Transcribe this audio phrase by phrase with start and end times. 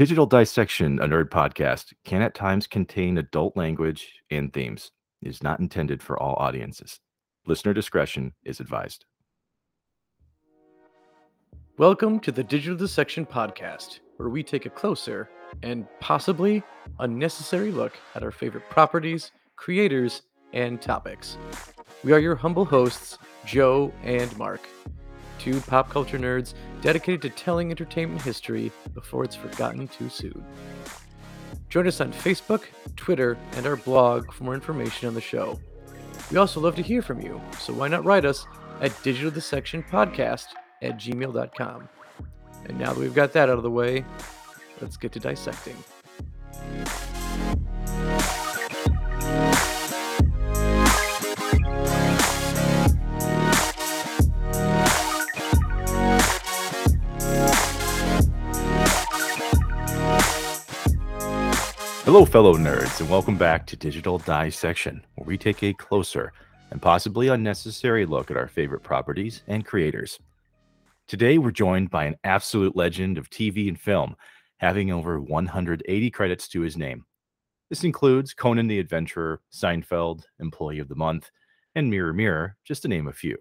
[0.00, 4.92] Digital Dissection, a nerd podcast, can at times contain adult language and themes.
[5.20, 7.00] It is not intended for all audiences.
[7.46, 9.04] Listener discretion is advised.
[11.76, 15.28] Welcome to the Digital Dissection Podcast, where we take a closer
[15.62, 16.62] and possibly
[17.00, 20.22] unnecessary look at our favorite properties, creators,
[20.54, 21.36] and topics.
[22.04, 24.66] We are your humble hosts, Joe and Mark,
[25.40, 30.44] two pop culture nerds dedicated to telling entertainment history before it's forgotten too soon.
[31.68, 32.64] Join us on Facebook,
[32.96, 35.58] Twitter, and our blog for more information on the show.
[36.30, 38.46] We also love to hear from you, so why not write us
[38.80, 40.46] at digitaldissectionpodcast
[40.82, 41.88] at gmail.com.
[42.66, 44.04] And now that we've got that out of the way,
[44.80, 45.76] let's get to dissecting.
[62.12, 66.32] Hello, fellow nerds, and welcome back to Digital Dissection, where we take a closer
[66.72, 70.18] and possibly unnecessary look at our favorite properties and creators.
[71.06, 74.16] Today, we're joined by an absolute legend of TV and film,
[74.56, 77.04] having over 180 credits to his name.
[77.68, 81.30] This includes Conan the Adventurer, Seinfeld, Employee of the Month,
[81.76, 83.38] and Mirror Mirror, just to name a few.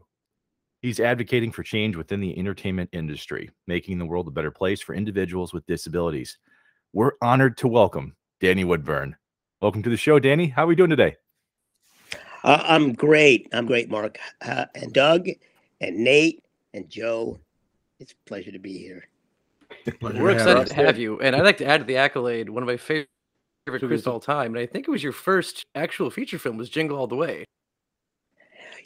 [0.83, 4.93] He's advocating for change within the entertainment industry, making the world a better place for
[4.93, 6.37] individuals with disabilities.
[6.93, 9.15] We're honored to welcome Danny Woodburn.
[9.61, 10.47] Welcome to the show, Danny.
[10.47, 11.17] How are we doing today?
[12.43, 13.49] Uh, I'm great.
[13.51, 14.17] I'm great, Mark.
[14.41, 15.27] Uh, and Doug
[15.81, 16.41] and Nate
[16.73, 17.37] and Joe.
[17.99, 19.03] It's a pleasure to be here.
[20.01, 21.19] We're excited to have you.
[21.19, 23.09] And I'd like to add to the accolade one of my favorite
[23.67, 24.55] creators of all time.
[24.55, 27.43] And I think it was your first actual feature film was Jingle All the Way.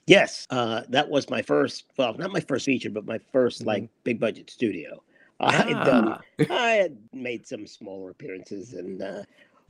[0.08, 1.86] Yes, uh, that was my first.
[1.98, 3.68] Well, not my first feature, but my 1st Mhm.
[3.68, 5.02] like big budget studio.
[5.39, 6.08] I had done.
[6.09, 6.22] Ah.
[6.50, 9.23] I had made some smaller appearances, and uh,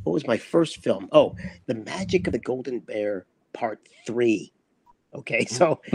[0.04, 1.10] what was my first film?
[1.12, 4.52] Oh, The Magic of the Golden Bear Part Three.
[5.16, 5.80] Okay, so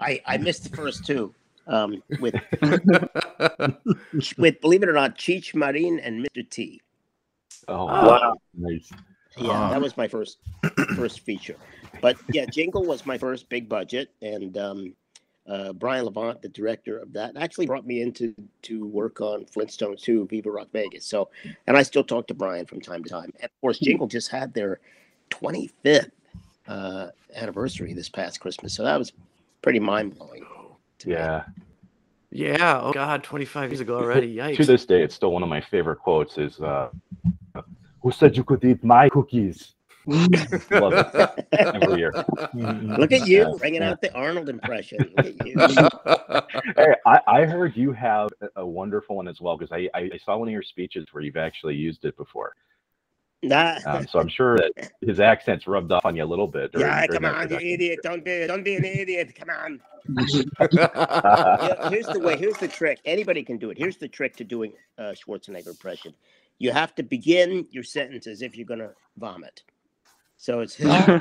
[0.00, 1.34] I I missed the first two.
[1.66, 2.34] Um, with
[4.38, 6.48] with believe it or not, Cheech Marin and Mr.
[6.48, 6.80] T.
[7.68, 8.34] Oh, Wow.
[8.54, 8.90] Nice.
[9.36, 9.70] Yeah, Ah.
[9.70, 10.38] that was my first
[10.96, 11.56] first feature.
[12.02, 14.94] But yeah, Jingle was my first big budget, and um,
[15.50, 19.44] uh, Brian Levant, the director of that, actually brought me in to to work on
[19.44, 21.04] Flintstones 2, Viva Rock Vegas.
[21.04, 21.28] So,
[21.66, 23.32] and I still talk to Brian from time to time.
[23.36, 24.78] And of course, Jingle just had their
[25.30, 26.10] 25th
[26.68, 29.12] uh, anniversary this past Christmas, so that was
[29.60, 30.46] pretty mind blowing.
[31.04, 31.44] Yeah.
[32.30, 32.80] yeah.
[32.80, 33.24] Oh, God.
[33.24, 34.34] 25 years ago already.
[34.34, 34.56] Yikes.
[34.58, 36.90] To this day, it's still one of my favorite quotes is, uh,
[38.02, 39.74] who said you could eat my cookies?
[40.06, 42.12] Love it every year.
[42.54, 45.10] Look at you Yeah, bringing out the Arnold impression.
[45.14, 45.56] Look at you.
[46.76, 50.10] Hey, I, I heard you have a- a wonderful one as well because I, I
[50.14, 52.54] I saw one of your speeches where you've actually used it before.
[53.42, 53.78] Nah.
[53.86, 56.72] Um, so I'm sure that his accent's rubbed off on you a little bit.
[56.72, 58.00] During, yeah, during come on, you idiot!
[58.02, 59.34] Don't be, don't be an idiot!
[59.34, 59.80] Come on.
[60.60, 62.36] Yeah, here's the way.
[62.36, 63.00] Here's the trick.
[63.04, 63.78] Anybody can do it.
[63.78, 66.14] Here's the trick to doing uh, Schwarzenegger impression.
[66.58, 69.62] You have to begin your sentence as if you're gonna vomit.
[70.40, 71.20] So it's all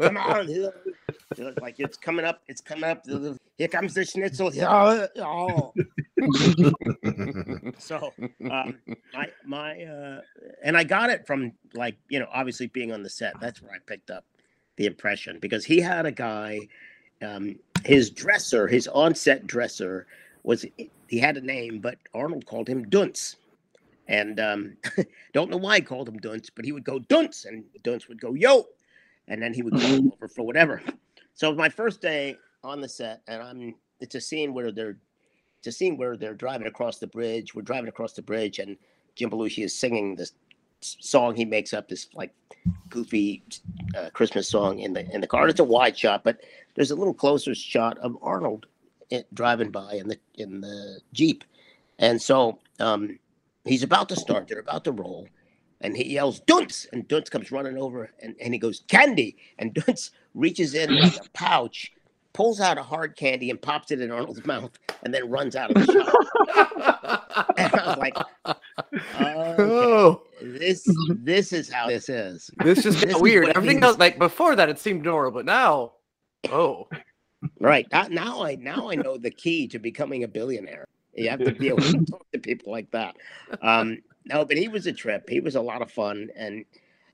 [0.00, 0.48] come on,
[1.60, 2.40] like it's coming up.
[2.48, 3.04] It's coming up.
[3.58, 4.50] Here comes the schnitzel.
[7.78, 8.12] So
[8.50, 8.78] um,
[9.12, 10.20] my my uh,
[10.64, 13.38] and I got it from like you know obviously being on the set.
[13.38, 14.24] That's where I picked up
[14.76, 16.60] the impression because he had a guy.
[17.20, 20.06] Um, his dresser, his on-set dresser,
[20.44, 20.64] was
[21.08, 23.36] he had a name, but Arnold called him Dunce.
[24.08, 24.76] And um,
[25.34, 28.20] don't know why I called him Dunce, but he would go Dunce, and Dunce would
[28.20, 28.64] go Yo,
[29.28, 30.82] and then he would go over for whatever.
[31.34, 34.96] So my first day on the set, and I'm it's a scene where they're
[35.58, 37.54] it's a scene where they're driving across the bridge.
[37.54, 38.76] We're driving across the bridge, and
[39.14, 40.32] Jim Belushi is singing this
[40.80, 42.32] song he makes up, this like
[42.88, 43.42] goofy
[43.96, 45.48] uh, Christmas song in the in the car.
[45.48, 46.40] It's a wide shot, but
[46.74, 48.66] there's a little closer shot of Arnold
[49.34, 51.44] driving by in the in the jeep,
[51.98, 53.18] and so um,
[53.68, 54.48] he's about to start.
[54.48, 55.28] They're about to roll,
[55.80, 59.74] and he yells "Dunce!" and Dunce comes running over, and, and he goes "Candy!" and
[59.86, 61.92] Dunce reaches in like a pouch,
[62.32, 64.72] pulls out a hard candy, and pops it in Arnold's mouth,
[65.02, 67.24] and then runs out of the shot.
[67.56, 68.54] And I was like, oh.
[68.80, 72.50] okay, Oh, this this is how this is.
[72.64, 73.46] this just This is weird.
[73.46, 75.92] what Everything else, like before that, it seemed normal, but now,
[76.50, 76.88] oh,
[77.60, 80.86] Right now I now I know the key to becoming a billionaire.
[81.18, 83.16] You have to be able to talk to people like that.
[83.62, 85.28] Um, no, but he was a trip.
[85.28, 86.64] He was a lot of fun, and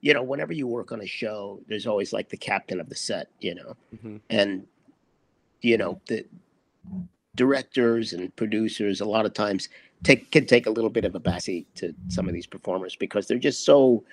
[0.01, 2.95] you know, whenever you work on a show, there's always like the captain of the
[2.95, 4.21] set, you know, Mhm.
[4.31, 4.67] and
[5.63, 6.27] you know the
[7.37, 9.69] directors and producers a lot of times
[10.05, 13.27] take can take a little bit of a backseat to some of these performers because
[13.27, 14.05] they're just so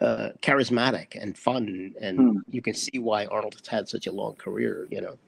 [0.00, 2.38] uh, charismatic and fun, and Hmm.
[2.50, 4.86] you can see why Arnold has had such a long career.
[4.90, 5.18] You know.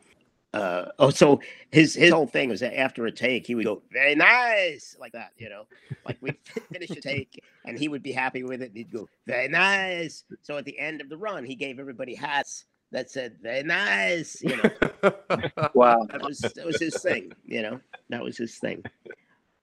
[0.55, 1.41] Uh, oh, so
[1.73, 5.11] his his whole thing was that after a take, he would go very nice like
[5.13, 5.33] that.
[5.37, 5.67] You know,
[6.07, 6.37] like we'd
[6.73, 8.69] finish a take, and he would be happy with it.
[8.69, 10.23] And he'd go very nice.
[10.43, 14.41] So at the end of the run, he gave everybody hats that said very nice.
[14.43, 14.71] You know,
[15.75, 16.07] Wow.
[16.13, 17.33] that was that was his thing.
[17.45, 17.81] You know,
[18.11, 18.85] that was his thing.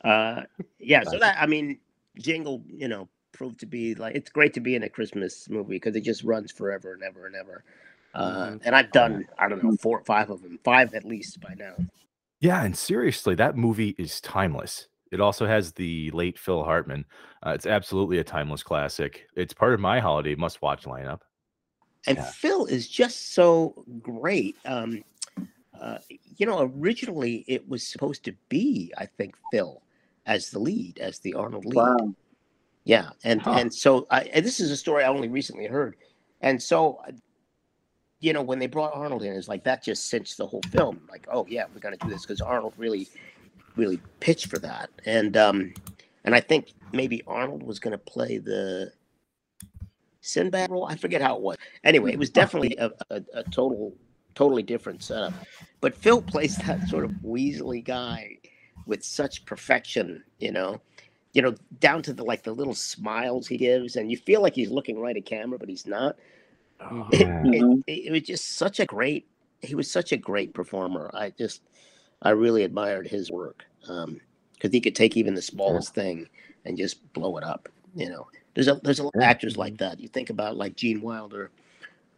[0.04, 0.44] Uh,
[0.78, 1.04] yeah.
[1.04, 1.80] So that I mean,
[2.20, 5.76] Jingle, you know, proved to be like it's great to be in a Christmas movie
[5.76, 7.64] because it just runs forever and ever and ever.
[8.14, 8.62] Uh, Mhm.
[8.66, 11.54] And I've done I don't know four or five of them, five at least by
[11.58, 11.76] now.
[12.40, 14.88] Yeah, and seriously, that movie is timeless.
[15.12, 17.06] It also has the late Phil Hartman.
[17.46, 19.28] Uh, it's absolutely a timeless classic.
[19.36, 21.22] It's part of my holiday must-watch lineup.
[22.08, 22.24] And Yeah.
[22.24, 24.58] Phil is just so great.
[24.66, 25.04] Um,
[25.80, 26.00] uh,
[26.38, 29.82] you know, originally it was supposed to be, I think, Phil
[30.26, 31.76] as the lead, as the Arnold lead.
[31.78, 32.16] Wow.
[32.84, 33.52] Yeah, and Huh.
[33.52, 35.96] and so I, and this is a story I only recently heard,
[36.42, 37.00] and so
[38.22, 41.02] you know when they brought Arnold in, it's like that just cinched the whole film.
[41.10, 43.10] Like, oh yeah, we're gonna do this because Arnold really,
[43.76, 45.74] really pitched for that, and um,
[46.24, 48.94] and I think maybe Arnold was gonna play the
[50.22, 50.86] Sinbad role.
[50.86, 51.58] I forget how it was.
[51.84, 53.94] Anyway, it was definitely a, a, a total,
[54.36, 55.34] totally different setup.
[55.82, 58.38] But Phil plays that sort of weaselly guy
[58.86, 60.80] with such perfection, you know
[61.34, 64.54] you know, down to the like the little smiles he gives, and you feel like
[64.54, 66.18] he's looking right at camera, but he's not.
[66.90, 67.52] Oh, It, Yeah.
[67.54, 69.28] it, it, it was just such a great.
[69.62, 71.12] He was such a great performer.
[71.14, 71.62] I just,
[72.22, 76.28] I really admired his work because he could take even the smallest thing
[76.66, 77.70] and just blow it up.
[77.96, 80.00] You know, there's a there's a lot of actors like that.
[80.00, 81.52] You think about like Gene Wilder,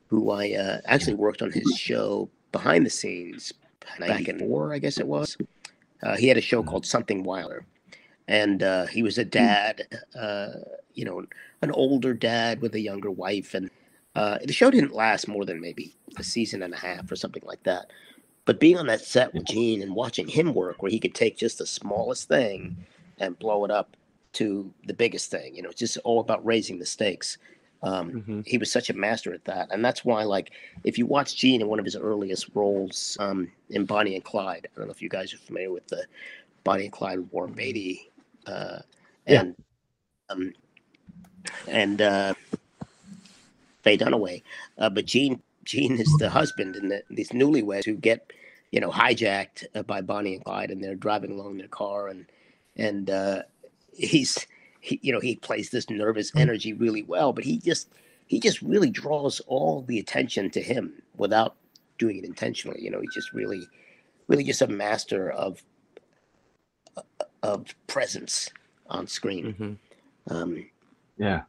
[0.08, 3.52] who I uh, actually worked on his show behind the scenes
[4.00, 5.38] back in four, I guess it was.
[6.02, 7.66] Uh, he had a show called Something Wilder,
[8.28, 9.88] and uh, he was a dad,
[10.18, 10.50] uh,
[10.94, 11.26] you know,
[11.62, 13.70] an older dad with a younger wife, and
[14.16, 17.44] uh, the show didn't last more than maybe a season and a half or something
[17.46, 17.92] like that.
[18.46, 21.38] But being on that set with Gene and watching him work, where he could take
[21.38, 22.76] just the smallest thing
[23.20, 23.96] and blow it up
[24.34, 27.38] to the biggest thing, you know, it's just all about raising the stakes.
[27.84, 28.48] Um, Mhm.
[28.48, 30.52] he was such a master at that, and that's why, like,
[30.84, 34.68] if you watch Gene in one of his earliest roles um, in Bonnie and Clyde,
[34.74, 36.06] I don't know if you guys are familiar with the
[36.64, 38.10] Bonnie and Clyde Warren Beatty,
[38.46, 38.80] uh,
[39.28, 39.42] Yeah.
[39.42, 39.56] and
[40.30, 40.54] um,
[41.68, 42.34] and uh,
[43.84, 44.42] Faye Dunaway,
[44.78, 48.32] uh, but Gene Gene is the husband, and the, these newlyweds who get
[48.72, 52.08] you know hijacked uh, by Bonnie and Clyde, and they're driving along in their car,
[52.08, 52.26] and
[52.78, 53.44] and uh,
[53.94, 54.48] he's
[54.82, 57.90] he, you know he plays this nervous energy really well, but he just
[58.28, 61.56] he just really draws all the attention to him without
[61.98, 62.82] doing it intentionally.
[62.82, 63.68] You know, he's just really
[64.28, 65.62] really just a master of
[67.44, 68.50] of presence
[68.88, 69.54] on screen.
[69.54, 70.34] Mhm.
[70.34, 70.66] Um,
[71.18, 71.44] Yeah.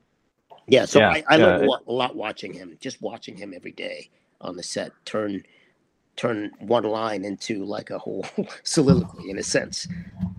[0.67, 2.77] Yeah, so Yeah, I, I yeah, learned a lot, a lot watching him.
[2.81, 5.43] Just watching him every day on the set turn
[6.17, 8.27] turn one line into like a whole
[8.65, 9.89] soliloquy in a sense,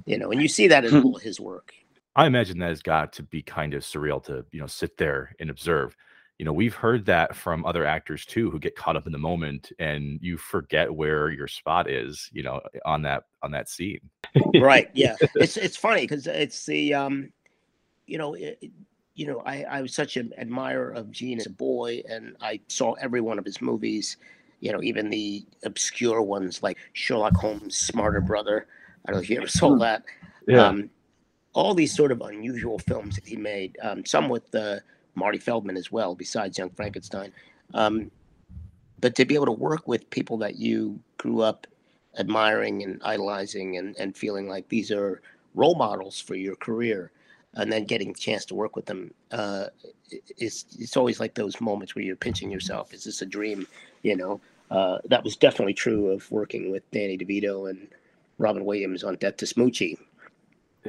[0.05, 0.31] you know.
[0.31, 1.73] And you see that in all his work.
[2.15, 5.35] I imagine that has got to be kind of surreal to, you know, sit there
[5.39, 5.95] and observe.
[6.39, 9.17] You know, we've heard that from other actors too who get caught up in the
[9.17, 13.99] moment and you forget where your spot is, you know, on that on that scene.
[14.55, 17.31] right yeah it's it's funny because it's the um
[18.05, 18.59] you know it-
[19.15, 22.59] you know I, I was such an admirer of gene as a boy and i
[22.67, 24.17] saw every one of his movies
[24.59, 28.67] you know even the obscure ones like sherlock holmes smarter brother.
[29.05, 30.03] I don't know if you ever saw that.
[30.67, 30.89] Um,
[31.53, 34.77] all these sort of unusual films that he made um, some with uh,
[35.13, 37.31] marty feldman as well besides young frankenstein.
[37.73, 38.11] Um,
[38.99, 41.67] but to be able to work with people that you grew up
[42.17, 45.21] admiring and idolizing and, and feeling like these are
[45.53, 47.11] role models for your career
[47.55, 49.67] and then getting a chance to work with them uh,
[50.11, 53.67] it's it's always like those moments where you're pinching yourself is this a dream
[54.03, 54.39] you know
[54.71, 57.87] uh, that was definitely true of working with danny devito and
[58.37, 59.97] robin williams on death to smoochy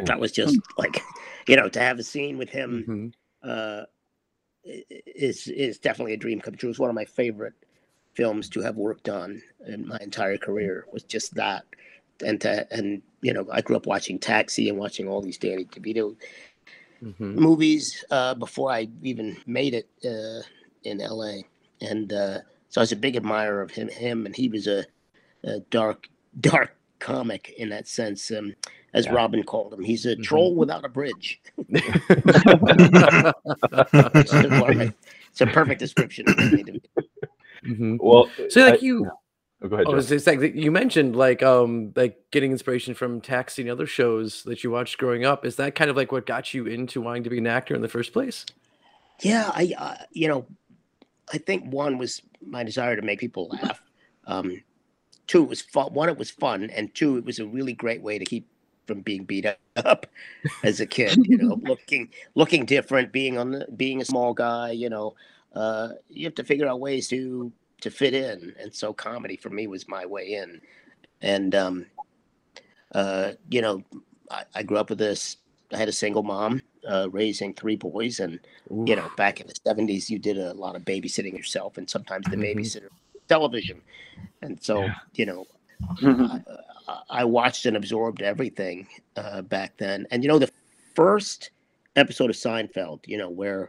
[0.05, 1.03] that was just like
[1.47, 3.13] you know to have a scene with him Mhm.
[3.49, 3.85] uh,
[4.65, 6.71] is is definitely a dream come true.
[6.71, 7.55] It's one of my favorite
[8.15, 10.87] films to have worked on in my entire career.
[10.93, 11.65] Was just that,
[12.25, 15.67] and to, and you know I grew up watching Taxi and watching all these Danny
[15.67, 16.17] DeVito
[17.03, 17.35] Mhm.
[17.35, 20.43] movies uh, before I even made it uh,
[20.85, 21.45] in L.A.
[21.81, 22.39] And uh,
[22.71, 23.89] so I was a big admirer of him.
[23.89, 24.85] Him and he was a,
[25.45, 26.09] a dark
[26.41, 28.31] dark comic in that sense.
[28.31, 28.55] Um,
[28.95, 29.13] as Yeah.
[29.13, 30.23] Robin called him, he's a Mhm.
[30.23, 31.41] troll without a bridge.
[31.69, 32.45] it's,
[34.33, 36.81] a perfect, it's a perfect description of Danny DeVito.
[37.65, 37.99] Mhm.
[38.01, 39.11] Well, So, like I- you,
[39.63, 39.87] Oh, go ahead.
[39.87, 39.97] I Jeff.
[39.97, 44.43] was just saying you mentioned like um like getting inspiration from Taxi and other shows
[44.45, 45.47] that you watched growing up.
[45.47, 47.83] Is that kind of like what got you into wanting to be an actor in
[47.83, 48.45] the first place?
[49.23, 50.47] Yeah, I uh, you know,
[51.33, 53.81] I think one was my desire to make people laugh.
[54.27, 54.63] Um,
[55.27, 55.95] two, it was fun.
[55.95, 58.47] One, it was fun, and two, it was a really great way to keep
[58.87, 59.47] from being beat
[59.77, 60.07] up
[60.65, 61.17] as a kid.
[61.27, 64.73] You know, looking looking different, being on the being a small guy.
[64.73, 65.15] You know,
[65.55, 67.51] uh, you have to figure out ways to
[67.87, 70.61] to fit in, and so comedy for me was my way in.
[71.23, 71.87] And um,
[72.93, 73.83] uh, you know,
[74.31, 75.37] I, I grew up with this.
[75.73, 78.41] I had a single mom uh, raising three boys, and
[78.87, 82.27] you know, back in the seventies, you did a lot of babysitting yourself, and sometimes
[82.27, 82.57] the Mhm.
[82.57, 82.89] babysitter
[83.29, 83.81] television,
[84.43, 84.95] and so Yeah.
[85.15, 85.47] you know,
[86.03, 86.45] Mhm.
[86.89, 90.07] I, I watched and absorbed everything uh, back then.
[90.11, 90.51] And you know, the
[90.95, 91.51] first
[91.95, 93.69] episode of Seinfeld, you know, where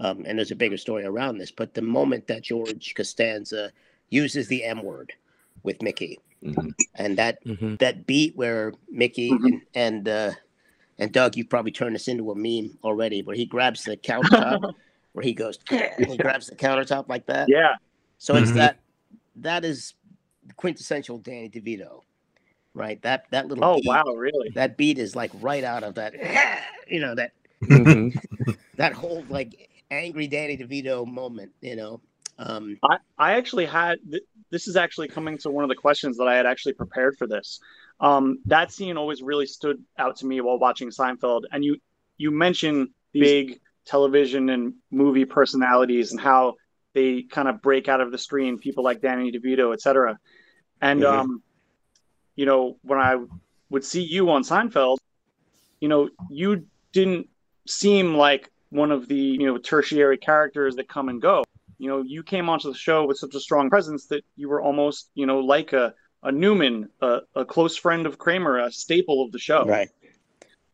[0.00, 3.72] um, and there's a bigger story around this, but the moment that George Costanza
[4.10, 5.12] uses the M word
[5.62, 6.74] with Mickey, Mhm.
[6.94, 7.76] and that Mm-hmm.
[7.76, 9.44] that beat where Mickey Mhm.
[9.44, 10.32] and and uh,
[10.98, 14.74] and Doug, you've probably turned this into a meme already, where he grabs the countertop,
[15.12, 17.48] where he goes, and he grabs the countertop like that.
[17.48, 17.74] yeah.
[18.18, 18.56] So it's Mhm.
[18.56, 18.80] that
[19.36, 19.94] that is
[20.56, 22.02] quintessential Danny DeVito,
[22.74, 23.00] right?
[23.02, 24.50] That that little Oh beat, wow, really?
[24.54, 26.14] that beat is like right out of that,
[26.88, 28.52] you know that Mm-hmm.
[28.76, 32.00] that whole like angry Danny DeVito moment, you know.
[32.38, 36.16] Um, I, I actually had th- this is actually coming to one of the questions
[36.18, 37.60] that I had actually prepared for this.
[38.00, 41.76] Um, that scene always really stood out to me while watching Seinfeld, and you
[42.16, 46.54] you mentioned big television and movie personalities and how
[46.94, 50.18] they kind of break out of the screen, people like Danny DeVito, et cetera.
[50.80, 51.06] And Mhm.
[51.06, 51.42] um,
[52.36, 53.16] you know, when I
[53.70, 54.98] would see you on Seinfeld,
[55.80, 57.28] you know, you didn't
[57.66, 61.44] seem like one of the you know tertiary characters that come and go
[61.78, 64.60] you know you came onto the show with such a strong presence that you were
[64.60, 69.24] almost you know like a, a newman a, a close friend of kramer a staple
[69.24, 69.88] of the show right.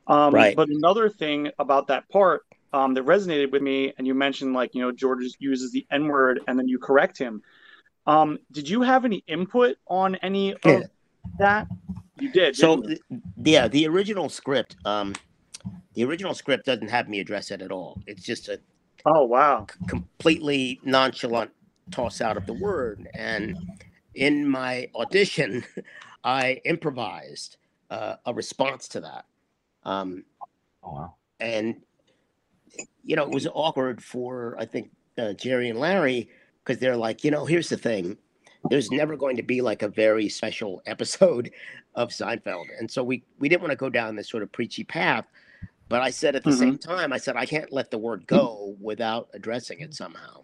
[0.07, 0.57] um, Right.
[0.57, 4.75] but another thing about that part um, that resonated with me and you mentioned like
[4.75, 7.43] you know george uses the n word and then you correct him
[8.07, 10.81] um, did you have any input on any of Yeah.
[11.39, 11.69] that
[12.19, 12.99] you did So you?
[13.43, 15.15] yeah, the original script, um,
[15.95, 18.01] the original script doesn't have me address it at all.
[18.07, 18.61] It's just a
[19.07, 21.51] oh wow completely nonchalant
[21.91, 23.09] toss out of the word.
[23.15, 23.57] And
[24.15, 25.65] in my audition,
[26.25, 27.57] I improvised
[27.91, 29.25] uh, a response to that.
[29.85, 30.25] Um,
[30.87, 31.15] Oh wow.
[31.41, 31.77] and
[33.03, 36.29] you know it was awkward for i think uh, jerry and larry
[36.65, 38.17] because they're like you know here's the thing
[38.71, 41.51] there's never going to be like a very special episode
[41.95, 44.85] of seinfeld and so we we didn't want to go down this sort of preachy
[44.85, 45.25] path
[45.88, 46.91] but i said at the same mm-hmm.
[46.93, 48.37] time i said i can't let the word mm-hmm.
[48.37, 50.43] go without addressing it somehow.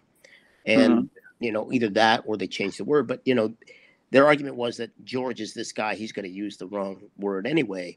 [0.67, 1.45] And mm-hmm.
[1.45, 3.07] you know either that or they changed the word.
[3.07, 3.55] But you know
[4.11, 7.47] their argument was that george is this guy he's going to use the wrong word
[7.47, 7.97] anyway.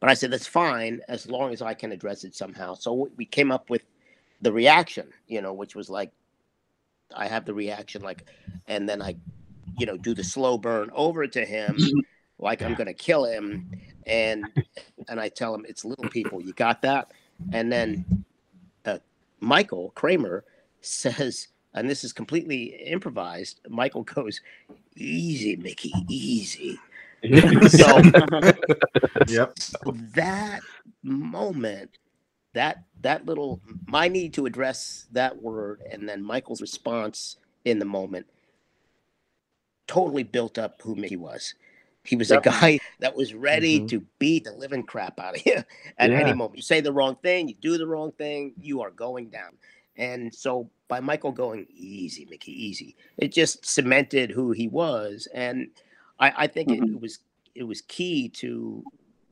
[0.00, 2.74] But I said, that's fine as long as I can address it somehow.
[2.74, 3.82] So we came up with
[4.40, 6.10] the reaction, you know, which was like,
[7.14, 8.24] I have the reaction, like,
[8.66, 9.16] and then I,
[9.78, 11.76] you know, do the slow burn over to him,
[12.38, 13.70] like I'm going to kill him.
[14.06, 14.46] And,
[15.08, 16.40] and I tell him, it's little people.
[16.40, 17.12] You got that?
[17.52, 18.00] And then
[18.86, 18.98] uh,
[19.40, 20.44] Michael Kramer
[20.80, 23.60] says, and this is completely improvised.
[23.68, 24.40] Michael goes,
[24.96, 26.82] easy, Mickey, easy.
[27.62, 28.02] So
[29.26, 29.54] Yep.
[30.14, 30.62] that
[31.02, 31.98] moment
[32.54, 37.86] that that little my need to address that word and then michael's response in the
[37.86, 38.26] moment
[39.88, 41.54] totally built up who mickey was
[42.10, 43.88] he was a guy that was ready Mhm.
[43.88, 45.62] to beat the living crap out of you
[45.98, 48.90] at any moment you say the wrong thing you do the wrong thing you are
[48.90, 49.52] going down
[49.96, 55.68] and so by michael going easy mickey easy it just cemented who he was and
[56.18, 56.94] i, I think it, Mhm.
[56.94, 57.20] it was
[57.54, 58.84] it was key to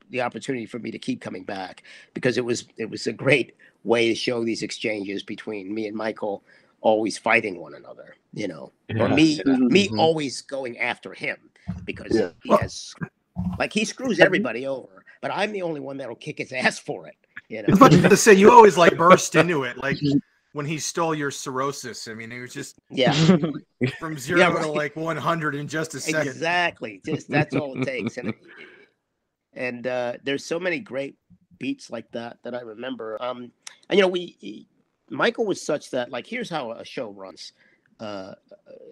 [0.09, 1.83] the opportunity for me to keep coming back
[2.13, 5.95] because it was it was a great way to show these exchanges between me and
[5.95, 6.43] Michael
[6.81, 9.15] always fighting one another, you know, or Yeah.
[9.15, 9.69] me Mhm.
[9.69, 9.99] me Mhm.
[9.99, 11.48] always going after him
[11.85, 12.31] because Yeah.
[12.43, 12.93] he has
[13.57, 17.07] like he screws everybody over, but I'm the only one that'll kick his ass for
[17.07, 17.15] it,
[17.47, 17.87] you I was know.
[17.87, 19.97] about to say you always like burst into it, like
[20.53, 22.07] when he stole your cirrhosis.
[22.07, 23.13] I mean, it was just Yeah,
[23.99, 26.27] from zero Yeah, to like 100 in just a second.
[26.27, 27.01] exactly.
[27.05, 28.33] Just that's all it takes, and
[29.53, 31.15] and uh, there's so many great
[31.59, 33.21] beats like that that I remember.
[33.21, 33.51] Um,
[33.89, 34.67] and you know, we
[35.09, 37.53] Michael was such that like here's how a show runs.
[37.99, 38.33] Uh,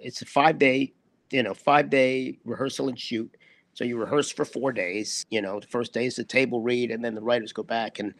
[0.01, 0.93] it's a five day,
[1.31, 3.35] you know, five day rehearsal and shoot.
[3.73, 5.25] So you rehearse for four days.
[5.29, 7.99] You know, the first day is the table read, and then the writers go back
[7.99, 8.13] and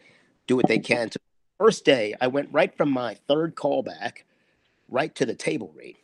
[0.46, 1.10] do what they can.
[1.10, 1.18] So
[1.58, 4.24] first day, I went right from my third callback
[4.88, 5.96] right to the table read.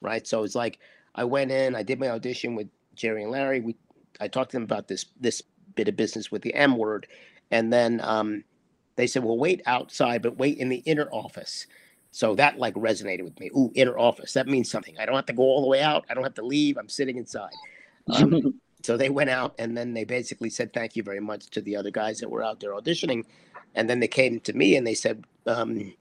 [0.00, 0.78] Right, so it's like
[1.14, 3.60] I went in, I did my audition with Jerry and Larry.
[3.60, 3.76] We
[4.20, 5.42] I talked to them about this this
[5.74, 7.06] bit of business with the M word,
[7.50, 8.44] and then um,
[8.96, 11.66] they said, "Well, wait outside, but wait in the inner office."
[12.14, 13.50] So that like resonated with me.
[13.56, 14.34] Ooh, inner office.
[14.34, 14.96] That means something.
[15.00, 16.04] I don't have to go all the way out.
[16.08, 16.78] I don't have to leave.
[16.78, 17.50] I'm sitting inside.
[18.14, 21.60] Um, so they went out and then they basically said thank you very much to
[21.60, 23.24] the other guys that were out there auditioning.
[23.74, 25.92] And then they came to me and they said, um,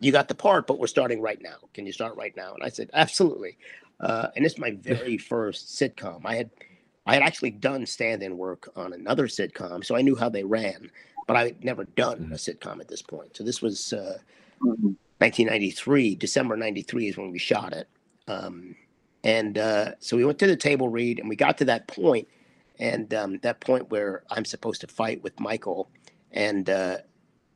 [0.00, 1.58] you got the part, but we're starting right now.
[1.72, 2.52] Can you start right now?
[2.52, 3.56] And I said, absolutely.
[4.00, 6.22] Uh, and it's my very first sitcom.
[6.24, 6.50] I had
[7.06, 10.90] I had actually done stand-in work on another sitcom, so I knew how they ran,
[11.28, 13.36] but I had never done a sitcom at this point.
[13.36, 14.18] So this was uh,
[15.20, 17.88] 1993, December 93 is when we shot it.
[18.26, 18.74] Um,
[19.22, 22.26] and uh, so we went to the table read and we got to that point,
[22.78, 25.90] and um, that point where I'm supposed to fight with Michael.
[26.32, 26.98] And uh,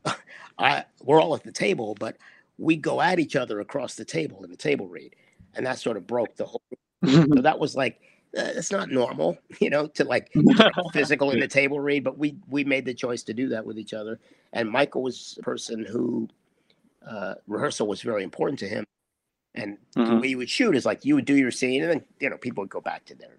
[0.58, 2.18] I, we're all at the table, but
[2.58, 5.16] we go at each other across the table in the table read.
[5.54, 6.62] And that sort of broke the whole.
[7.06, 7.98] so that was like,
[8.36, 10.30] uh, it's not normal, you know, to like
[10.92, 13.78] physical in the table read, but we we made the choice to do that with
[13.78, 14.20] each other.
[14.52, 16.28] And Michael was a person who
[17.08, 18.84] uh, rehearsal was very important to him.
[19.54, 20.20] And the Mhm.
[20.20, 22.38] way you would shoot is like you would do your scene, and then you know
[22.38, 23.38] people would go back to their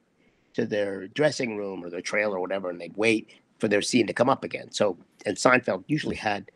[0.55, 3.29] to their dressing room or their trailer or whatever, and they'd wait
[3.59, 4.71] for their scene to come up again.
[4.71, 6.51] So and Seinfeld usually had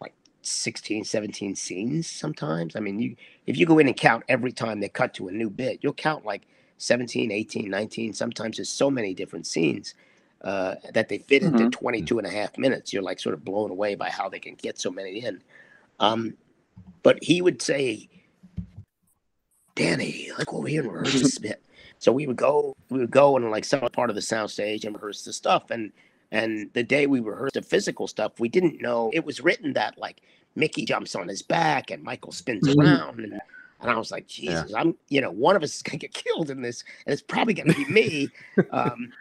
[0.00, 2.76] like 16, 17 scenes sometimes.
[2.76, 5.32] I mean, you if you go in and count every time they cut to a
[5.32, 6.42] new bit, you'll count like
[6.78, 8.12] 17, 18, 19.
[8.12, 9.94] Sometimes there's so many different scenes
[10.42, 11.70] uh, that they fit into Mhm.
[11.70, 12.92] 22 and a half minutes.
[12.92, 15.42] You're like sort of blown away by how they can get so many in.
[16.00, 16.36] Um,
[17.02, 18.08] but he would say,
[19.74, 21.62] Danny, like over here and rehearse this bit.
[21.98, 24.94] So we would go, we would go and like some part of the soundstage and
[24.94, 25.70] rehearse the stuff.
[25.70, 25.92] And
[26.32, 29.96] and the day we rehearsed the physical stuff, we didn't know it was written that
[29.98, 30.22] like
[30.56, 32.78] Mickey jumps on his back and Michael spins Mhm.
[32.78, 33.20] around.
[33.20, 33.40] And,
[33.80, 36.50] and I was like, Jesus, I'm, you know, one of us is gonna get killed
[36.50, 38.32] in this, and it's probably gonna be me.
[38.70, 39.12] um,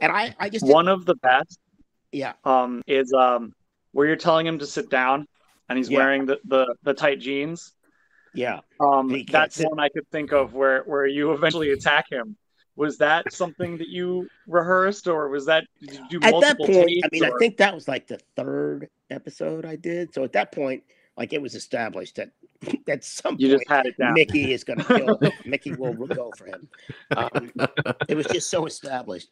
[0.00, 1.58] and I, I just, One of the best
[2.12, 3.52] yeah, um, is um,
[3.92, 5.26] where you're telling him to sit down
[5.72, 5.98] and he's Yeah.
[5.98, 7.72] wearing the, the, the tight jeans.
[8.34, 8.60] yeah.
[8.80, 9.68] Um, that's sit.
[9.68, 12.36] one I could think of where, where you eventually attack him.
[12.76, 16.88] Was that something that you rehearsed, or was that did you do at that point.
[17.04, 20.14] I mean, I think that was like the third episode I did.
[20.14, 20.82] So at that point,
[21.18, 22.30] like it was established that
[22.88, 24.14] at some you point just had it down.
[24.14, 25.32] Mickey is going to kill him.
[25.44, 26.66] Mickey will go for him.
[27.14, 27.52] Um,
[28.08, 29.28] it was just so established.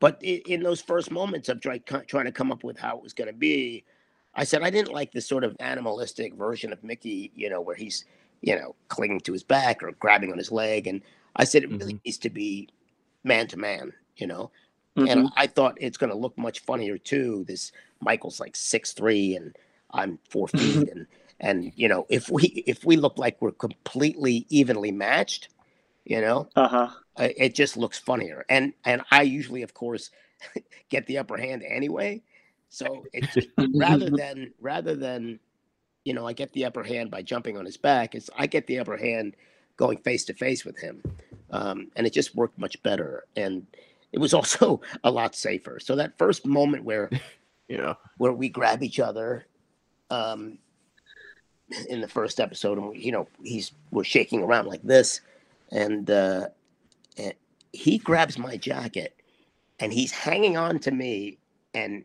[0.00, 3.02] But i- in those first moments of try, trying to come up with how it
[3.04, 3.84] was going to be,
[4.34, 7.76] I said I didn't like the sort of animalistic version of Mickey, you know, where
[7.76, 8.04] he's,
[8.40, 10.86] you know, clinging to his back or grabbing on his leg.
[10.86, 11.02] And
[11.36, 12.68] I said it really needs to be
[13.24, 14.50] man to man, you know.
[14.96, 15.10] Mhm.
[15.10, 17.44] And I thought it's going to look much funnier too.
[17.46, 19.56] This Michael's like six three and
[19.90, 21.06] I'm four feet, and
[21.40, 25.48] and you know if we if we look like we're completely evenly matched,
[26.04, 26.90] you know, uh-huh.
[27.16, 28.44] uh, it just looks funnier.
[28.48, 30.10] And and I usually, of course,
[30.90, 32.22] get the upper hand anyway.
[32.72, 33.36] So it's
[33.74, 35.38] rather than rather than
[36.04, 38.14] you know I get the upper hand by jumping on his back.
[38.14, 39.36] It's I get the upper hand
[39.76, 41.02] going face to face with him,
[41.50, 43.24] um, and it just worked much better.
[43.36, 43.66] And
[44.10, 45.80] it was also a lot safer.
[45.80, 47.10] So that first moment where
[47.68, 47.94] Yeah.
[48.16, 49.46] where we grab each other
[50.10, 50.58] um,
[51.88, 55.20] in the first episode, and we, you know he's we're shaking around like this,
[55.70, 56.48] and, uh,
[57.18, 57.34] and
[57.74, 59.14] he grabs my jacket,
[59.78, 61.38] and he's hanging on to me
[61.74, 62.04] and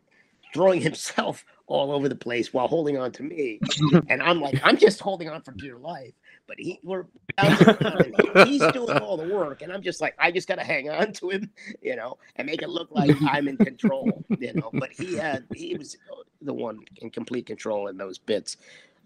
[0.54, 3.60] throwing himself all over the place while holding on to me,
[4.08, 6.14] and I'm like I'm just holding on for dear life,
[6.48, 7.06] but he we're
[7.36, 10.48] bouncing around and he- he's doing all the work, and I'm just like I just
[10.48, 13.58] got to hang on to him, you know, and make it look like I'm in
[13.58, 14.72] control, you know.
[14.80, 15.98] But he had he was
[16.42, 18.56] the one in complete control in those bits,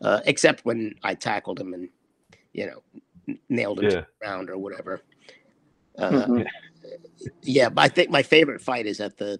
[0.02, 1.90] uh, except when I tackled him and
[2.54, 5.02] you know nailed him to the ground or whatever.
[5.98, 6.46] Uh, Mhm.
[7.44, 9.40] Yeah, but I think my favorite fight is at the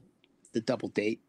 [0.54, 1.22] the double date,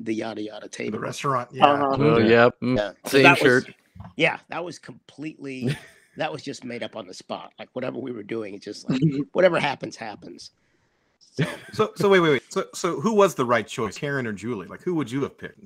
[0.00, 0.98] the yada yada The table.
[0.98, 1.48] restaurant.
[1.52, 1.66] Yeah.
[1.66, 1.96] Uh-huh.
[1.98, 2.28] Oh, Yeah.
[2.28, 2.48] yeah.
[2.62, 3.74] mm, Yeah, so Same that was- shirt.
[4.16, 5.76] yeah, that was completely.
[6.16, 7.52] that was just made up on the spot.
[7.58, 9.00] Like whatever we were doing, it's just like
[9.32, 10.50] whatever happens, happens.
[11.18, 12.42] So, So so wait wait wait.
[12.52, 14.66] So so who was the right choice, Karen or Julie?
[14.66, 15.60] Like who would you have picked?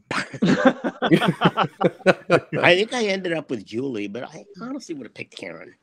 [2.62, 5.74] I think I ended up with Julie, but I honestly would have picked Karen.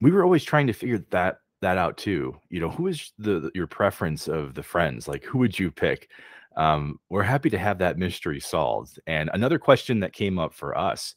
[0.00, 3.40] we were always trying to figure that that out too you know who is the
[3.40, 6.10] the- your preference of the friends like who would you pick
[6.56, 10.76] um we're happy to have that mystery solved and another question that came up for
[10.76, 11.14] us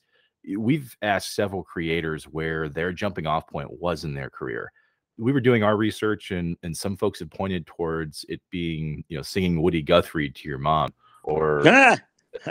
[0.58, 4.71] we've asked several creators where their jumping off point was in their career
[5.17, 9.17] we were doing our research and and some folks have pointed towards it being you
[9.17, 10.89] know singing woody guthrie to your mom
[11.23, 11.97] or Ah,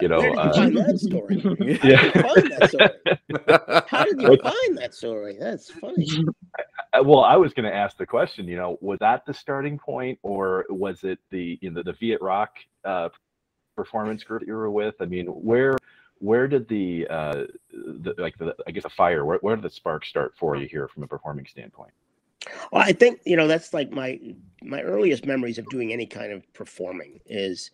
[0.03, 1.81] you know, Where did you uh, find that story?
[1.85, 2.11] yeah.
[2.21, 3.85] How did you find that story?
[3.89, 5.37] How did you find that story?
[5.39, 6.07] That's funny.
[7.01, 8.47] Well, I was going to ask the question.
[8.47, 12.21] You know, was that the starting point, or was it the you know the Viet
[12.21, 13.09] Rock uh,
[13.77, 14.95] performance group that you were with?
[15.01, 15.77] I mean, where
[16.19, 19.71] where did the uh, the like the I guess the fire where where did the
[19.71, 21.93] spark start for you here from a performing standpoint?
[22.73, 24.21] Well, I think you know that's like my
[24.63, 27.71] my earliest memories of doing any kind of performing is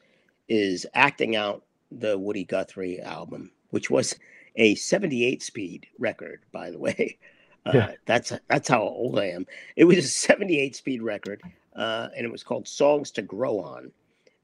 [0.49, 4.15] is acting out the Woody Guthrie album, which was
[4.57, 7.19] a 78 speed record, by the way.
[7.67, 7.93] Uh, Yeah.
[8.07, 9.47] That's that's how old I am.
[9.77, 11.43] It was a 78 speed record,
[11.77, 13.91] uh, and it was called Songs to Grow On,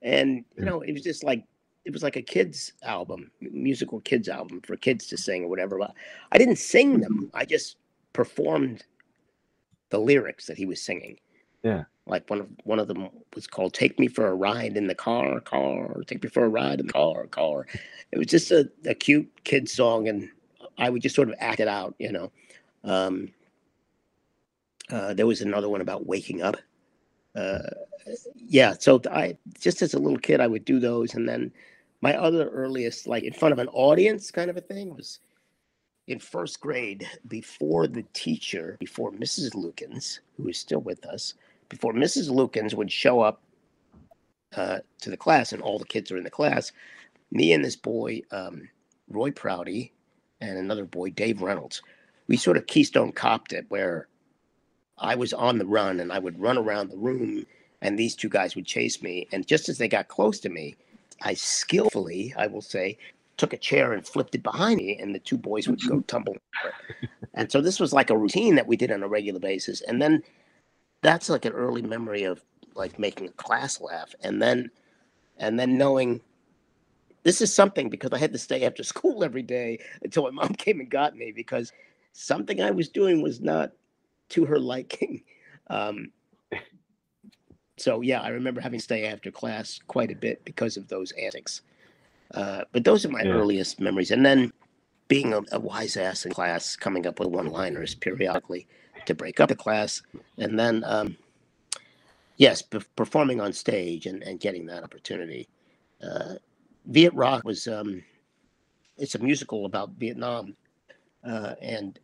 [0.02, 1.44] and you know it was just like
[1.84, 5.78] it was like a kids album, musical kids album for kids to sing or whatever.
[5.78, 5.94] But
[6.32, 7.30] I didn't sing them.
[7.34, 7.76] I just
[8.12, 8.84] performed
[9.90, 11.18] the lyrics that he was singing.
[11.62, 11.84] Yeah.
[12.06, 14.94] Like one of one of them was called "Take Me for a Ride in the
[14.94, 17.66] Car, Car, Take Me for a Ride in the Car, Car."
[18.12, 20.28] It was just a, a cute kid song, and
[20.78, 22.32] I would just sort of act it out, you know.
[22.84, 23.32] Um,
[24.90, 26.56] uh, there was another one about waking up.
[27.34, 27.58] Uh,
[28.34, 31.52] yeah, so I just as a little kid, I would do those, and then
[32.00, 35.20] my other earliest, like in front of an audience, kind of a thing, was
[36.08, 39.54] in first grade before the teacher, before Mrs.
[39.54, 41.34] Lukens, who is still with us,
[41.68, 42.30] before Mrs.
[42.30, 43.42] Lukens would show up
[44.56, 46.72] uh, to the class, and all the kids are in the class.
[47.30, 48.68] Me and this boy, um,
[49.08, 49.92] Roy Prouty,
[50.40, 51.82] and another boy, Dave Reynolds,
[52.30, 54.06] we sort of Keystone copped it, where
[54.98, 57.44] I was on the run and I would run around the room,
[57.82, 59.26] and these two guys would chase me.
[59.32, 60.76] And just as they got close to me,
[61.22, 62.98] I skillfully, I will say,
[63.36, 66.36] took a chair and flipped it behind me, and the two boys would go tumble.
[67.34, 69.80] and so this was like a routine that we did on a regular basis.
[69.80, 70.22] And then
[71.02, 72.44] that's like an early memory of
[72.76, 74.70] like making a class laugh, and then
[75.36, 76.20] and then knowing
[77.24, 80.54] this is something because I had to stay after school every day until my mom
[80.54, 81.72] came and got me because
[82.12, 83.72] something I was doing was not
[84.30, 85.22] to her liking.
[85.68, 86.10] Um,
[87.76, 91.12] so yeah, I remember having to stay after class quite a bit because of those
[91.12, 91.62] antics.
[92.34, 93.30] Uh, but those are my Yeah.
[93.34, 94.52] earliest memories, and then
[95.06, 98.66] being a, a wise ass in class, coming up with one-liners periodically
[99.06, 100.02] to break up the class,
[100.38, 101.16] and then um,
[102.36, 105.48] yes, pe- performing on stage and, and getting that opportunity.
[106.02, 106.34] Uh,
[106.86, 108.02] Viet Rock was um,
[108.96, 110.56] it's a musical about Vietnam,
[111.24, 111.98] uh, and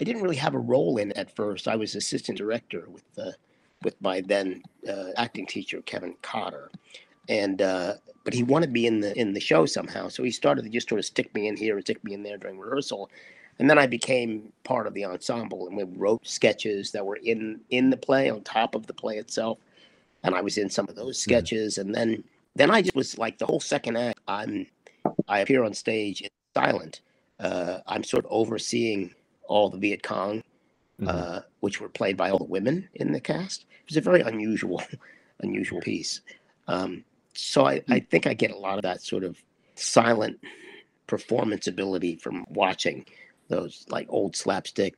[0.00, 1.68] I didn't really have a role in it at first.
[1.68, 3.34] I was assistant director with the
[3.84, 6.70] with my then uh, acting teacher Kevin Cotter,
[7.28, 10.62] and uh, but he wanted me in the in the show somehow, so he started
[10.62, 13.10] to just sort of stick me in here and stick me in there during rehearsal,
[13.58, 17.60] and then I became part of the ensemble, and we wrote sketches that were in
[17.70, 19.58] in the play on top of the play itself,
[20.22, 23.38] and I was in some of those sketches, and then then I just was like
[23.38, 24.20] the whole second act.
[24.26, 24.66] I'm
[25.28, 27.00] I appear on stage silent.
[27.40, 29.14] Uh, I'm sort of overseeing
[29.48, 30.42] all the Viet Cong
[31.06, 33.62] uh, which were played by all the women in the cast.
[33.62, 34.82] It was a very unusual,
[35.40, 36.22] unusual piece.
[36.66, 39.36] Um, so I, I think I get a lot of that sort of
[39.76, 40.40] silent
[41.06, 43.06] performance ability from watching
[43.48, 44.96] those like old slapstick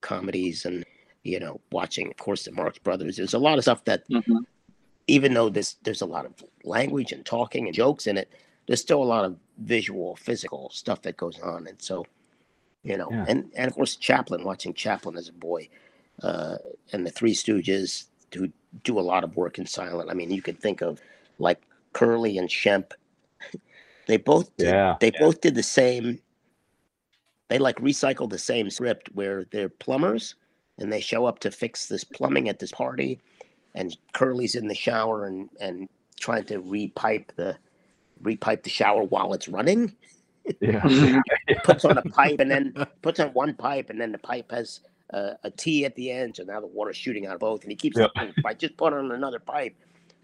[0.00, 0.84] comedies and
[1.24, 3.16] you know watching of course the Marx Brothers.
[3.16, 4.44] There's a lot of stuff that Mhm.
[5.08, 6.32] even though there's there's a lot of
[6.64, 8.30] language and talking and jokes in it,
[8.66, 11.66] there's still a lot of visual, physical stuff that goes on.
[11.66, 12.04] And so,
[12.82, 13.24] you know, Yeah.
[13.28, 15.68] and and of course Chaplin, watching Chaplin as a boy,
[16.22, 16.56] uh,
[16.92, 18.48] and the Three Stooges who
[18.84, 20.10] do a lot of work in silent.
[20.10, 21.00] I mean, you could think of
[21.38, 21.60] like
[21.92, 22.92] Curly and Shemp.
[24.08, 24.96] They both did, Yeah.
[25.00, 26.18] they both did the same.
[27.48, 30.34] They like recycled the same script where they're plumbers
[30.78, 33.20] and they show up to fix this plumbing at this party,
[33.76, 35.88] and Curly's in the shower and and
[36.18, 37.56] trying to repipe the
[38.22, 39.94] repipe the shower while it's running.
[40.60, 41.20] Yeah.
[41.64, 44.80] Puts on a pipe and then puts on one pipe and then the pipe has
[45.12, 47.70] uh, a T at the end, so now the water's shooting out of both, and
[47.70, 48.10] he keeps Yep.
[48.42, 49.74] by just put on another pipe,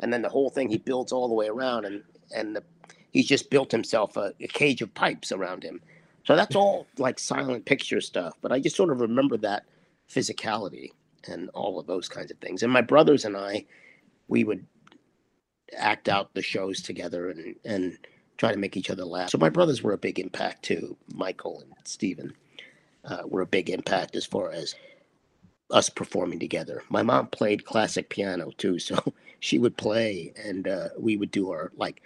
[0.00, 2.02] and then the whole thing he builds all the way around, and
[2.34, 2.62] and the,
[3.10, 5.80] he's just built himself a, a cage of pipes around him.
[6.24, 8.34] So that's all like silent picture stuff.
[8.40, 9.64] But I just sort of remember that
[10.10, 10.92] physicality
[11.26, 12.62] and all of those kinds of things.
[12.62, 13.64] And my brothers and I,
[14.28, 14.64] we would
[15.76, 17.98] act out the shows together and and
[18.36, 19.30] try to make each other laugh.
[19.30, 20.96] So my brothers were a big impact too.
[21.12, 22.32] Michael and Stephen
[23.04, 24.74] uh, were a big impact as far as
[25.70, 26.82] us performing together.
[26.88, 28.96] My mom played classic piano too, so
[29.40, 32.02] she would play and uh, we would do our like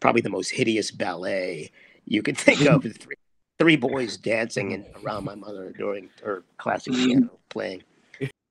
[0.00, 1.70] probably the most hideous ballet
[2.06, 2.82] you could think of.
[2.98, 3.16] three,
[3.58, 7.82] three boys dancing and around my mother during her classic piano playing.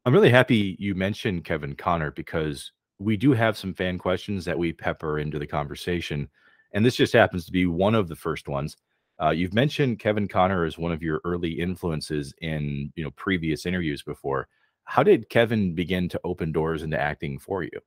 [0.05, 4.57] I'm really happy you mentioned Kevin Connor because we do have some fan questions that
[4.57, 6.29] we pepper into the conversation.
[6.73, 8.77] and this just happens to be one of the first ones.
[9.21, 13.65] Uh, you've mentioned Kevin Connor as one of your early influences in you know previous
[13.65, 14.47] interviews before.
[14.85, 17.79] How did Kevin begin to open doors into acting for you?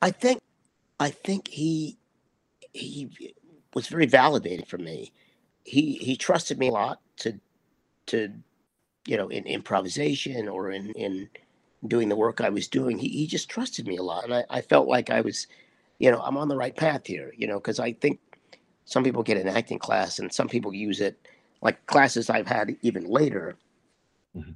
[0.00, 0.40] I think,
[1.00, 1.98] I think he
[2.72, 3.08] he
[3.74, 5.12] was very validating for me.
[5.64, 7.40] He he trusted me a lot to
[8.06, 8.32] to
[9.06, 11.28] you know in improvisation or in in
[11.86, 12.98] doing the work I was doing.
[12.98, 15.46] He he just trusted me a lot, and I, I felt like I was,
[15.98, 17.32] you know, I'm on the right path here.
[17.36, 18.20] You know, because I think
[18.84, 21.28] some people get an acting class and some people use it
[21.60, 23.56] like classes I've had even later.
[24.34, 24.52] Mm-hmm.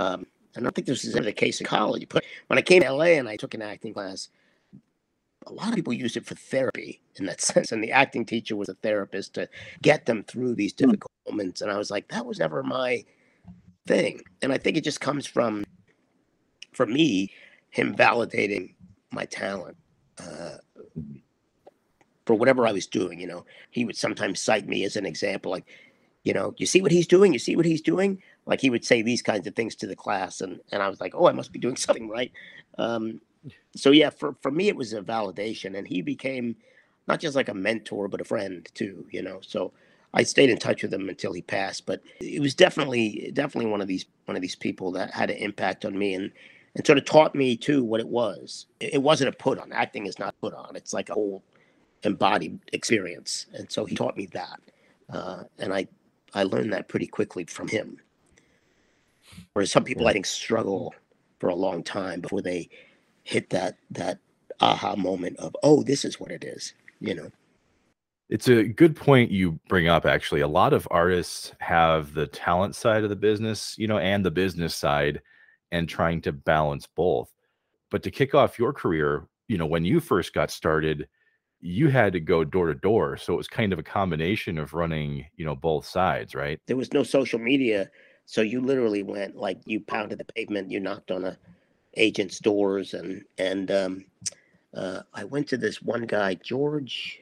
[0.00, 2.82] Um, I don't think this is ever the case in college, but when I came
[2.82, 4.28] to LA and I took an acting class,
[5.46, 7.72] a lot of people used it for therapy in that sense.
[7.72, 9.48] And the acting teacher was a therapist to
[9.82, 10.86] get them through these hmm.
[10.86, 11.60] difficult moments.
[11.60, 13.04] And I was like, that was never my
[13.86, 14.20] thing.
[14.42, 15.64] And I think it just comes from,
[16.76, 17.32] for me,
[17.70, 18.74] him validating
[19.12, 19.76] my talent
[20.18, 20.58] uh,
[22.26, 23.20] for whatever I was doing.
[23.20, 25.66] You know, he would sometimes cite me as an example, like,
[26.24, 27.32] you know, you see what he's doing?
[27.32, 28.22] You see what he's doing?
[28.46, 30.40] Like he would say these kinds of things to the class.
[30.40, 32.32] And, and I was like, oh, I must be doing something right.
[32.78, 33.20] Um,
[33.76, 36.56] so yeah, for for me it was a validation, and he became
[37.06, 39.06] not just like a mentor, but a friend too.
[39.10, 39.72] You know, so
[40.14, 41.86] I stayed in touch with him until he passed.
[41.86, 45.36] But it was definitely definitely one of these one of these people that had an
[45.36, 46.32] impact on me and
[46.76, 48.66] and sort of taught me too what it was.
[48.80, 49.72] It wasn't a put on.
[49.72, 50.76] Acting is not put on.
[50.76, 51.42] It's like a whole
[52.02, 53.46] embodied experience.
[53.54, 54.60] And so he taught me that,
[55.10, 55.88] uh, and I
[56.34, 57.98] I learned that pretty quickly from him.
[59.54, 60.94] Whereas some people I think struggle
[61.38, 62.68] for a long time before they
[63.24, 64.18] hit that that
[64.60, 67.30] aha moment of oh this is what it is you know
[68.30, 72.74] it's a good point you bring up actually a lot of artists have the talent
[72.74, 75.20] side of the business you know and the business side
[75.72, 77.32] and trying to balance both
[77.90, 81.08] but to kick off your career you know when you first got started
[81.60, 84.74] you had to go door to door so it was kind of a combination of
[84.74, 87.90] running you know both sides right there was no social media
[88.24, 91.38] so you literally went like you pounded the pavement you knocked on a
[91.96, 94.04] agents' doors, and and um,
[94.74, 97.20] uh, I went to this one guy, George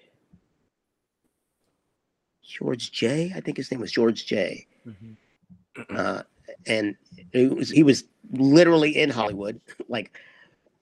[2.43, 3.33] George J.
[3.35, 4.67] I think his name was George J.
[4.87, 5.97] Mm-hmm.
[5.97, 6.23] Uh,
[6.67, 6.97] and
[7.33, 10.19] it was he was literally in Hollywood, like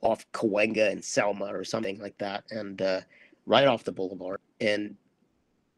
[0.00, 3.00] off Cahuenga and Selma or something like that, and uh,
[3.46, 4.96] right off the boulevard, and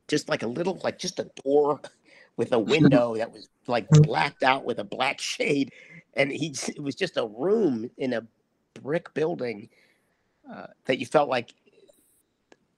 [0.08, 1.80] just like a little, like just a door
[2.36, 5.72] with a window that was like blacked out with a black shade,
[6.14, 8.26] and he it was just a room in a
[8.74, 9.68] brick building
[10.52, 11.54] uh, that you felt like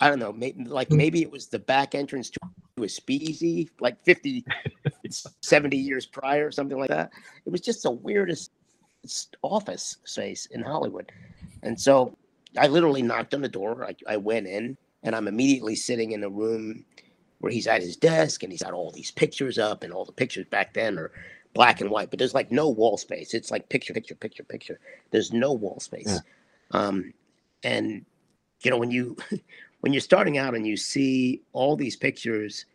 [0.01, 0.97] I don't know, maybe, like hmm.
[0.97, 2.41] maybe it was the back entrance to
[2.83, 4.45] a speakeasy like 50,
[5.41, 7.11] 70 years prior, or something like that.
[7.47, 8.51] It was just the weirdest
[9.43, 11.11] office space in Hollywood.
[11.63, 12.17] And so
[12.59, 13.85] I literally knocked on the door.
[13.85, 16.85] I, I went in and I'm immediately sitting in a room
[17.41, 20.13] where he's at his desk and he's got all these pictures up and all the
[20.13, 21.13] pictures back then are
[21.55, 23.35] black and white, but there's like no wall space.
[23.35, 24.79] It's like picture, picture, picture, picture.
[25.11, 26.07] There's no wall space.
[26.07, 26.19] Yeah.
[26.73, 27.13] Um,
[27.63, 28.05] and
[28.63, 29.17] you know when you
[29.81, 32.67] when you're starting out and you see all these pictures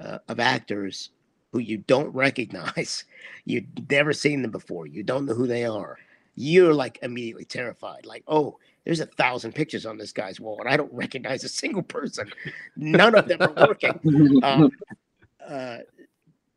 [0.00, 1.10] uh, of actors
[1.52, 3.04] who you don't recognize,
[3.44, 5.98] you've never seen them before, you don't know who they are,
[6.34, 8.06] you're like immediately terrified.
[8.06, 11.48] Like, oh, there's a thousand pictures on this guy's wall, and I don't recognize a
[11.48, 12.30] single person.
[12.76, 14.40] None of them are working.
[14.42, 14.70] Um,
[15.46, 15.78] uh,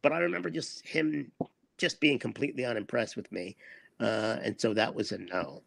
[0.01, 1.31] but I remember just him
[1.77, 3.57] just being completely unimpressed with me.
[3.99, 5.61] Uh, and so that was a no.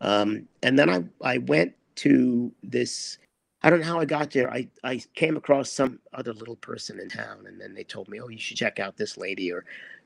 [0.00, 3.18] um, and then I, I went to this,
[3.66, 4.48] I don't know how I got there.
[4.48, 8.20] I, I came across some other little person in town and then they told me,
[8.20, 9.64] oh, you should check out this lady or,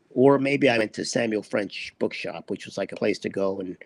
[0.08, 3.60] or maybe I went to Samuel French bookshop, which was like a place to go
[3.60, 3.76] and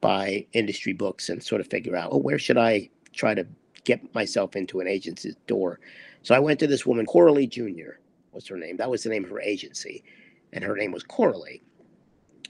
[0.00, 3.44] buy industry books and sort of figure out, oh, where should I try to
[3.82, 5.80] get myself into an agency's door?
[6.22, 7.98] So I went to this woman, Coralie Jr.
[8.32, 8.76] was her name.
[8.76, 10.04] That was the name of her agency
[10.52, 11.64] and her name was Coralie.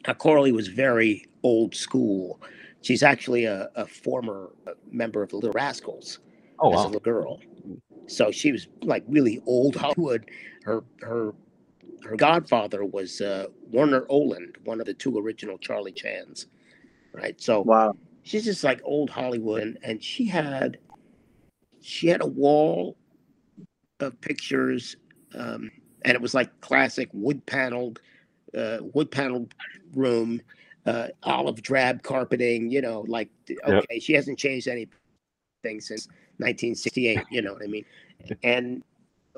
[0.06, 2.38] Now, Coralie was very old school.
[2.82, 6.18] She's actually a, a former uh, member of the Little Rascals
[6.58, 6.82] oh, as wow.
[6.82, 7.40] a little girl.
[8.06, 10.30] So she was like really old Hollywood.
[10.64, 11.34] Her her
[12.04, 16.46] her godfather was uh, Warner Oland, one of the two original Charlie Chans.
[17.12, 17.40] Right.
[17.40, 17.96] So wow.
[18.22, 20.78] she's just like old Hollywood, and, and she had
[21.80, 22.96] she had a wall
[24.00, 24.96] of pictures
[25.36, 25.70] um,
[26.04, 28.00] and it was like classic wood paneled,
[28.56, 29.54] uh, wood paneled
[29.94, 30.40] room,
[30.86, 32.70] uh, olive drab carpeting.
[32.70, 34.02] You know, like okay, yep.
[34.02, 36.08] she hasn't changed anything since
[36.38, 37.20] 1968.
[37.30, 37.84] You know what I mean?
[38.42, 38.82] And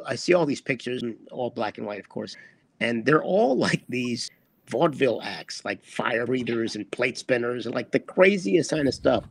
[0.06, 2.36] I see all these pictures, and all black and white, of course,
[2.80, 4.30] and they're all like these
[4.68, 9.24] vaudeville acts, like fire breathers and plate spinners, and like the craziest kind of stuff.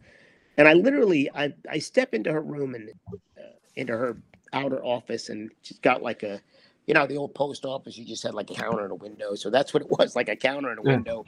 [0.58, 2.90] And I literally, I, I step into her room and
[3.38, 3.42] uh,
[3.76, 4.18] into her
[4.54, 6.42] outer office, and she's got like a,
[6.88, 7.98] you know, the old post office.
[7.98, 10.30] You just had like a counter and a window, so that's what it was, like
[10.30, 11.26] a counter and a window.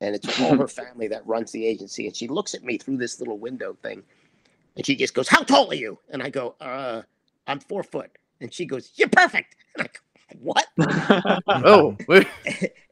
[0.00, 2.06] And it's all her family that runs the agency.
[2.06, 4.02] And she looks at me through this little window thing,
[4.76, 7.02] and she just goes, "How tall are you?" And I go, "Uh,
[7.46, 8.10] I'm four foot."
[8.40, 10.00] And she goes, "You're perfect." And I go,
[10.40, 10.66] "What?"
[11.64, 11.96] Oh,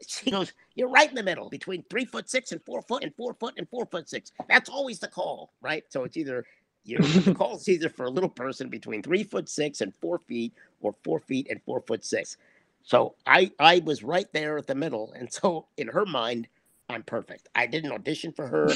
[0.06, 3.14] she goes, You're right in the middle between three foot six and four foot and
[3.14, 4.32] four foot and four foot six.
[4.48, 5.84] That's always the call, right?
[5.88, 6.44] So it's either
[6.84, 10.18] you the call is either for a little person between three foot six and four
[10.18, 12.36] feet or four feet and four foot six.
[12.82, 15.12] So I I was right there at the middle.
[15.12, 16.48] And so in her mind,
[16.92, 17.48] I'm perfect.
[17.54, 18.68] I didn't audition for her.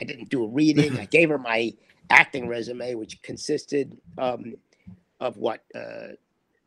[0.00, 0.98] I didn't do a reading.
[0.98, 1.72] I gave her my
[2.10, 4.54] acting resume, which consisted um,
[5.20, 6.08] of what uh,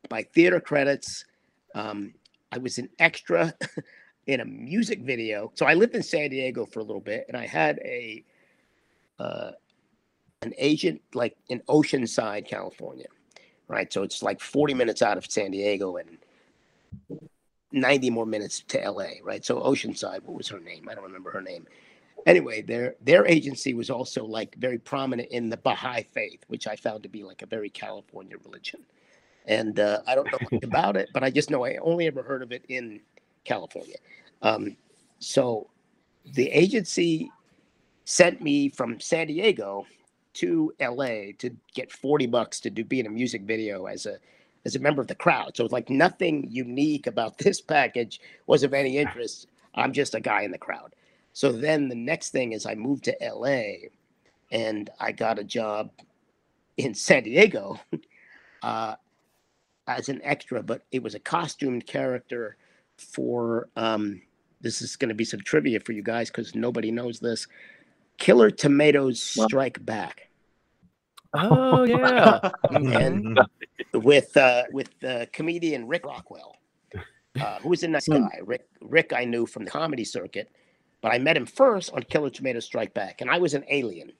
[0.10, 1.26] my theater credits.
[1.74, 2.14] Um,
[2.52, 3.54] I was an extra
[4.28, 5.52] in a music video.
[5.56, 8.24] So I lived in San Diego for a little bit, and I had a
[9.20, 9.52] uh,
[10.42, 13.08] an agent like in Oceanside, California,
[13.68, 13.92] right?
[13.92, 16.18] So it's like 40 minutes out of San Diego and
[17.72, 19.44] 90 more minutes to LA, right?
[19.44, 20.88] So Oceanside, what was her name?
[20.90, 21.68] I don't remember her name.
[22.26, 26.76] Anyway, their their agency was also like very prominent in the Baha'i faith, which I
[26.76, 28.82] found to be like a very California religion.
[29.46, 32.24] And uh, I don't know much about it, but I just know I only ever
[32.24, 33.02] heard of it in
[33.44, 33.98] California.
[34.42, 34.76] Um,
[35.20, 35.70] so
[36.34, 37.32] the agency
[38.06, 39.86] sent me from San Diego
[40.34, 44.18] to LA to get 40 bucks to do be in a music video as a
[44.66, 45.56] as a member of the crowd.
[45.56, 49.48] So it's like nothing unique about this package was of any interest.
[49.76, 50.96] I'm just a guy in the crowd.
[51.34, 53.90] So then the next thing is I moved to LA
[54.52, 55.92] and I got a job
[56.78, 57.80] in San Diego
[58.64, 58.96] uh,
[59.88, 62.58] as an extra, but it was a costumed character
[62.98, 64.22] for um,
[64.62, 67.48] this is going to be some trivia for you guys because nobody knows this.
[68.18, 70.30] Killer Tomatoes Strike Back
[71.38, 72.50] Oh yeah.
[72.72, 73.40] and
[73.94, 76.56] with uh, with uh, comedian Rick Rockwell,
[77.40, 78.40] uh, who was a nice guy.
[78.44, 80.50] Rick Rick I knew from the comedy circuit,
[81.02, 84.12] but I met him first on Killer Tomatoes Strike Back, and I was an alien,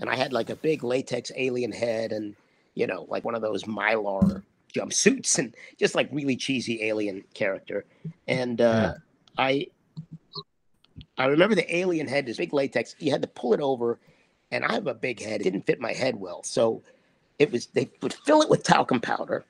[0.00, 2.36] and I had like a big latex alien head, and
[2.74, 4.42] you know like one of those mylar
[4.74, 7.84] jumpsuits, and just like really cheesy alien character,
[8.28, 8.94] and uh,
[9.38, 9.68] I.
[11.18, 12.96] I remember the alien head, this big latex.
[12.98, 13.98] You had to pull it over,
[14.50, 15.40] and I have a big head.
[15.40, 16.82] It didn't fit my head well, so
[17.38, 19.44] it was they would fill it with talcum powder,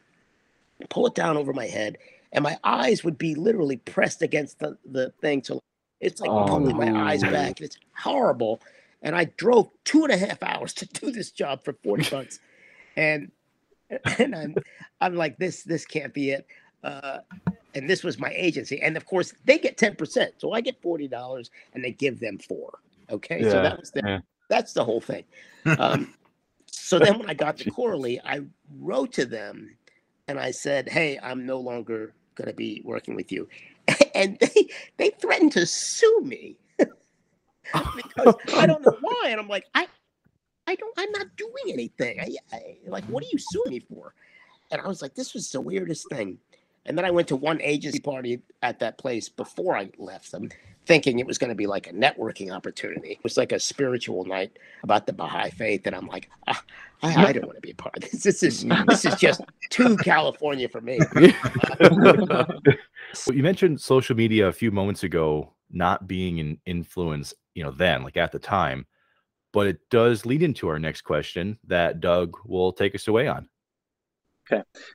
[0.88, 1.98] pull it down over my head,
[2.32, 5.42] and my eyes would be literally pressed against the, the thing.
[5.42, 5.60] So
[6.00, 7.60] it's like Oh, pulling my eyes back.
[7.60, 8.60] It's horrible.
[9.02, 12.38] And I drove two and a half hours to do this job for 40 bucks.
[12.96, 13.30] And
[14.18, 14.54] and I'm
[15.00, 16.46] I'm like, this this can't be it.
[16.82, 17.18] Uh,
[17.74, 18.80] and this was my agency.
[18.80, 20.32] And of course they get 10%.
[20.38, 22.78] So I get $40 and they give them four.
[23.10, 23.42] Okay.
[23.42, 24.18] So that was the yeah.
[24.50, 25.24] That's the whole thing.
[25.78, 26.12] Um,
[26.66, 28.40] so then when I got to Corley, I
[28.78, 29.76] wrote to them
[30.28, 33.48] and I said, Hey, I'm no longer gonna be working with you.
[34.14, 36.56] And they they threatened to sue me
[37.96, 39.28] because I don't know why.
[39.28, 39.86] And I'm like, I
[40.66, 42.20] I don't I'm not doing anything.
[42.20, 44.14] I, I like what are you suing me for?
[44.72, 46.38] And I was like, this was the weirdest thing.
[46.86, 50.50] And then I went to one agency party at that place before I left them,
[50.90, 53.12] thinking it was going to be like a networking opportunity.
[53.12, 56.60] It was like a spiritual night about the Baha'i faith, and I'm like, ah,
[57.00, 58.24] I, I don't want to be a part of this.
[58.24, 60.98] This is this is just too California for me.
[63.26, 67.72] Well, you mentioned social media a few moments ago not being an influence, you know,
[67.72, 68.86] then, like at the time,
[69.52, 73.48] but it does lead into our next question that Doug will take us away on.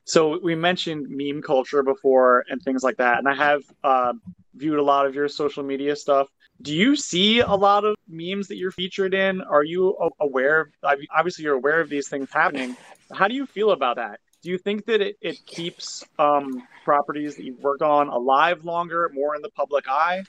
[0.04, 4.12] So we mentioned meme culture before and things like that, and I have uh,
[4.54, 6.28] viewed a lot of your social media stuff.
[6.62, 9.42] Do you see a lot of memes that you're featured in?
[9.42, 10.70] Are you aware?
[10.82, 12.76] Mean, Obviously, you're aware of these things happening.
[13.12, 14.20] How do you feel about that?
[14.42, 19.10] Do you think that it, it keeps um, properties that you work on alive longer,
[19.12, 20.22] more in the public eye?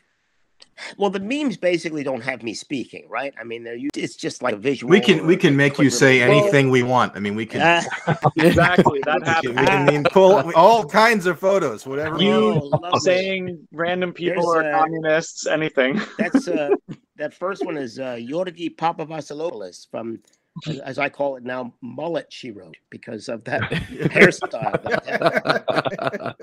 [0.97, 3.33] Well, the memes basically don't have me speaking, right?
[3.39, 4.89] I mean, they're u- it's just like a visual.
[4.91, 6.39] We can we can make you say review.
[6.41, 7.15] anything we want.
[7.15, 7.61] I mean, we can.
[7.63, 9.59] Ah, Exactly, that we can, happens.
[9.59, 12.21] we can mean, pull all kinds of photos, whatever.
[12.21, 12.99] You oh.
[12.99, 15.99] Saying random people There's, are uh, communists, anything.
[16.19, 16.69] That's uh,
[17.17, 20.19] that first one is uh, Yorgi Papavasilopoulos from,
[20.67, 22.27] as, as I call it now, mullet.
[22.29, 24.83] She wrote because of that hairstyle.
[24.83, 26.35] that-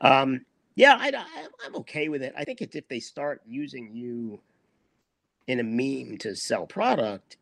[0.00, 0.42] um,
[0.78, 2.32] yeah, I, I, I'm okay with it.
[2.36, 4.40] I think it's if they start using you
[5.48, 7.36] in a meme to sell product,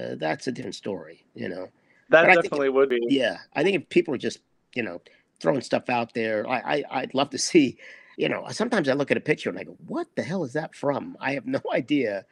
[0.00, 1.24] uh, that's a different story.
[1.34, 1.68] You know.
[2.08, 2.98] That but I think- definitely would be.
[3.08, 4.40] Yeah, I think if people are just
[4.74, 5.00] you know
[5.40, 7.76] throwing stuff out there, I, I I'd love to see.
[8.16, 10.52] You know, sometimes I look at a picture and I go, "What the hell is
[10.54, 12.24] that from?" I have no idea.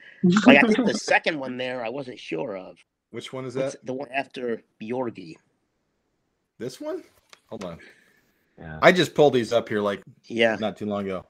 [0.47, 2.77] Like I think the second one there, I wasn't sure of.
[3.11, 3.87] Which one is What's that?
[3.87, 5.37] the one after Bjorgi?
[6.59, 7.05] This one?
[7.47, 7.79] Hold on.
[8.59, 8.79] Yeah.
[8.83, 11.27] I just pulled these up here like Yeah, not too long ago.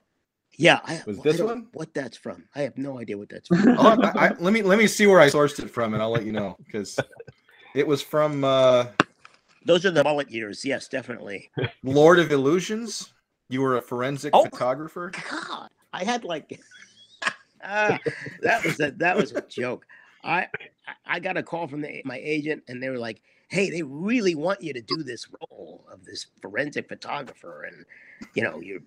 [0.57, 0.81] yeah.
[0.85, 1.67] I, Was this don't- one?
[1.73, 2.45] What that's from?
[2.55, 3.77] I have no idea what that's from.
[3.79, 6.11] Oh, I, I, let me let me see where I sourced it from, and I'll
[6.11, 6.99] let you know because
[7.75, 8.87] it was from uh,
[9.65, 10.65] Those are the mullet years.
[10.65, 11.51] Yes, definitely.
[11.83, 13.13] Lord of Illusions.
[13.51, 14.45] You were a forensic Oh.
[14.45, 15.11] photographer.
[15.31, 16.61] God, I had like
[17.65, 17.99] Ah,
[18.43, 19.85] that was a that was a joke.
[20.25, 20.47] I I-
[21.05, 24.35] I got a call from the, my agent, and they were like, "Hey, they really
[24.35, 27.85] want you to do this role of this forensic photographer, and
[28.35, 28.81] you know you're."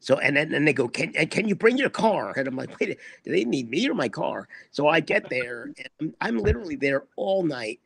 [0.00, 2.56] So and then and they go, "Can and can you bring your car?" And I'm
[2.56, 6.14] like, "Wait, do they need me or my car?" So I get there, and I'm,
[6.20, 7.80] I'm literally there all night,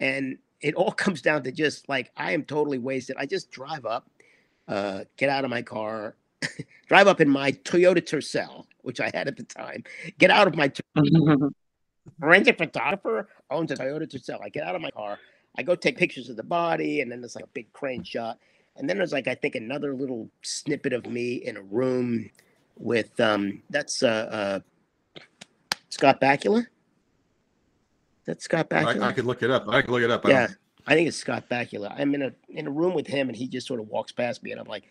[0.00, 3.16] and it all comes down to just like I am totally wasted.
[3.18, 4.08] I just drive up,
[4.68, 6.16] uh, get out of my car,
[6.88, 9.84] drive up in my Toyota Tercel, which I had at the time,
[10.18, 10.72] get out of my
[12.20, 14.40] forensic photographer owns a Toyota Tercel.
[14.42, 15.18] I get out of my car,
[15.58, 18.38] I go take pictures of the body, and then there's like a big crane shot.
[18.76, 22.30] And then there's like I think another little snippet of me in a room
[22.78, 24.60] with um that's uh, uh
[25.88, 26.66] Scott Bakula.
[28.26, 29.02] That's Scott Bakula.
[29.02, 29.66] I, I could look it up.
[29.68, 30.26] I could look it up.
[30.26, 30.56] I Yeah, don't-
[30.88, 31.94] I think it's Scott Bakula.
[31.98, 34.42] I'm in a in a room with him, and he just sort of walks past
[34.42, 34.84] me, and I'm like,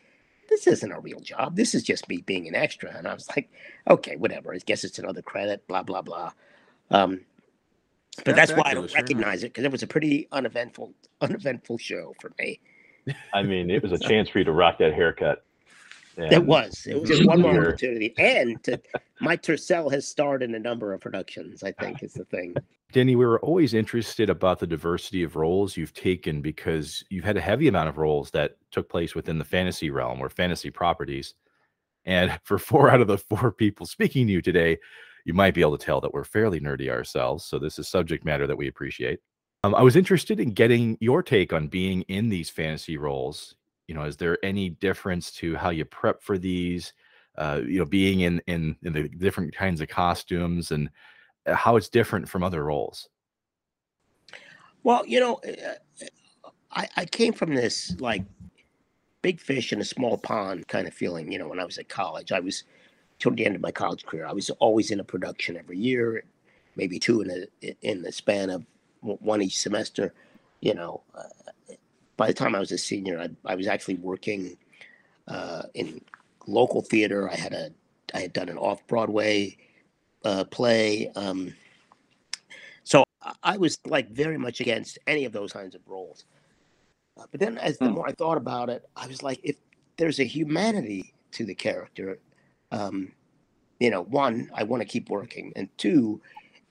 [0.50, 1.56] "This isn't a real job.
[1.56, 3.50] This is just me being an extra." And I was like,
[3.90, 4.54] "Okay, whatever.
[4.54, 5.66] I guess it's another credit.
[5.68, 6.32] Blah blah blah."
[6.92, 7.22] Um,
[8.18, 11.78] but Scott that's why I don't recognize it because it was a pretty uneventful uneventful
[11.78, 12.60] show for me.
[13.34, 15.44] I mean, it was a chance for you to rock that haircut.
[16.18, 16.88] It was.
[16.88, 18.80] It was just one more opportunity, and to,
[19.20, 21.62] my Tercel has starred in a number of productions.
[21.62, 22.56] I think is the thing.
[22.94, 27.36] Denny, we were always interested about the diversity of roles you've taken because you've had
[27.36, 31.34] a heavy amount of roles that took place within the fantasy realm or fantasy properties.
[32.06, 34.78] And for four out of the four people speaking to you today,
[35.26, 37.44] you might be able to tell that we're fairly nerdy ourselves.
[37.44, 39.20] So this is subject matter that we appreciate.
[39.64, 43.56] Um, I was interested in getting your take on being in these fantasy roles.
[43.88, 46.94] You know, is there any difference to how you prep for these?
[47.38, 50.90] Uh, you know, being in in in the different kinds of costumes and
[51.48, 53.10] uh, how it's different from other roles.
[54.84, 56.06] Well, you know, uh,
[56.72, 58.24] I, I came from this like
[59.24, 61.32] big fish in a small pond kind of feeling.
[61.32, 62.64] You know, when I was at college, I was
[63.20, 64.26] toward the end of my college career.
[64.26, 66.24] I was always in a production every year,
[66.76, 68.66] maybe two in a in the span of
[69.02, 70.14] one each semester.
[70.62, 71.74] You know, uh,
[72.18, 74.58] by the time I was a senior, I, I was actually working
[75.28, 76.02] uh, in
[76.48, 77.30] local theater.
[77.30, 77.72] I had a
[78.14, 79.58] I had done an off Broadway
[80.24, 81.12] uh, play.
[81.16, 81.54] Um,
[82.84, 83.04] so
[83.44, 86.26] I- was like very much against any of those kinds of roles.
[87.18, 87.94] Uh, but then, as the Hmm.
[87.96, 89.56] more I thought about it, I was like, if
[89.98, 92.20] there's a humanity to the character,
[92.72, 93.12] um,
[93.80, 96.22] you know, one, I want to keep working, and two,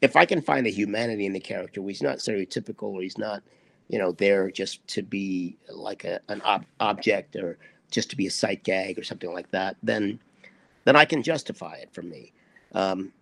[0.00, 3.18] if I can find a humanity in the character, where he's not stereotypical, or he's
[3.18, 3.42] not,
[3.88, 7.58] you know, there just to be like a, an ob- object or
[7.90, 10.18] just to be a sight gag or something like that, then
[10.84, 12.32] then I can justify it for me.
[12.74, 13.12] Um,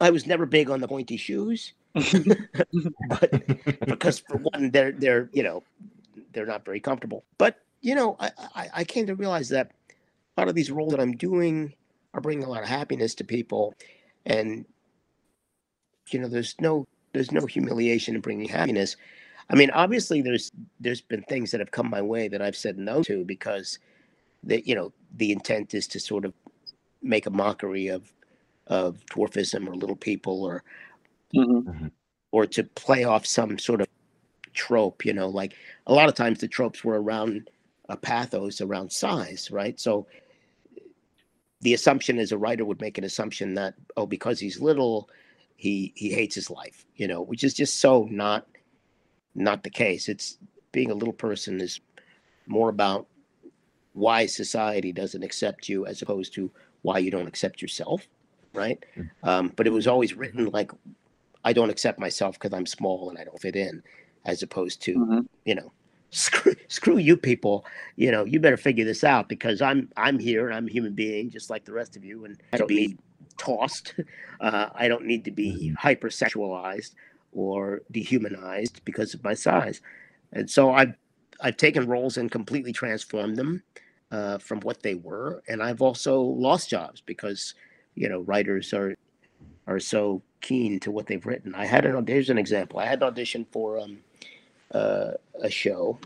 [0.00, 3.30] I was never big on the pointy shoes, but
[3.86, 5.62] because for one, they're they're you know
[6.32, 7.24] they're not very comfortable.
[7.38, 9.72] But you know, I, I I came to realize that
[10.36, 11.74] a lot of these roles that I'm doing
[12.14, 13.74] are bringing a lot of happiness to people,
[14.26, 14.66] and
[16.10, 18.96] you know, there's no there's no humiliation in bringing happiness.
[19.50, 22.78] I mean, obviously, there's there's been things that have come my way that I've said
[22.78, 23.78] no to because
[24.44, 26.34] that you know the intent is to sort of
[27.02, 28.12] make a mockery of
[28.68, 30.64] of dwarfism or little people or
[31.34, 31.90] Mhm.
[32.32, 33.88] or to play off some sort of
[34.54, 35.54] trope, you know, like
[35.86, 37.50] a lot of times the tropes were around
[37.88, 39.78] a pathos around size, right?
[39.80, 40.06] So
[41.62, 45.08] the assumption is a writer would make an assumption that oh because he's little
[45.56, 48.46] he he hates his life, you know, which is just so not
[49.34, 50.08] not the case.
[50.08, 50.38] It's
[50.72, 51.80] being a little person is
[52.46, 53.06] more about
[53.94, 56.50] why society doesn't accept you as opposed to
[56.82, 58.08] why you don't accept yourself,
[58.54, 58.82] right?
[59.22, 60.72] Um, but it was always written like
[61.44, 63.82] I don't accept myself because I'm small and I don't fit in,
[64.24, 65.26] as opposed to Mhm.
[65.44, 65.72] you know,
[66.12, 67.64] screw screw you people.
[67.96, 70.94] You know, you better figure this out because I'm I'm here and I'm a human
[70.94, 72.96] being just like the rest of you, and I don't be
[73.36, 73.94] tossed.
[74.40, 76.94] Uh, I don't need to be hypersexualized
[77.30, 79.80] or dehumanized because of my size.
[80.32, 80.94] And so I've
[81.40, 83.62] I've taken roles and completely transformed them
[84.10, 87.54] uh, from what they were, and I've also lost jobs because
[87.94, 88.96] you know writers are
[89.68, 91.54] are so keen to what they've written.
[91.54, 92.80] I had an an example.
[92.80, 93.98] I had an audition for um,
[94.72, 95.98] uh, a show.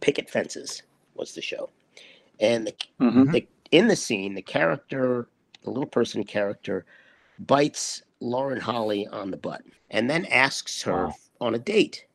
[0.00, 0.82] Picket Fences
[1.14, 1.70] was the show,
[2.38, 3.32] and the, Mhm.
[3.32, 5.28] the in the scene the character,
[5.64, 6.84] the little person character,
[7.38, 11.14] bites Lauren Holly on the butt and then asks her Wow.
[11.40, 12.06] on a date.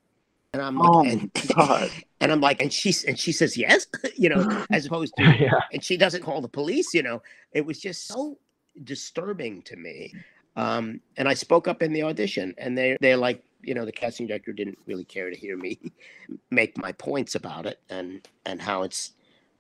[0.54, 1.92] And I'm like, Oh, and, God.
[2.20, 5.60] and I'm like, and she's and she says yes, you know, as opposed to yeah.
[5.72, 8.38] and she doesn't call the police you know it was just so
[8.84, 10.14] disturbing to me
[10.56, 13.92] um and i spoke up in the audition and they they're like you know the
[13.92, 15.80] casting director didn't really care to hear me
[16.50, 19.14] make my points about it and and how it's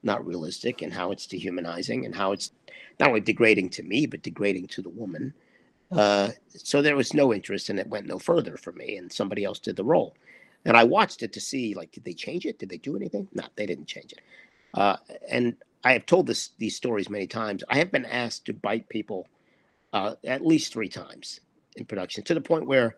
[0.04, 2.52] not realistic and how it's dehumanizing and how it's
[3.00, 5.34] not only degrading to me but degrading to the woman.
[5.92, 9.44] Uh so there was no interest and it went no further for me and somebody
[9.44, 10.16] else did the role.
[10.66, 12.58] And i watched it to see like did they change it?
[12.60, 13.28] Did they do anything?
[13.34, 14.22] No they didn't change it.
[14.74, 14.98] Uh
[15.30, 17.64] and I have told this these stories many times.
[17.70, 19.28] I have been asked to bite people
[19.94, 21.42] uh, at least three times
[21.76, 22.96] in production, to the point where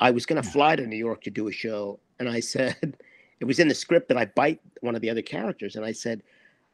[0.00, 2.96] I was going to fly to New York to do a show, and I said
[3.40, 5.92] it was in the script that I bite one of the other characters, and I
[5.92, 6.22] said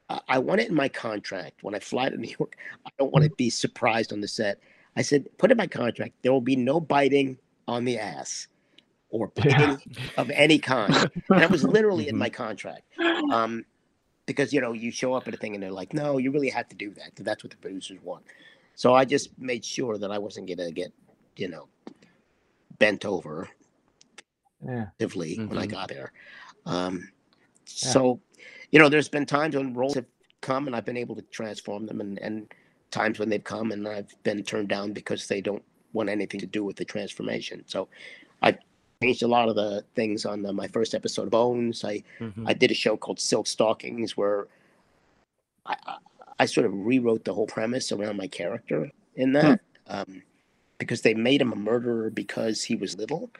[0.08, 2.56] I, I want it in my contract when I fly to New York.
[2.86, 4.58] I don't want to be surprised on the set.
[4.96, 8.48] I said put in my contract there will be no biting on the ass
[9.10, 10.10] or biting Yeah.
[10.18, 12.82] of any kind, and that was literally in my contract.
[13.30, 13.64] Um,
[14.26, 16.50] because you know you show up at a thing and they're like, no, you really
[16.50, 18.24] have to do that that's what the producers want.
[18.76, 20.92] So I just made sure that I wasn't gonna get,
[21.36, 21.68] you know,
[22.80, 23.48] bent over
[24.66, 24.86] Yeah.
[24.88, 25.70] actively when I Mhm.
[25.70, 26.12] got there.
[26.66, 27.12] Um,
[27.66, 28.20] so,
[28.72, 30.06] you know, there's been times when roles have
[30.40, 32.52] come and I've been able to transform them, and and
[32.90, 35.62] times when they've come and I've been turned down because they don't
[35.92, 37.62] want anything to do with the transformation.
[37.66, 37.88] So,
[38.42, 38.58] I
[39.02, 41.84] changed a lot of the things on the, my first episode of Bones.
[41.84, 42.48] I Mhm.
[42.48, 44.48] I did a show called Silk Stockings where
[45.66, 45.98] I, I,
[46.40, 50.22] I sort of rewrote the whole premise around my character in that um,
[50.80, 53.30] because they made him a murderer because he was little.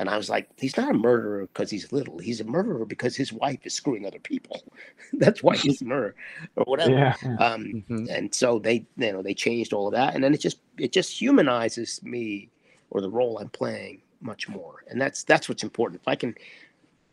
[0.00, 2.18] And I was like, he's not a murderer because he's little.
[2.18, 4.62] He's a murderer because his wife is screwing other people.
[5.14, 6.14] That's why he's a murderer
[6.56, 6.90] or whatever.
[6.90, 7.16] Yeah.
[7.38, 8.08] Um, Mhm.
[8.10, 10.92] and so they you know they changed all of that and then it just it
[10.92, 12.48] just humanizes me
[12.90, 16.34] or the role i'm playing much more and that's that's what's important if i can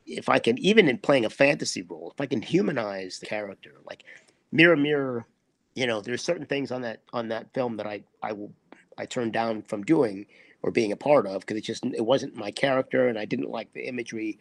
[0.05, 3.73] if i can even in playing a fantasy role if i can humanize the character
[3.85, 4.03] like
[4.51, 5.25] mirror mirror
[5.73, 8.51] you know there's certain things on that on that film that i i will
[8.97, 10.25] i turned down from doing
[10.61, 13.49] or being a part of because it just it wasn't my character and i didn't
[13.49, 14.37] like the imagery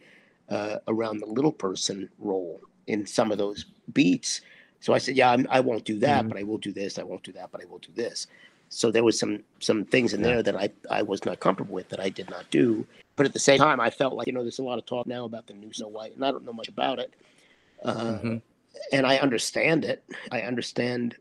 [0.49, 4.41] uh, around the little person role in some of those beats
[4.81, 6.29] so I said, yeah, I'm, I won't do that, Mhm.
[6.29, 6.99] but I will do this.
[6.99, 8.27] I won't do that, but I will do this.
[8.69, 11.89] So there was some some things in there that I I was not comfortable with
[11.89, 12.85] that I did not do.
[13.15, 15.07] But at the same time, I felt like you know there's a lot of talk
[15.07, 17.15] now about the new Snow White, and I don't know much about it.
[17.83, 18.41] Uh, Mhm.
[18.91, 20.03] And I understand it.
[20.31, 21.15] I understand,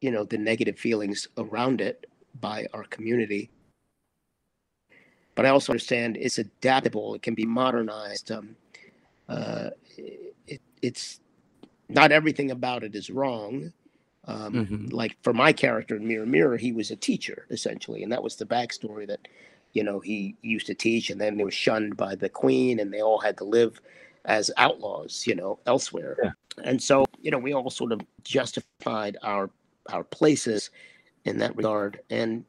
[0.00, 2.06] you know, the negative feelings around it
[2.40, 3.50] by our community.
[5.34, 7.14] But I also understand it's adaptable.
[7.14, 8.30] It can be modernized.
[8.30, 8.56] Um,
[9.28, 11.20] uh, it, it's
[11.88, 13.72] not everything about it is wrong.
[14.26, 14.92] Um, Mhm.
[14.92, 18.36] Like for my character in Mirror Mirror, he was a teacher essentially, and that was
[18.36, 19.28] the backstory that,
[19.72, 22.92] you know, he used to teach, and then they were shunned by the queen, and
[22.92, 23.80] they all had to live
[24.26, 26.16] as outlaws, you know, elsewhere.
[26.22, 26.32] Yeah.
[26.64, 29.48] And so, you know, we all sort of justified our
[29.88, 30.70] our places
[31.24, 32.44] in that regard, and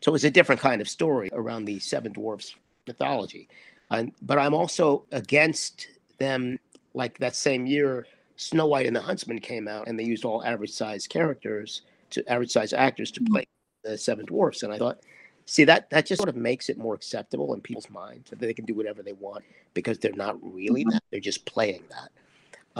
[0.00, 2.54] so it's a different kind of story around the Seven Dwarfs
[2.86, 3.48] mythology.
[3.90, 6.58] And, but I'm also against them.
[6.96, 8.06] Like that same year,
[8.36, 12.22] Snow White and the Huntsman came out, and they used all average size characters to
[12.30, 13.44] average size actors to play
[13.82, 14.62] the Seven Dwarfs.
[14.62, 15.00] And I thought,
[15.46, 18.54] see that that just sort of makes it more acceptable in people's minds that they
[18.54, 19.44] can do whatever they want
[19.74, 22.10] because they're not really that; they're just playing that.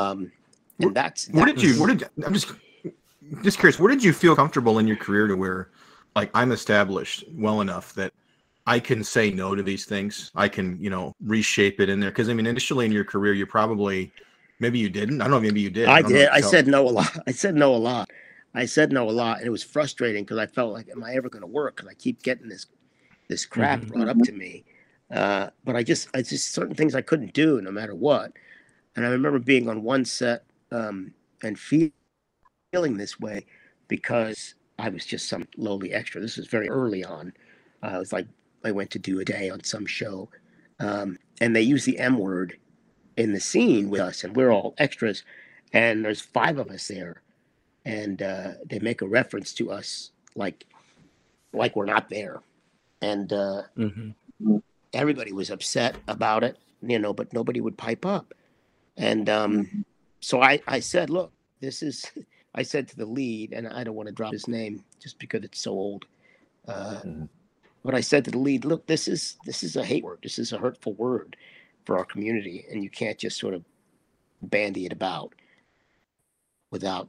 [0.00, 0.30] Um,
[0.78, 1.70] and that's Where that did you?
[1.70, 2.52] was- Where did I'm just
[3.42, 3.78] just curious?
[3.78, 5.70] Where did you feel comfortable in your career to where,
[6.16, 8.12] like, I'm established well enough that
[8.66, 10.30] I can say no to these things.
[10.34, 12.10] I can, you know, reshape it in there.
[12.10, 14.12] Because I mean, initially in your career, you probably,
[14.60, 15.20] maybe you didn't.
[15.20, 15.40] I don't know.
[15.40, 15.88] Maybe you did.
[15.88, 16.28] I don't did.
[16.28, 17.18] I said no a lot.
[17.26, 18.10] I said no a lot.
[18.54, 21.14] I said no a lot, and it was frustrating because I felt like, am I
[21.14, 21.76] ever going to work?
[21.76, 22.66] Because I keep getting this
[23.28, 23.88] this crap Mhm.
[23.88, 24.64] brought up to me.
[25.10, 28.32] Uh, but I just, I just certain things I couldn't do no matter what.
[28.96, 31.12] And I remember being on one set um,
[31.42, 31.90] and feel,
[32.74, 33.46] feeling this way
[33.86, 36.20] because I was just some lowly extra.
[36.20, 37.32] This was very early on.
[37.82, 38.26] Uh, I was like,
[38.64, 40.28] I went to do a day on some show,
[40.80, 42.58] um, and they used the M word
[43.16, 45.22] in the scene with us, and we're all extras,
[45.72, 47.22] and there's five of us there,
[47.84, 50.64] and uh, they make a reference to us like,
[51.52, 52.40] like we're not there,
[53.00, 54.14] and uh, Mhm.
[54.92, 58.34] everybody was upset about it, you know, but nobody would pipe up.
[58.96, 59.84] And um,
[60.20, 62.10] so I, I said, look, this is,
[62.54, 65.42] I said to the lead, and I don't want to drop his name just because
[65.44, 66.06] it's so old.
[66.66, 67.28] Uh, Mhm.
[67.84, 70.20] But I said to the lead, look, this is this is a hate word.
[70.22, 71.36] This is a hurtful word
[71.84, 73.62] for our community, and you can't just sort of
[74.42, 75.34] bandy it about
[76.70, 77.08] without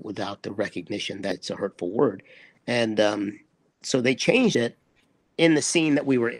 [0.00, 2.22] without the recognition that it's a hurtful word.
[2.66, 3.40] And um,
[3.82, 4.78] so they changed it
[5.36, 6.34] in the scene that we were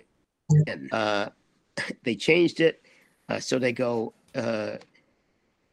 [0.66, 0.88] in.
[0.92, 1.30] Uh,
[2.04, 2.82] they changed it.
[3.28, 4.76] Uh, so they go, uh,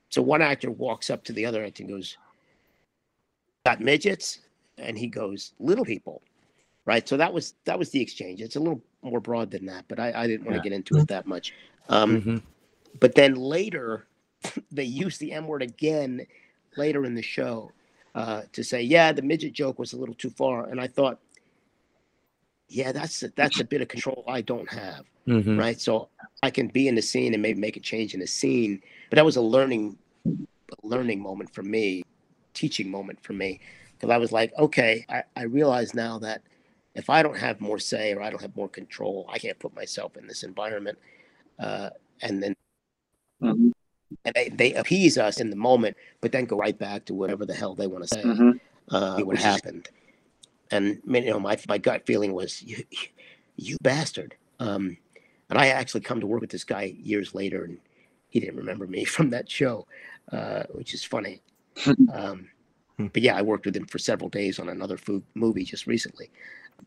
[0.10, 2.18] so one actor walks up to the other actor and goes,
[3.66, 4.40] got midgets?
[4.78, 6.22] And he goes, little people.
[6.86, 7.08] Right.
[7.08, 8.42] So that was that was the exchange.
[8.42, 10.64] It's a little more broad than that, but I, I didn't want to Yeah.
[10.64, 11.54] get into it that much.
[11.90, 12.42] Um, Mhm.
[13.00, 14.08] but then later
[14.72, 16.28] they used the M word again
[16.78, 17.72] later in the show
[18.14, 20.70] uh, to say, yeah, the midget joke was a little too far.
[20.70, 21.20] And I thought,
[22.70, 25.58] yeah, that's a, that's a bit of control I don't have, Mhm.
[25.58, 25.80] right?
[25.80, 26.10] So
[26.44, 28.82] I can be in the scene and maybe make a change in the scene.
[29.10, 29.98] But that was a learning,
[30.28, 32.04] a learning moment for me,
[32.56, 33.60] teaching moment for me,
[33.94, 36.42] because I was like, okay, I, I realize now that
[36.96, 39.76] if I don't have more say or I don't have more control, I can't put
[39.76, 40.98] myself in this environment.
[41.60, 41.90] Uh,
[42.22, 42.56] and then
[43.42, 43.72] Mhm.
[44.24, 47.46] and they, they appease us in the moment, but then go right back to whatever
[47.46, 48.60] the hell they want to say, Mhm.
[48.90, 49.90] uh, what happened.
[50.72, 52.84] And you know, my my gut feeling was, you,
[53.56, 54.36] you bastard.
[54.60, 54.98] Um,
[55.50, 57.78] and I actually come to work with this guy years later, and
[58.30, 59.86] he didn't remember me from that show,
[60.32, 61.42] uh, which is funny.
[62.14, 62.50] Um,
[62.98, 63.08] Hmm.
[63.08, 66.32] but yeah, I worked with him for several days on another food movie just recently.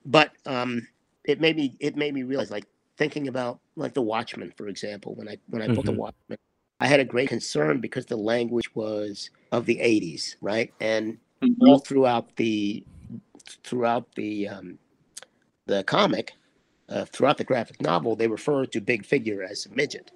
[0.07, 0.86] But um,
[1.24, 2.66] it made me it made me realize, like
[2.99, 5.93] thinking about like The Watchmen, for example, when I when I put The.
[5.93, 6.39] Watchmen.
[6.80, 10.72] I had a great concern because the language was of the 80s, right?
[10.80, 11.57] And Mhm.
[11.68, 12.84] all throughout the
[13.64, 14.78] throughout the um,
[15.66, 16.32] the comic,
[16.89, 20.11] uh, throughout the graphic novel, they refer to Big Figure as a midget,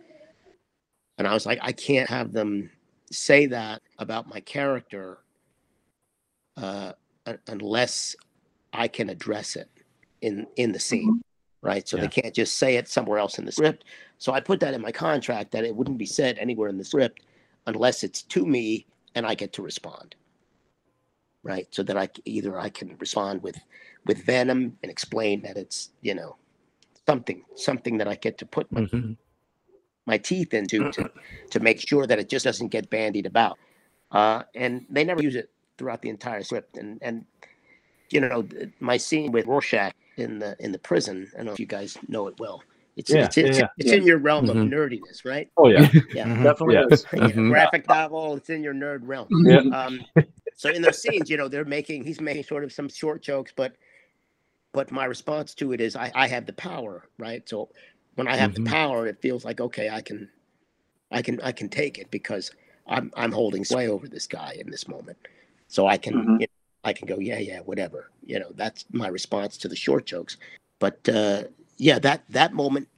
[1.18, 2.70] and I was like, I can't have them
[3.11, 5.18] say that about my character
[6.59, 6.92] uh,
[7.46, 8.14] unless
[8.74, 9.70] I can address it
[10.20, 11.22] in in the scene,
[11.62, 11.88] right?
[11.88, 12.03] So Yeah.
[12.03, 13.84] they can't just say it somewhere else in the script.
[14.18, 16.84] So I put that in my contract that it wouldn't be said anywhere in the
[16.84, 17.20] script
[17.66, 18.84] unless it's to me
[19.14, 20.14] and I get to respond.
[21.42, 21.66] Right.
[21.70, 23.57] So that I either I can respond with
[24.05, 26.36] with venom and explain that it's, you know,
[27.07, 29.16] something, something that I get to put my, Mhm.
[30.07, 31.11] my teeth into to,
[31.50, 33.59] to make sure that it just doesn't get bandied about.
[34.13, 36.77] Uh, and they never use it throughout the entire script.
[36.77, 37.25] And and
[38.11, 38.47] you know,
[38.81, 41.99] my scene with Rorschach in the in the prison, I don't know if you guys
[42.09, 42.63] know it well.
[42.97, 43.99] It's Yeah, it's, it's, yeah, it's yeah.
[43.99, 44.51] in your realm Mhm.
[44.51, 45.51] of nerdiness, right?
[45.57, 45.89] Oh yeah.
[46.13, 46.27] Yeah.
[46.27, 46.45] Mhm.
[46.45, 46.87] Definitely Yeah.
[46.91, 47.07] is.
[47.15, 47.49] Yeah, Mhm.
[47.49, 48.37] graphic novel.
[48.37, 49.29] It's in your nerd realm.
[49.45, 49.63] Yeah.
[49.73, 50.01] Um,
[50.57, 53.53] so in those scenes, you know, they're making he's making sort of some short jokes,
[53.57, 53.77] but
[54.73, 57.49] but my response to it is I, I have the power, right?
[57.49, 57.71] So
[58.17, 60.29] when I have the power, it feels like okay, I can
[61.11, 62.51] I can I can take it because
[62.87, 65.18] I'm I'm holding sway over this guy in this moment.
[65.68, 66.41] So I can Mhm.
[66.41, 66.47] you know,
[66.85, 68.11] I can go, yeah, yeah, whatever.
[68.24, 70.37] You know, that's my response to the short jokes.
[70.78, 71.45] But uh
[71.78, 72.89] yeah, that that moment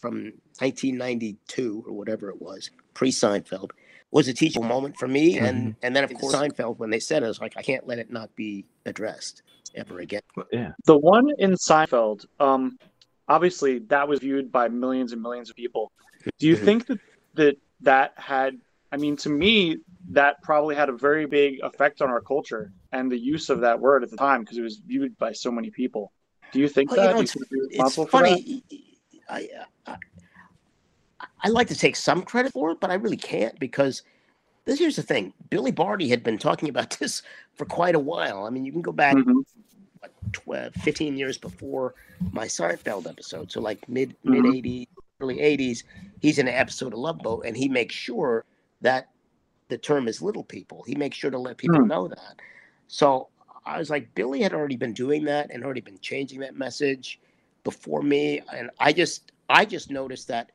[0.00, 3.70] from 1992 or whatever it was, pre Seinfeld,
[4.10, 5.38] was a teachable moment for me.
[5.38, 7.86] And and then of course Seinfeld, when they said it, I was like, I can't
[7.86, 9.42] let it not be addressed
[9.74, 10.22] ever again.
[10.52, 10.72] Yeah.
[10.84, 12.78] The one in Seinfeld, um,
[13.28, 15.92] obviously that was viewed by millions and millions of people.
[16.38, 16.64] Do you Mhm.
[16.64, 17.00] think that
[17.34, 18.58] that that had?
[18.92, 19.78] I mean, to me,
[20.10, 23.80] that probably had a very big effect on our culture and the use of that
[23.80, 26.12] word at the time because it was viewed by so many people.
[26.52, 27.12] Do you think Well, you that?
[27.12, 27.36] know, you it's,
[27.70, 28.08] it's that?
[28.10, 28.62] funny.
[29.28, 29.48] I,
[29.86, 29.96] I
[31.42, 34.02] I like to take some credit for it, but I really can't because
[34.64, 35.32] this here's the thing.
[35.50, 37.22] Billy Barty had been talking about this
[37.54, 38.44] for quite a while.
[38.44, 39.44] I mean, you can go back Mhm.
[40.00, 41.94] what, 12, 15 years before
[42.32, 43.52] my Seinfeld episode.
[43.52, 44.32] So like mid Mhm.
[44.32, 44.86] mid 80s,
[45.20, 45.84] early 80s,
[46.20, 48.44] he's in an episode of Love Boat and he makes sure
[48.80, 49.08] that
[49.68, 50.82] the term is little people.
[50.86, 51.88] He makes sure to let people Hmm.
[51.88, 52.40] know that.
[52.88, 53.28] So
[53.64, 57.20] I was like, Billy had already been doing that and already been changing that message
[57.64, 58.40] before me.
[58.52, 60.52] And I just I just noticed that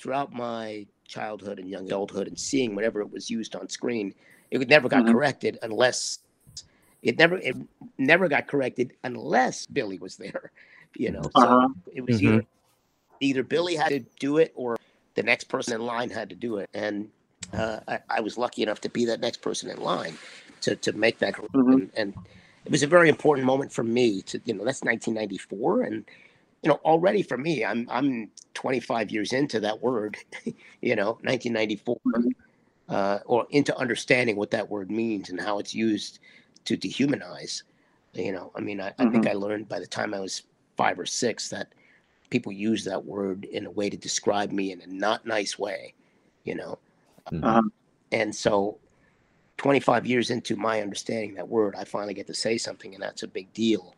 [0.00, 4.14] throughout my childhood and young adulthood and seeing whenever it was used on screen,
[4.50, 5.12] it never got Mhm.
[5.12, 6.20] corrected unless
[7.02, 7.56] it never it
[7.98, 10.52] never got corrected unless Billy was there.
[10.96, 11.68] You know, so Uh-huh.
[11.92, 12.22] it was Mhm.
[12.22, 12.44] either
[13.20, 14.76] either Billy had to do it or
[15.14, 16.68] the next person in line had to do it.
[16.74, 17.10] And
[17.52, 20.16] uh, I, I was lucky enough to be that next person in line
[20.62, 21.34] to to make that.
[21.34, 21.72] Mhm.
[21.72, 22.14] And, and
[22.64, 26.04] it was a very important moment for me to you know that's 1994 and
[26.62, 30.16] you know already for me I'm I'm 25 years into that word,
[30.80, 31.96] you know 1994.
[32.06, 32.30] Mhm.
[32.88, 36.18] Uh, or into understanding what that word means and how it's used
[36.64, 37.62] to dehumanize.
[38.14, 40.42] You know, I mean, I, I think I learned by the time I was
[40.76, 41.68] five or six that
[42.30, 45.94] people use that word in a way to describe me in a not nice way,
[46.42, 46.80] you know.
[47.26, 47.62] Uh-huh.
[48.12, 48.78] And so
[49.58, 53.22] 25 years into my understanding that word, I finally get to say something, and that's
[53.22, 53.94] a big deal.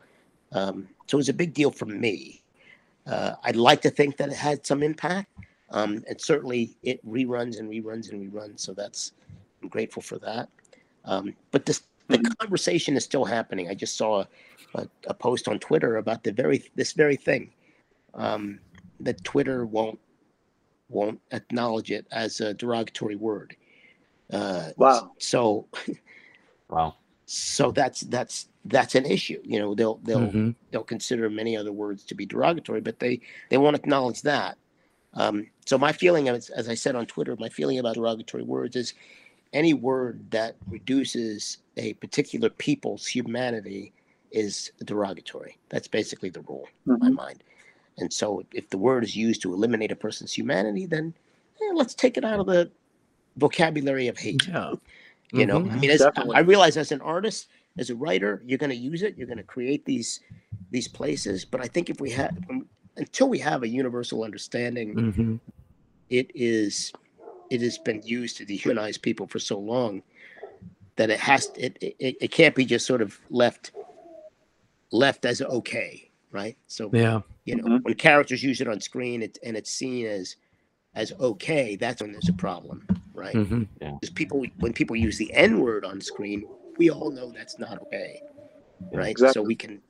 [0.53, 2.43] Um, so it was a big deal for me.
[3.07, 5.31] Uh, I'd like to think that it had some impact,
[5.71, 8.61] um, and certainly it reruns and reruns and reruns.
[8.61, 9.13] So that's
[9.63, 10.49] I'm grateful for that.
[11.05, 13.69] Um, but this, the conversation is still happening.
[13.69, 14.25] I just saw
[14.75, 17.53] a, a post on Twitter about the very this very thing.
[18.15, 18.59] Um,
[19.01, 19.99] that Twitter won't
[20.93, 23.57] won't acknowledge it as a derogatory word.
[24.33, 25.13] Uh, Wow.
[25.19, 25.69] So
[26.71, 26.97] Wow.
[27.27, 29.41] so that's that's that's an issue.
[29.45, 30.55] You know, they'll they'll Mhm.
[30.71, 33.21] they'll consider many other words to be derogatory, but they
[33.51, 34.59] they won't acknowledge that.
[35.15, 38.77] Um, so my feeling, as, as I said on Twitter, my feeling about derogatory words
[38.77, 38.95] is
[39.53, 43.93] any word that reduces a particular people's humanity
[44.33, 45.59] is derogatory.
[45.71, 47.15] That's basically the rule in my Mhm.
[47.17, 47.45] mind.
[47.99, 51.15] And so if the word is used to eliminate a person's humanity, then
[51.61, 52.71] eh, let's take it out of the
[53.37, 54.47] vocabulary of hate.
[54.49, 54.75] Yeah.
[55.33, 55.73] You know, Mhm.
[55.73, 56.03] I mean, as,
[56.35, 59.17] I realize as an artist, as a writer, you're going to use it.
[59.17, 60.21] You're going to create these
[60.71, 61.45] these places.
[61.45, 62.35] But I think if we have
[62.97, 65.41] until we have a universal understanding, Mhm.
[66.11, 66.93] it is
[67.51, 70.03] it has been used to dehumanize people for so long
[70.97, 73.73] that it has it it, it can't be just sort of left
[74.91, 76.57] left as okay, right?
[76.67, 77.21] So Yeah.
[77.45, 77.83] you know, Mhm.
[77.85, 80.37] when characters use it on screen it, and it's seen as
[80.95, 83.37] as okay, that's when there's a problem, right?
[83.37, 83.69] Mhm.
[84.01, 86.45] because people when people use the n word on screen
[86.79, 88.21] we all know that's not okay
[88.93, 89.81] right so we can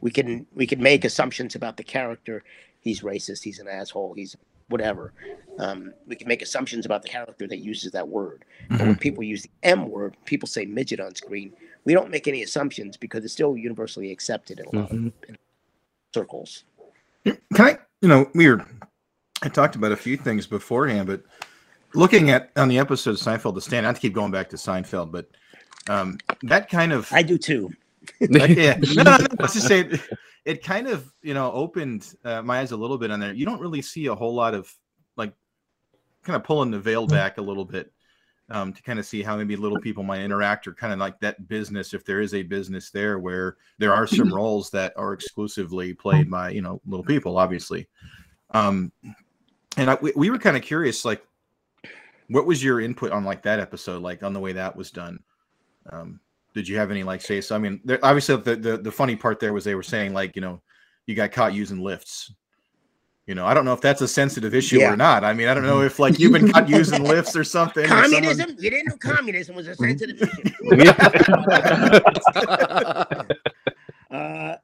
[0.00, 2.42] we can we can make assumptions about the character
[2.80, 4.36] he's racist he's an asshole he's
[4.68, 5.12] whatever
[5.58, 9.22] um, we can make assumptions about the character that uses that word but when people
[9.22, 11.52] use the m word people say midget on screen
[11.84, 15.12] we don't make any assumptions because it's still universally accepted in a lot Mhm.
[15.28, 15.36] of
[16.16, 16.64] circles.
[17.26, 18.64] Can I, you know, we were,
[19.42, 21.22] I talked about a few things beforehand, but
[21.92, 24.56] looking at on the episode of Seinfeld, The Stand, not to keep going back to
[24.56, 25.28] Seinfeld, but
[25.90, 27.70] um, that kind of, i do too.
[28.20, 30.00] That- yeah, no, no, no, let's just say it,
[30.46, 33.34] it kind of, you know, opened uh, my eyes a little bit on there.
[33.34, 34.72] You don't really see a whole lot of
[35.16, 35.34] like
[36.22, 37.92] kind of pulling the veil back a little bit
[38.50, 41.18] um, to kind of see how maybe little people might interact or kind of like
[41.20, 45.12] that business, if there is a business there where there are some roles that are
[45.12, 47.88] exclusively played by, you know, little people, obviously.
[48.52, 48.92] Um,
[49.76, 51.26] and I, we, we were kind of curious, like,
[52.28, 55.18] what was your input on like that episode, like on the way that was done?
[55.90, 56.20] Um,
[56.54, 57.54] did you have any like say so?
[57.54, 60.34] I mean, there, obviously the, the the funny part there was they were saying like,
[60.34, 60.62] you know,
[61.06, 62.32] you got caught using lifts.
[63.26, 64.92] You know, I don't know if that's a sensitive issue Yeah.
[64.92, 65.24] or not.
[65.24, 67.84] I mean, I don't know if like you've been caught using lifts or something.
[67.84, 70.52] or someone- communism you didn't know communism was a sensitive issue
[74.08, 74.54] Uh,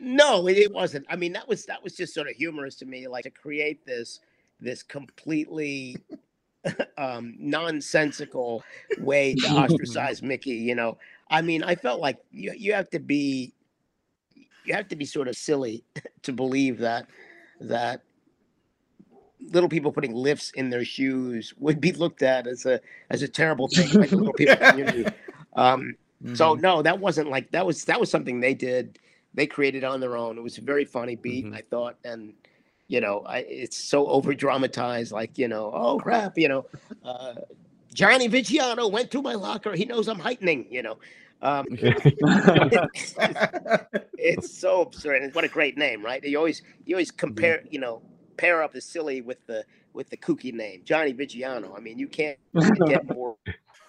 [0.00, 1.04] no, it, it wasn't.
[1.10, 3.84] I mean, that was that was just sort of humorous to me, like to create
[3.84, 4.20] this
[4.60, 5.96] this completely
[6.96, 8.62] um, nonsensical
[9.00, 10.52] way to ostracize Mickey.
[10.52, 10.96] You know,
[11.28, 13.52] I mean, I felt like you you have to be
[14.64, 15.82] you have to be sort of silly
[16.22, 17.08] to believe that
[17.68, 18.02] that
[19.50, 23.28] little people putting lifts in their shoes would be looked at as a as a
[23.28, 25.06] terrible thing by the little people community.
[25.54, 25.94] Um,
[26.34, 28.98] so no, that wasn't like that was that was something they did.
[29.34, 30.38] They created on their own.
[30.38, 31.56] It was a very funny beat, Mhm.
[31.56, 32.34] I thought, and
[32.86, 35.10] you know, I, it's so over dramatized.
[35.10, 36.66] Like you know, oh crap, you know,
[37.04, 37.34] uh,
[37.92, 39.72] Johnny Vigiano went to my locker.
[39.74, 40.66] He knows I'm heightening.
[40.70, 40.98] You know,
[41.42, 43.14] um, it's,
[44.18, 45.22] it's so absurd.
[45.22, 46.22] And what a great name, right?
[46.22, 48.02] You always you always compare, you know,
[48.36, 51.76] pair up the silly with the with the kooky name, Johnny Vigiano.
[51.76, 52.38] I mean, you can't
[52.86, 53.36] get more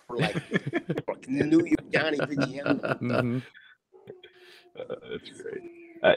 [0.10, 3.00] like New York Johnny Vigiano.
[3.00, 3.44] Mhm.
[4.78, 5.62] Uh, that's great.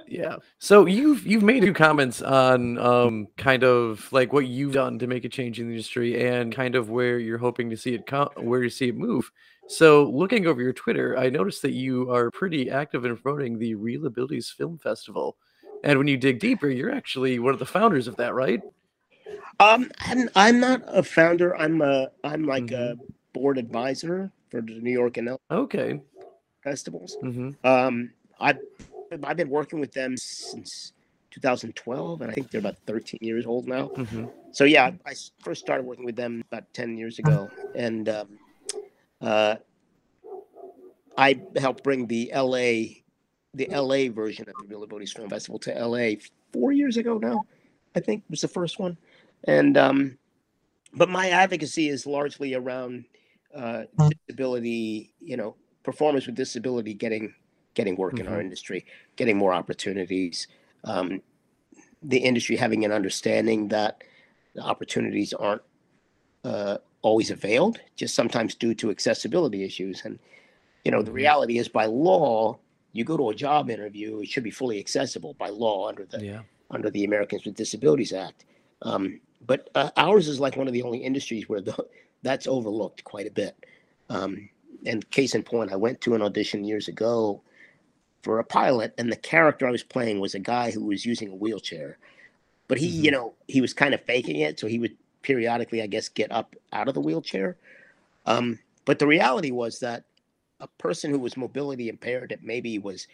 [0.08, 0.36] Yeah.
[0.58, 4.98] So you've you've made a few comments on um kind of like what you've done
[4.98, 7.94] to make a change in the industry and kind of where you're hoping to see
[7.94, 9.30] it come where you see it move.
[9.66, 13.74] So looking over your Twitter, I noticed that you are pretty active in promoting the
[13.74, 15.36] Real Abilities Film Festival.
[15.82, 18.62] And when you dig deeper, you're actually one of the founders of that, right?
[19.58, 21.56] Um, I'm I'm not a founder.
[21.56, 23.02] I'm a I'm like a Mm-hmm.
[23.32, 26.00] board advisor for the New York and L Okay.
[26.62, 27.16] festivals.
[27.22, 28.10] hmm Um,
[28.40, 28.58] I've
[29.22, 30.92] I've been working with them since
[31.30, 33.90] 2012, and I think they're about 13 years old now.
[33.96, 38.38] hmm So yeah, I first started working with them about 10 years ago, and um,
[39.26, 39.56] uh,
[41.18, 43.02] I helped bring the LA
[43.54, 46.10] the LA version of the Real Abilities Film Festival to LA
[46.52, 47.44] four years ago now.
[47.96, 48.96] I think was the first one,
[49.44, 50.18] and um,
[50.94, 53.06] but my advocacy is largely around
[53.54, 53.84] uh,
[54.28, 55.14] disability.
[55.20, 57.34] You know, performers with disability getting
[57.74, 58.42] getting work in our Mhm.
[58.42, 60.46] industry, getting more opportunities.
[60.84, 61.22] Um,
[62.02, 64.04] the industry having an understanding that
[64.54, 65.62] the opportunities aren't
[66.44, 70.04] uh, always availed, just sometimes due to accessibility issues.
[70.04, 70.18] And
[70.84, 71.22] you know, the Mhm.
[71.24, 72.58] reality is, by law,
[72.92, 76.24] you go to a job interview, it should be fully accessible by law under the
[76.24, 76.42] Yeah.
[76.70, 78.44] under the Americans with Disabilities Act.
[78.82, 81.76] Um, but uh, ours is like one of the only industries where the,
[82.22, 83.54] that's overlooked quite a bit.
[84.08, 84.48] Um,
[84.84, 87.40] and case in point, I went to an audition years ago
[88.22, 91.28] for a pilot, and the character I was playing was a guy who was using
[91.30, 91.98] a wheelchair,
[92.66, 94.96] but he, you know, he was kind of faking it, so he would
[95.26, 97.56] periodically, I guess, get up out of the wheelchair.
[98.26, 100.04] Um, but the reality was that
[100.60, 103.08] a person who was mobility impaired, that maybe was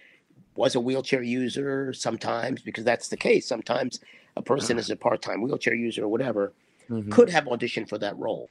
[0.55, 3.47] was a wheelchair user sometimes, because that's the case.
[3.49, 4.01] Sometimes
[4.37, 6.53] a person is a part-time wheelchair user or whatever,
[6.91, 7.11] Mhm.
[7.11, 8.51] could have auditioned for that role.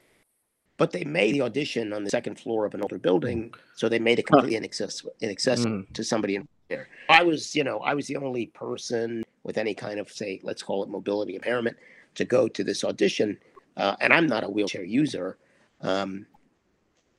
[0.77, 3.99] But they made the audition on the second floor of an older building, so they
[3.99, 6.87] made it completely inaccessible, inaccessible to somebody in there.
[7.07, 10.63] I was, you know, I was the only person with any kind of, say, let's
[10.63, 11.77] call it mobility impairment,
[12.15, 13.37] to go to this audition,
[13.77, 15.37] uh, and I'm not a wheelchair user.
[15.81, 16.25] Um,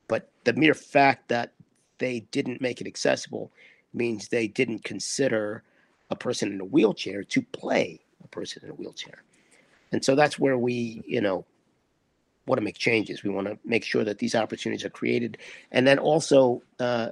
[0.07, 1.53] but the mere fact that
[1.97, 3.51] they didn't make it accessible
[3.93, 5.63] means they didn't consider
[6.09, 9.23] a person in a wheelchair to play a person in a wheelchair.
[9.91, 11.45] And so that's where we, you know,
[12.45, 13.23] want to make changes.
[13.23, 15.37] We want to make sure that these opportunities are created.
[15.71, 17.09] And then also, uh,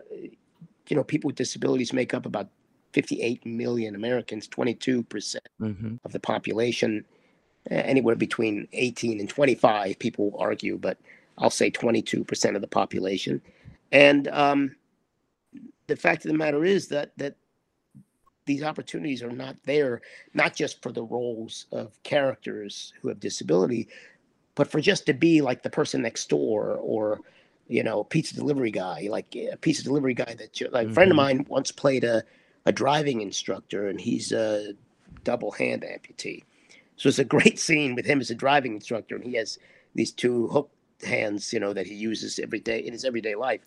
[0.88, 2.50] you know, people with disabilities make up about
[2.94, 6.00] 58 million Americans, 22% Mhm.
[6.04, 7.06] of the population,
[7.70, 10.98] anywhere between 18 and 25, people argue, but
[11.38, 13.42] I'll say 22% of the population.
[13.92, 14.76] And um,
[15.88, 17.36] the fact of the matter is that that
[18.46, 20.02] these opportunities are not there,
[20.34, 23.88] not just for the roles of characters who have disability,
[24.56, 27.20] but for just to be like the person next door or
[27.68, 31.12] you know pizza delivery guy like a pizza delivery guy that you, like a friend
[31.12, 31.18] of Mhm.
[31.18, 32.24] mine once played a,
[32.66, 34.74] a driving instructor and he's a
[35.24, 36.44] double hand amputee
[37.02, 39.58] so it's a great scene with him as a driving instructor and he has
[39.96, 40.70] these two hook
[41.04, 43.62] hands you know that he uses every day in his everyday life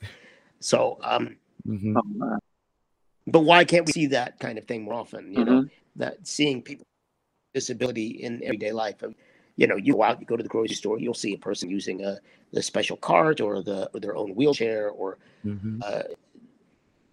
[0.60, 1.96] so um Mhm.
[1.96, 2.36] Oh,
[3.26, 5.70] but why can't we see that kind of thing more often you know Mhm.
[5.96, 9.14] that seeing people with disability in everyday life and
[9.56, 11.68] you know you go out you go to the grocery store you'll see a person
[11.68, 12.18] using a
[12.52, 15.80] the special cart or the or their own wheelchair or Mhm.
[15.82, 16.04] uh,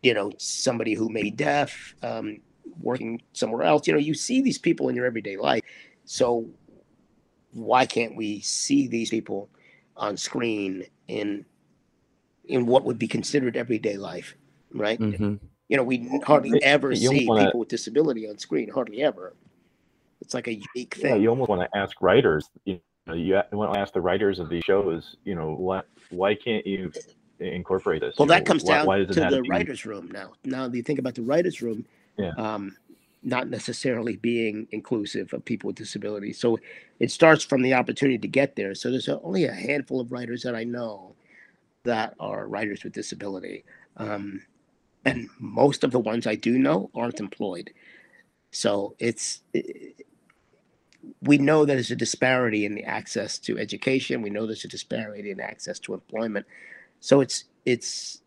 [0.04, 2.40] you know somebody who may be deaf um,
[2.82, 5.64] working somewhere else you know you see these people in your everyday life
[6.12, 6.45] so
[7.53, 9.49] why can't we see these people
[9.95, 11.45] on screen in
[12.45, 14.36] in what would be considered everyday life
[14.74, 15.39] right Mhm.
[15.70, 19.34] you know we hardly ever you see wanna- people with disability on screen hardly ever
[20.20, 22.47] it's like a unique Yeah, thing you almost want to ask writers.
[22.66, 25.16] You know, you want to ask the writers of these shows.
[25.24, 25.88] You know, what?
[26.12, 26.91] Why can't you
[27.39, 28.14] incorporate this?
[28.20, 30.34] Well, You that know, comes why- down why does it to the writers' room now.
[30.45, 31.86] Now, that you think about the writers' room,
[32.20, 32.34] Yeah.
[32.38, 32.78] um,
[33.24, 36.40] not necessarily being inclusive of people with disabilities.
[36.40, 36.60] So
[37.00, 38.74] it starts from the opportunity to get there.
[38.74, 41.16] So there's only a handful of writers that I know
[41.84, 43.64] that are writers with disability,
[43.98, 44.42] um,
[45.06, 47.72] and most of the ones I do know aren't employed.
[48.52, 49.42] So it's
[51.24, 54.22] we know that there's a disparity in the access to education.
[54.22, 56.46] We know there's a disparity in access to employment.
[57.00, 58.22] So it's it's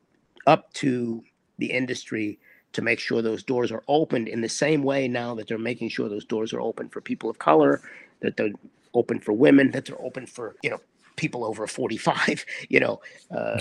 [0.47, 1.23] up to
[1.59, 2.39] the industry
[2.75, 5.89] to make sure those doors are opened in the same way now that they're making
[5.89, 7.81] sure those doors are open for people of color,
[8.21, 8.51] that they're
[8.95, 10.81] open for women, that they're open for you know
[11.17, 12.45] people over 45.
[12.69, 13.01] You know,
[13.31, 13.59] uh,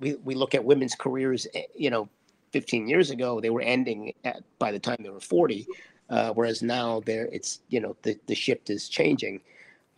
[0.00, 1.46] we we look at women's careers.
[1.54, 2.08] eh, You know,
[2.52, 5.66] 15 years ago they were ending at by the time they were 40,
[6.10, 9.40] uh, whereas now there it's you know the the shift is changing.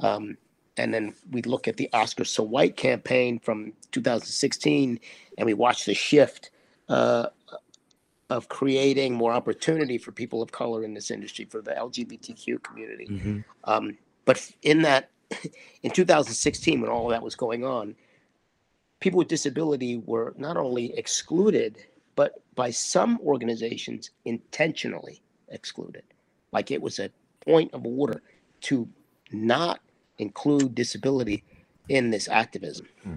[0.00, 0.36] Um,
[0.78, 5.00] and then we look at the Oscar So White campaign from 2016,
[5.38, 6.50] and we watch the shift
[6.88, 7.28] uh,
[8.28, 13.06] of creating more opportunity for people of color in this industry for the LGBTQ community.
[13.06, 13.44] Mhm.
[13.64, 15.10] Um, but in that,
[15.82, 17.94] in 2016, when all of that was going on,
[19.00, 21.78] people with disability were not only excluded,
[22.16, 26.02] but by some organizations intentionally excluded.
[26.52, 27.10] Like it was a
[27.40, 28.22] point of order
[28.62, 28.88] to
[29.30, 29.80] not
[30.18, 31.44] include disability
[31.88, 32.88] in this activism.
[33.02, 33.14] Hmm.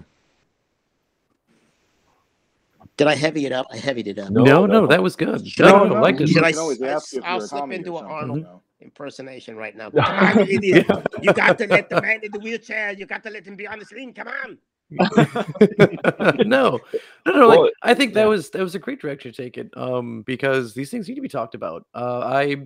[3.00, 3.64] Did I heavy it up?
[3.72, 4.28] I heavied it up.
[4.28, 4.86] No, No, no, no.
[4.86, 5.48] that was good.
[5.48, 6.28] Should No, I- no, I like you it.
[6.28, 8.60] Should I can always s- ask if I'll slip into an Arnold you know.
[8.82, 9.88] impersonation right now.
[9.90, 10.86] Come on, you idiot.
[11.22, 12.92] You got to let the man in the wheelchair.
[12.92, 14.12] You got to let him be on the screen.
[14.12, 14.58] Come on.
[14.90, 15.06] no,
[16.46, 16.80] no,
[17.24, 17.48] no.
[17.48, 18.26] Like, Well, I think that yeah.
[18.26, 19.70] was that was a great direction to take it.
[19.78, 21.86] Um, because these things need to be talked about.
[21.94, 22.56] Uh, I,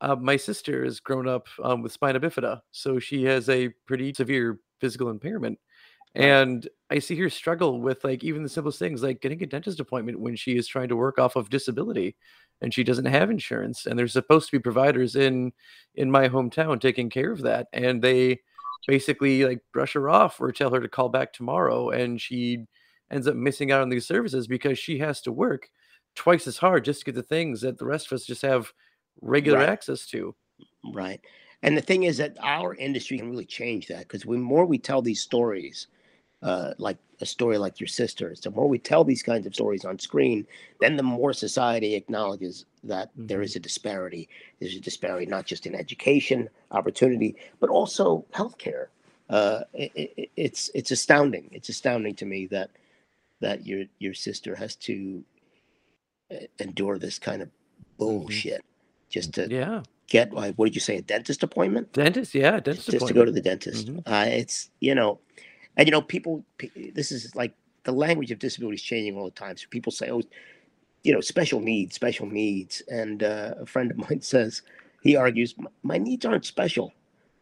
[0.00, 4.12] uh, my sister has grown up um, with spina bifida, so she has a pretty
[4.14, 5.60] severe physical impairment,
[6.16, 9.80] and I see her struggle with like even the simplest things like getting a dentist
[9.80, 12.16] appointment when she is trying to work off of disability,
[12.60, 15.52] and she doesn't have insurance, and there's supposed to be providers in
[15.94, 18.40] in my hometown taking care of that, and they
[18.86, 22.64] basically like brush her off or tell her to call back tomorrow and she
[23.10, 25.68] ends up missing out on these services because she has to work
[26.14, 28.72] twice as hard just to get the things that the rest of us just have
[29.20, 29.68] regular Right.
[29.68, 30.34] access to.
[30.92, 31.20] Right.
[31.62, 34.78] And the thing is that our industry can really change that because the more we
[34.78, 35.88] tell these stories,
[36.42, 38.40] uh, like a story like your sister's.
[38.40, 40.46] The more we tell these kinds of stories on screen,
[40.80, 43.44] then the more society acknowledges that there Mhm.
[43.44, 44.28] is a disparity.
[44.60, 48.86] There's a disparity not just in education, opportunity, but also healthcare.
[49.28, 51.50] Uh, it, it, it's it's astounding.
[51.52, 52.70] It's astounding to me that
[53.40, 55.24] that your your sister has to
[56.32, 57.50] uh, endure this kind of
[57.98, 58.62] bullshit
[59.10, 59.82] just to Yeah.
[60.08, 62.34] get like what did you say a dentist appointment Dentist.
[62.34, 62.60] Yeah.
[62.60, 63.88] Dentist just to go to the dentist.
[63.88, 64.02] Mhm.
[64.06, 65.20] Uh, it's you know,
[65.76, 66.44] and you know, people.
[66.94, 67.54] This is like
[67.84, 69.56] the language of disability is changing all the time.
[69.56, 70.22] So people say, "Oh,
[71.02, 74.62] you know, special needs, special needs," and uh, a friend of mine says
[75.02, 76.92] he argues, "My needs aren't special."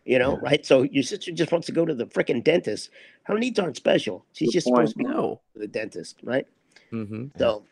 [0.05, 0.39] You know, Yeah.
[0.43, 0.67] right?
[0.67, 2.91] So your sister just wants to go to the freaking dentist.
[3.25, 4.25] Her needs aren't special.
[4.33, 4.89] She's Good just point.
[4.89, 5.41] supposed to be No.
[5.53, 6.47] to the dentist, right?
[6.93, 7.27] Mm-hmm.
[7.37, 7.65] So,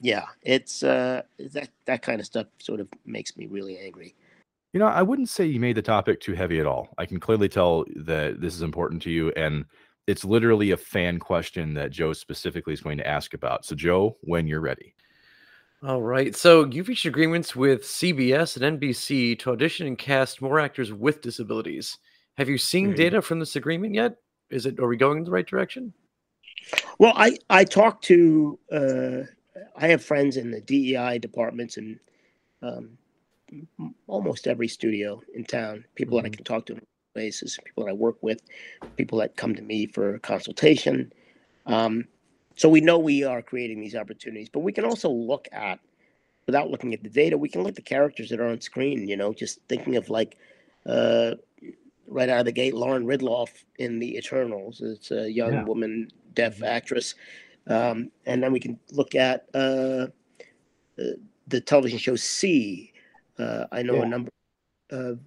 [0.00, 4.14] yeah, it's uh, that that kind of stuff sort of makes me really angry.
[4.72, 6.90] You know, I wouldn't say you made the topic too heavy at all.
[6.96, 9.64] I can clearly tell that this is important to you, and
[10.10, 13.64] it's literally a fan question that Joe specifically is going to ask about.
[13.64, 14.96] So, Joe, when you're ready.
[15.82, 16.34] All right.
[16.34, 21.22] So you've reached agreements with CBS and NBC to audition and cast more actors with
[21.22, 21.96] disabilities.
[22.36, 22.96] Have you seen Mhm.
[22.96, 24.16] data from this agreement yet?
[24.50, 24.78] Is it?
[24.80, 25.94] Are we going in the right direction?
[26.98, 29.22] Well, I I talk to uh,
[29.76, 31.98] I have friends in the DEI departments and
[32.62, 32.98] um,
[34.06, 35.84] almost every studio in town.
[35.94, 36.36] People that I Mhm.
[36.36, 38.40] can talk to on a basis, people that I work with,
[38.96, 41.12] people that come to me for consultation.
[41.66, 42.06] Um,
[42.56, 45.80] so we know we are creating these opportunities, but we can also look at,
[46.46, 49.08] without looking at the data, we can look at the characters that are on screen.
[49.08, 50.36] You know, just thinking of like.
[50.86, 51.34] Uh,
[52.12, 54.80] Right out of the gate, Lauren Ridloff in The Eternals.
[54.80, 55.62] It's a young Yeah.
[55.62, 57.14] woman, deaf actress
[57.66, 60.08] um, and then we can look at uh,
[60.98, 62.92] uh, the television show See.
[63.38, 64.02] Uh, I know Yeah.
[64.02, 64.30] a number
[64.90, 65.20] of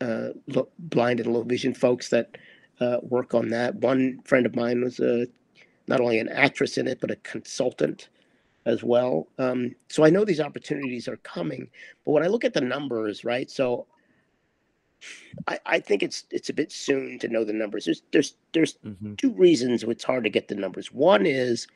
[0.00, 0.30] uh,
[0.78, 2.38] blind and low vision folks that
[2.80, 3.76] uh, work on that.
[3.76, 5.26] One friend of mine was a,
[5.88, 8.08] not only an actress in it, but a consultant
[8.66, 9.28] as well.
[9.38, 11.70] Um, so I know these opportunities are coming.
[12.04, 13.50] But when I look at the numbers, right?
[13.50, 13.86] So
[15.48, 17.86] I, I think it's it's a bit soon to know the numbers.
[17.86, 19.14] There's there's there's Mm-hmm.
[19.18, 20.92] two reasons it's hard to get the numbers.
[20.92, 21.68] One is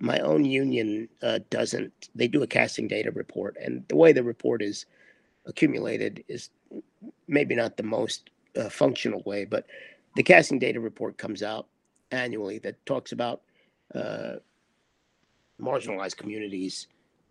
[0.00, 2.10] my own union uh, doesn't.
[2.14, 4.86] They do a casting data report, and the way the report is
[5.46, 6.50] accumulated is
[7.32, 9.66] maybe not the most uh, functional way, but
[10.14, 11.66] the casting data report comes out
[12.10, 13.40] annually that talks about
[13.94, 14.34] uh,
[15.60, 16.86] marginalized communities,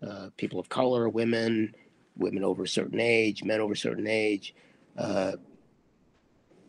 [0.06, 1.74] uh, people of color, women,
[2.18, 4.56] women over a certain age, men over a certain age,
[4.98, 5.34] uh,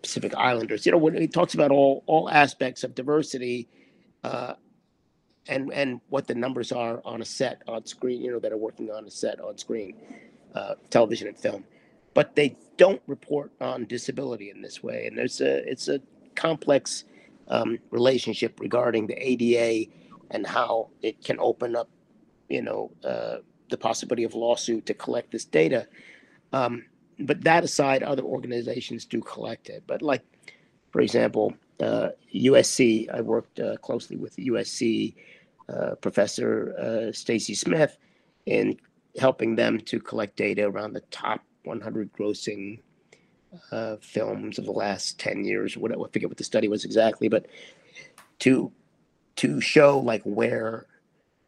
[0.02, 0.84] Pacific Islanders.
[0.84, 3.68] You know, when it talks about all all aspects of diversity,
[4.24, 4.54] uh,
[5.48, 8.20] and and what the numbers are on a set on screen.
[8.20, 9.96] You know, that are working on a set on screen,
[10.54, 11.64] uh, television and film,
[12.14, 15.06] but they don't report on disability in this way.
[15.06, 16.00] And there's a it's a
[16.34, 17.04] complex
[17.48, 19.90] um, relationship regarding the ADA
[20.30, 21.88] and how it can open up,
[22.48, 23.36] you know, uh,
[23.70, 25.86] the possibility of lawsuit to collect this data.
[26.52, 26.84] Um,
[27.18, 29.84] but that aside, other organizations do collect it.
[29.86, 30.22] But like,
[30.90, 35.14] for example, uh, USC, I worked uh, closely with USC
[35.68, 37.96] uh, Professor uh, Stacy Smith
[38.46, 38.76] in
[39.18, 42.80] helping them to collect data around the top 100 grossing
[43.70, 45.76] uh, films of the last 10 years.
[45.76, 47.46] What I forget what the study was exactly, but
[48.40, 48.72] to
[49.36, 50.86] to show like where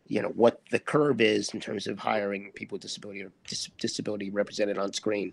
[0.07, 3.71] you know what the curve is in terms of hiring people with disability or dis-
[3.79, 5.33] disability represented on screen.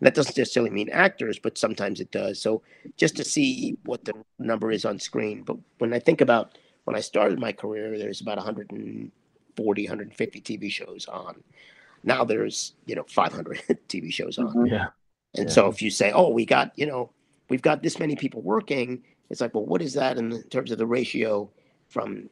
[0.00, 2.40] And that doesn't necessarily mean actors, but sometimes it does.
[2.40, 2.62] So
[2.96, 5.42] just to see what the number is on screen.
[5.42, 10.70] But when I think about when I started my career, there's about 140, 150 TV
[10.70, 11.42] shows on.
[12.04, 14.46] Now there's you know 500 TV shows on.
[14.54, 14.70] Mhm.
[14.70, 14.86] Yeah.
[15.34, 15.54] And Yeah.
[15.54, 17.10] so if you say, oh, we got, you know,
[17.50, 20.78] we've got this many people working, it's like, well, what is that in terms of
[20.78, 21.50] the ratio
[21.88, 22.30] from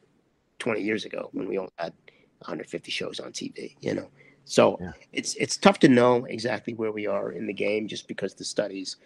[0.59, 1.93] 20 years ago when we only had
[2.39, 4.09] 150 shows on TV, you know?
[4.47, 4.93] So Yeah.
[5.12, 8.45] it's it's tough to know exactly where we are in the game just because the
[8.45, 8.97] studies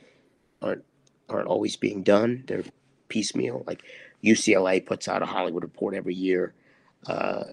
[0.62, 0.84] aren't
[1.28, 2.44] aren't always being done.
[2.46, 2.64] They're
[3.08, 3.64] piecemeal.
[3.66, 3.82] Like
[4.22, 6.54] UCLA puts out a Hollywood report every year,
[7.06, 7.44] uh,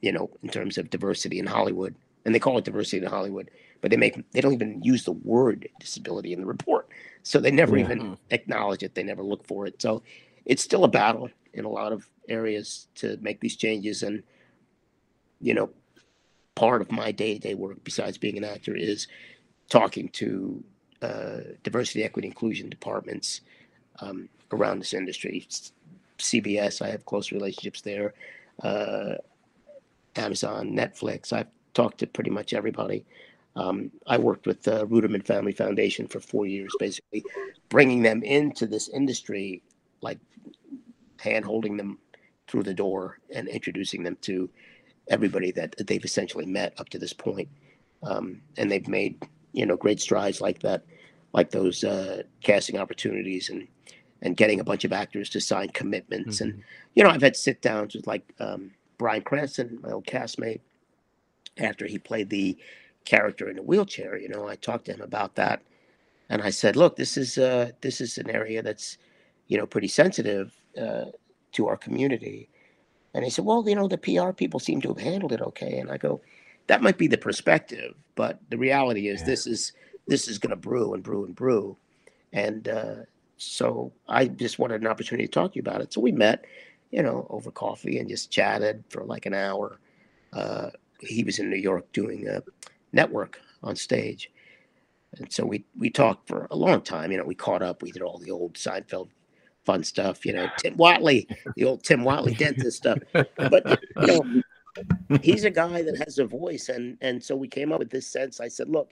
[0.00, 1.94] you know, in terms of diversity in Hollywood,
[2.24, 3.50] and they call it diversity in Hollywood
[3.84, 6.88] but they make they don't even use the word disability in the report.
[7.22, 7.84] So they never Yeah.
[7.84, 8.94] even acknowledge it.
[8.94, 9.82] They never look for it.
[9.82, 10.02] So
[10.46, 14.02] it's still a battle in a lot of areas to make these changes.
[14.02, 14.22] And
[15.38, 15.68] you know
[16.54, 19.06] part of my day-to-day work besides being an actor is
[19.68, 20.64] talking to
[21.02, 23.42] uh, diversity equity inclusion departments
[24.00, 25.46] um, around this industry.
[26.18, 28.14] Cbs i have close relationships there.
[28.62, 29.16] Uh,
[30.16, 33.04] amazon netflix i've talked to pretty much everybody
[33.56, 37.24] um, I worked with the Ruderman Family Foundation for four years, basically
[37.68, 39.62] bringing them into this industry,
[40.00, 40.18] like
[41.20, 41.98] hand holding them
[42.48, 44.50] through the door and introducing them to
[45.08, 47.48] everybody that they've essentially met up to this point.
[48.02, 49.22] Um, and they've made
[49.52, 50.84] you know great strides like that,
[51.32, 53.68] like those uh, casting opportunities and
[54.20, 56.38] and getting a bunch of actors to sign commitments.
[56.38, 56.40] Mhm.
[56.40, 56.62] And
[56.96, 60.60] you know I've had sit downs with like um, Bryan Cranston, my old castmate,
[61.58, 62.58] after he played the
[63.04, 64.18] character in a wheelchair.
[64.18, 65.62] You know I talked to him about that,
[66.30, 68.98] and I said, look, this is uh, this is an area that's
[69.48, 71.06] you know pretty sensitive uh,
[71.52, 72.50] to our community.
[73.14, 75.78] And he said, well, you know, the PR people seem to have handled it okay.
[75.78, 76.20] And I go,
[76.68, 79.26] that might be the perspective, but the reality is Yeah.
[79.26, 79.72] this is
[80.08, 81.76] this is going to brew and brew and brew.
[82.32, 82.96] And uh,
[83.38, 85.92] so I just wanted an opportunity to talk to you about it.
[85.94, 86.46] So we met,
[86.92, 89.80] you know, over coffee and just chatted for like an hour.
[90.32, 90.70] Uh,
[91.06, 92.42] he was in New York doing a
[92.92, 94.30] network on stage.
[95.18, 97.12] And so we we talked for a long time.
[97.12, 97.82] You know, we caught up.
[97.82, 99.08] We did all the old Seinfeld
[99.64, 100.24] fun stuff.
[100.26, 101.26] You know, Tim Whatley,
[101.56, 102.98] the old Tim Whatley dentist stuff.
[103.12, 104.42] But you know,
[105.22, 108.06] he's a guy that has a voice, and and so we came up with this
[108.06, 108.40] sense.
[108.40, 108.90] I said, look,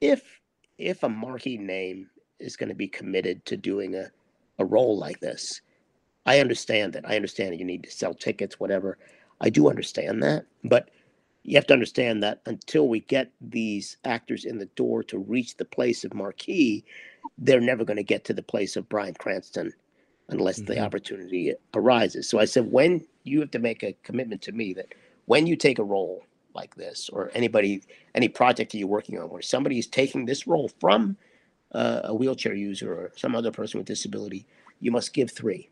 [0.00, 0.40] if
[0.78, 4.10] if a marquee name is going to be committed to doing a
[4.58, 5.60] a role like this,
[6.26, 7.08] I understand that.
[7.08, 8.98] I understand that you need to sell tickets, whatever.
[9.40, 10.90] I do understand that, but
[11.44, 15.56] you have to understand that until we get these actors in the door to reach
[15.56, 16.84] the place of marquee,
[17.38, 19.72] they're never going to get to the place of Bryan Cranston
[20.30, 20.84] unless the Mhm.
[20.84, 22.28] opportunity arises.
[22.28, 24.94] So I said, when you have to make a commitment to me that
[25.26, 26.24] when you take a role
[26.54, 27.82] like this, or anybody,
[28.14, 31.16] any project that you're working on where somebody is taking this role from
[31.72, 34.46] uh, a wheelchair user or some other person with disability,
[34.80, 35.68] you must give three.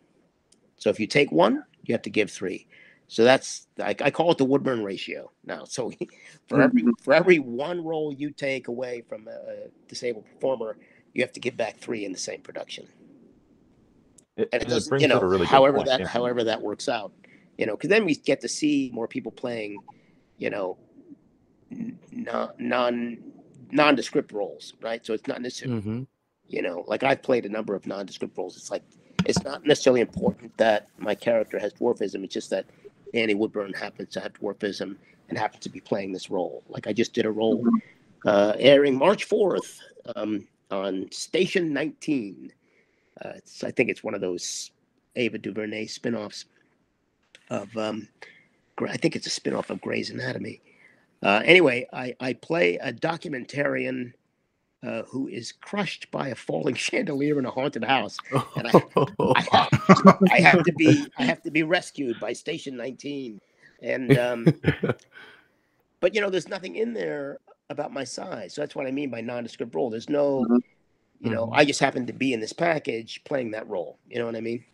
[0.78, 2.66] So if you take one, you have to give three.
[3.12, 5.64] So that's I, I call it the Woodburn ratio now.
[5.64, 5.92] So
[6.48, 10.78] for every for every one role you take away from a disabled performer,
[11.12, 12.86] you have to give back three in the same production
[14.38, 16.06] It, and it brings you know, a really good however point, that yeah.
[16.08, 17.12] however that works out,
[17.58, 19.82] you know, because then we get to see more people playing,
[20.38, 20.78] you know,
[22.12, 23.18] non non
[23.72, 25.04] nondescript roles, right?
[25.04, 26.02] So it's not necessarily, Mm-hmm.
[26.48, 28.56] you know, like I've played a number of nondescript roles.
[28.56, 28.84] It's like
[29.26, 32.24] it's not necessarily important that my character has dwarfism.
[32.24, 32.64] It's just that
[33.12, 34.96] Danny Woodburn happens to have dwarfism
[35.28, 36.62] and happens to be playing this role.
[36.68, 37.64] Like I just did a role
[38.26, 39.78] uh, airing March fourth
[40.16, 42.52] um, on Station 19.
[43.24, 44.70] Uh, it's, I think it's one of those
[45.16, 46.46] Ava DuVernay spin-offs
[47.50, 48.08] of um,
[48.80, 50.60] I think it's a spin-off of Grey's Anatomy.
[51.22, 54.12] Uh, anyway, I, I play a documentarian
[54.82, 58.18] uh, who is crushed by a falling chandelier in a haunted house.
[58.56, 58.72] And I,
[59.36, 63.40] I, have, I have to be I have to be rescued by Station 19,
[63.82, 64.54] and um,
[66.00, 67.38] but you know, there's nothing in there
[67.70, 68.54] about my size.
[68.54, 69.88] So that's what I mean by nondescript role.
[69.88, 70.62] There's no, Mhm.
[71.20, 71.56] you know, Mhm.
[71.56, 73.98] I just happen to be in this package playing that role.
[74.10, 74.64] You know what I mean?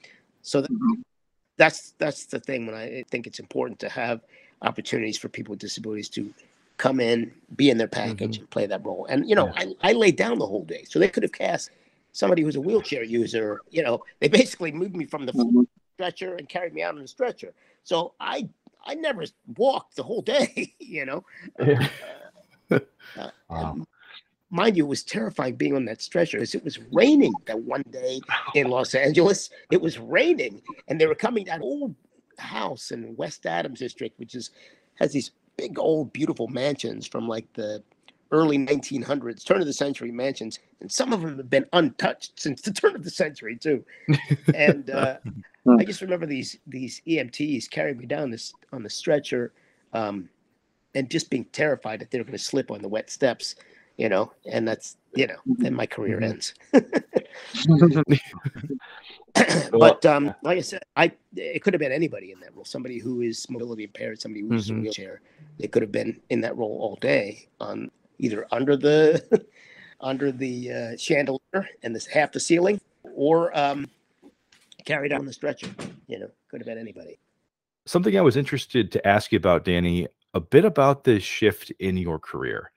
[0.43, 0.71] So th-
[1.57, 4.23] that's that's the thing when I think it's important to have
[4.63, 6.33] opportunities for people with disabilities to
[6.79, 8.43] come in, be in their package, mm-hmm.
[8.43, 9.07] and play that role.
[9.11, 11.71] And you know, I, I laid down the whole day, so they could have cast
[12.13, 13.61] somebody who's a wheelchair user.
[13.71, 15.65] You know, they basically moved me from the floor
[15.95, 17.53] stretcher and carried me out on a stretcher.
[17.83, 18.49] So I
[18.85, 19.25] I never
[19.57, 20.75] walked the whole day.
[20.81, 21.25] You know,
[21.61, 21.89] Yeah.
[22.71, 22.79] Uh,
[23.17, 23.73] uh, Wow.
[23.73, 23.87] and
[24.51, 27.85] mind you, it was terrifying being on that stretcher because it was raining that one
[27.91, 28.21] day
[28.55, 29.51] in Los Angeles.
[29.71, 31.95] It was raining, and they were coming that old
[32.39, 34.51] house in West Adams district, which is
[34.95, 37.83] has these big old beautiful mansions from like the
[38.31, 42.63] early 1900s, turn of the century mansions, and some of them have been untouched since
[42.63, 43.85] the turn of the century too.
[44.55, 45.19] And uh,
[45.79, 49.53] I just remember these these EMTs carrying me down this on the stretcher,
[49.93, 50.29] um,
[50.95, 53.57] and just being terrified that they were going to slip on the wet steps,
[53.97, 54.33] you know.
[54.51, 56.55] And that's you know, then my career ends.
[59.73, 62.65] but um, like I said, I it could have been anybody in that role.
[62.65, 64.79] Somebody who is mobility impaired, somebody who's in Mhm.
[64.79, 65.21] a wheelchair.
[65.59, 69.23] They could have been in that role all day on either under the
[70.01, 73.89] under the uh, chandelier and this half the ceiling, or um,
[74.85, 75.69] carried on the stretcher.
[76.07, 77.19] You know, could have been anybody.
[77.87, 81.97] Something I was interested to ask you about, Danny, a bit about this shift in
[81.97, 82.71] your career.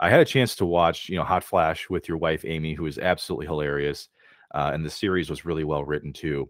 [0.00, 2.86] I had a chance to watch, you know, Hot Flash with your wife Amy, who
[2.86, 4.08] is absolutely hilarious,
[4.54, 6.48] uh, and the series was really well written too.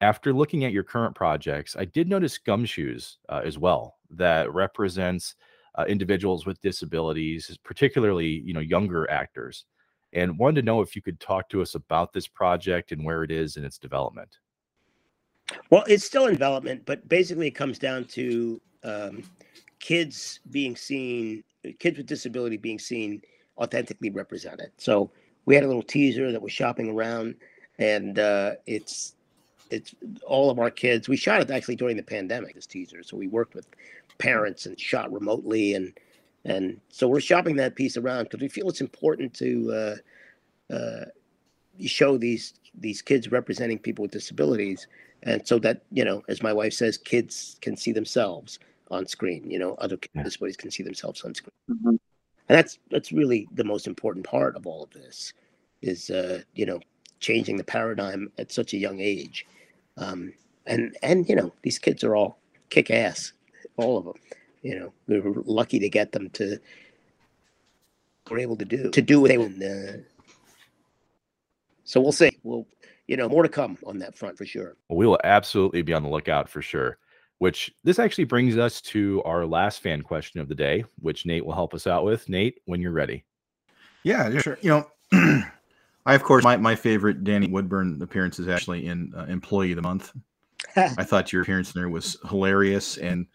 [0.00, 5.34] After looking at your current projects, I did notice Gumshoes uh, as well, that represents
[5.78, 9.66] uh, individuals with disabilities, particularly you know younger actors,
[10.12, 13.22] and wanted to know if you could talk to us about this project and where
[13.22, 14.38] it is in its development.
[15.70, 19.22] Well, it's still in development, but basically it comes down to um,
[19.78, 21.42] kids being seen,
[21.78, 23.22] kids with disability being seen
[23.58, 24.70] authentically represented.
[24.78, 25.10] So
[25.44, 27.36] we had a little teaser that was shopping around,
[27.78, 29.14] and uh, it's
[29.70, 29.94] it's
[30.26, 31.08] all of our kids.
[31.08, 33.02] We shot it actually during the pandemic, this teaser.
[33.02, 33.68] So we worked with
[34.18, 35.92] parents and shot remotely, and
[36.44, 39.72] and so we're shopping that piece around because we feel it's important to
[40.70, 41.04] uh, uh,
[41.84, 44.86] show these these kids representing people with disabilities,
[45.22, 48.58] and so that you know, as my wife says, kids can see themselves
[48.90, 49.50] on screen.
[49.50, 50.22] You know, other Yeah.
[50.22, 51.88] disabilities can see themselves on screen, Mhm.
[51.90, 51.98] and
[52.48, 55.32] that's that's really the most important part of all of this
[55.82, 56.80] is uh, you know
[57.20, 59.46] changing the paradigm at such a young age
[59.98, 60.32] um,
[60.66, 62.38] and and you know these kids are all
[62.70, 63.32] kick ass
[63.76, 64.14] all of them
[64.62, 66.58] you know we were lucky to get them to
[68.30, 69.98] were able to do to do what they would uh,
[71.84, 72.66] so we'll see we'll
[73.06, 76.02] you know more to come on that front for sure we will absolutely be on
[76.02, 76.98] the lookout for sure.
[77.40, 81.44] Which this actually brings us to our last fan question of the day, which Nate
[81.44, 82.28] will help us out with.
[82.28, 83.24] Nate, when you're ready.
[84.02, 84.58] Yeah, yeah, sure.
[84.60, 84.86] You know,
[86.06, 89.76] I of course my, my favorite Danny Woodburn appearance is actually in uh, Employee of
[89.76, 90.12] the Month.
[90.76, 93.26] I thought your appearance there was hilarious, and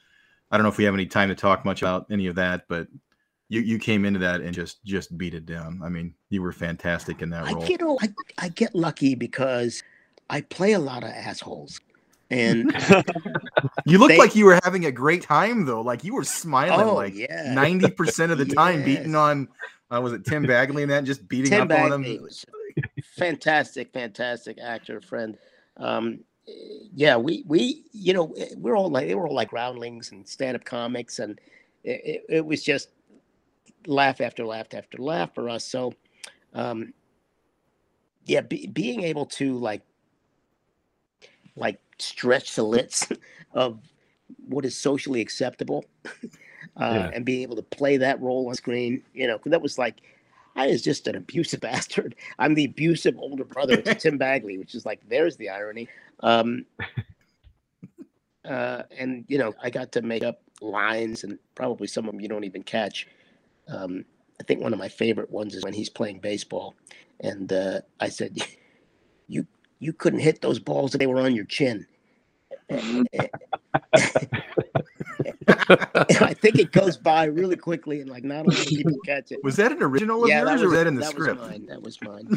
[0.51, 2.65] I don't know if we have any time to talk much about any of that,
[2.69, 2.87] but
[3.49, 5.81] you you came into that and just just beat it down.
[5.83, 7.65] I mean, you were fantastic in that I, role.
[7.65, 9.81] you know I, I get lucky because
[10.29, 11.79] i play a lot of assholes
[12.29, 12.71] and
[13.85, 15.81] You looked they- like you were having a great time though.
[15.81, 19.47] Like you were smiling oh like yeah ninety percent of the time, beating on
[19.93, 22.21] uh, was it Tim Bagley and that just beating Tim up on him.
[22.21, 22.45] was
[23.15, 25.37] fantastic, fantastic actor friend.
[25.77, 26.19] Um,
[26.95, 30.55] yeah, we we you know we're all like they were all like groundlings and stand
[30.55, 31.39] up comics, and
[31.83, 32.89] it, it, it was just
[33.87, 35.65] laugh after laugh after laugh for us.
[35.65, 35.93] So,
[36.53, 36.93] um,
[38.25, 39.81] yeah, be, being able to like
[41.55, 43.07] like stretch the limits
[43.53, 43.79] of
[44.47, 45.85] what is socially acceptable.
[46.77, 47.11] Uh, Yeah.
[47.13, 50.01] and being able to play that role on screen, you know, 'cause that was like
[50.57, 52.15] I was just an abusive bastard.
[52.39, 55.87] I'm the abusive older brother to Tim Bagley, which is like, there's the irony.
[56.21, 56.65] Um,
[58.43, 62.21] uh, and you know, I got to make up lines, and probably some of them
[62.21, 63.07] you don't even catch.
[63.67, 64.05] Um,
[64.39, 66.75] I think one of my favorite ones is when he's playing baseball,
[67.21, 68.37] and uh, I said,
[69.79, 71.85] "You you couldn't hit those balls if they were on your chin."
[75.47, 79.31] I think it goes by really quickly, and like not a lot of people catch
[79.31, 79.43] it.
[79.43, 81.11] Was that an original of yeah, yours that was, or was that in the that
[81.11, 81.39] script?
[81.39, 81.65] Was mine.
[81.67, 82.27] That was mine.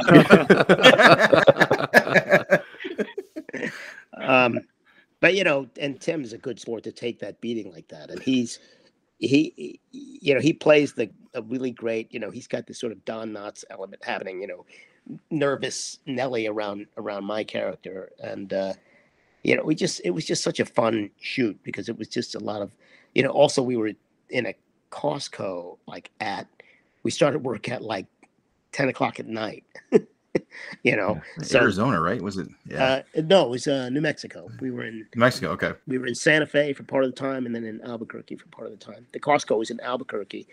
[4.16, 4.60] um,
[5.20, 8.22] but you know, and Tim's a good sport to take that beating like that, and
[8.22, 8.58] he's
[9.18, 12.12] he, he- you know, he plays the a really great.
[12.12, 14.40] You know, he's got this sort of Don Knotts element happening.
[14.40, 14.66] You know,
[15.30, 18.72] nervous Nelly around around my character, and uh,
[19.42, 22.34] you know, we just it was just such a fun shoot because it was just
[22.34, 22.70] a lot of,
[23.14, 23.30] you know.
[23.30, 23.92] Also, we were
[24.30, 24.54] in a
[24.90, 26.46] Costco like at
[27.02, 28.06] we started work at like
[28.72, 29.64] ten o'clock at night.
[30.82, 32.20] you know, so Arizona, right?
[32.20, 32.48] Was it?
[32.66, 34.50] Yeah, uh, no, it was uh, New Mexico.
[34.60, 35.50] We were in New Mexico.
[35.50, 35.72] Okay.
[35.86, 38.46] we were in Santa Fe for part of the time, and then in Albuquerque for
[38.48, 39.06] part of the time.
[39.12, 40.46] The Costco was in Albuquerque,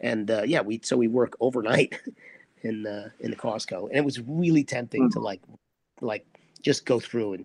[0.00, 1.98] and uh, yeah, we so we work overnight
[2.62, 5.40] in uh, in the Costco, and it was really tempting to like
[6.00, 6.24] like
[6.62, 7.44] just go through and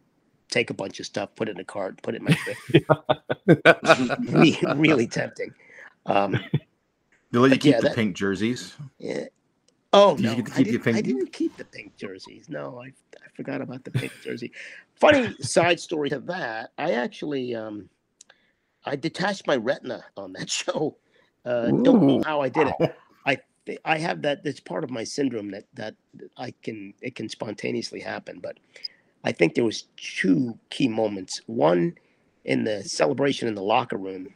[0.49, 2.31] take a bunch of stuff, put it in a cart, put it in my
[3.45, 4.17] trip.
[4.31, 5.53] really, really tempting.
[6.05, 6.39] Um,
[7.31, 8.75] They let you keep yeah, the that- pink jerseys.
[8.99, 9.25] yeah.
[9.93, 11.95] Oh Did you no, get to I, keep your didn't, I didn't keep the pink
[11.95, 12.49] jerseys.
[12.49, 14.51] No, I, I forgot about the pink jersey.
[14.95, 16.71] Funny side story to that.
[16.77, 17.89] I actually um,
[18.85, 20.97] I detached my retina on that show.
[21.45, 22.95] Uh, don't know how I did it.
[23.69, 24.43] I I have that.
[24.43, 25.95] That's part of my syndrome that that
[26.37, 28.39] I can it can spontaneously happen.
[28.41, 28.57] But
[29.23, 31.41] I think there was two key moments.
[31.47, 31.95] One
[32.45, 34.33] in the celebration in the locker room,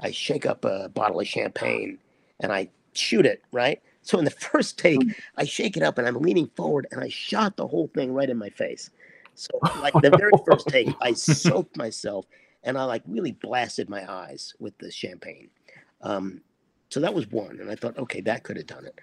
[0.00, 1.98] I shake up a bottle of champagne
[2.40, 3.80] and I shoot it right.
[4.02, 5.00] So in the first take,
[5.36, 8.28] I shake it up and I'm leaning forward and I shot the whole thing right
[8.28, 8.90] in my face.
[9.34, 9.48] So
[9.80, 12.26] like the very first take, I soaked myself
[12.62, 15.48] and I like really blasted my eyes with the champagne.
[16.02, 16.42] Um,
[16.94, 19.00] so that was one, and I thought, okay, that could have done it.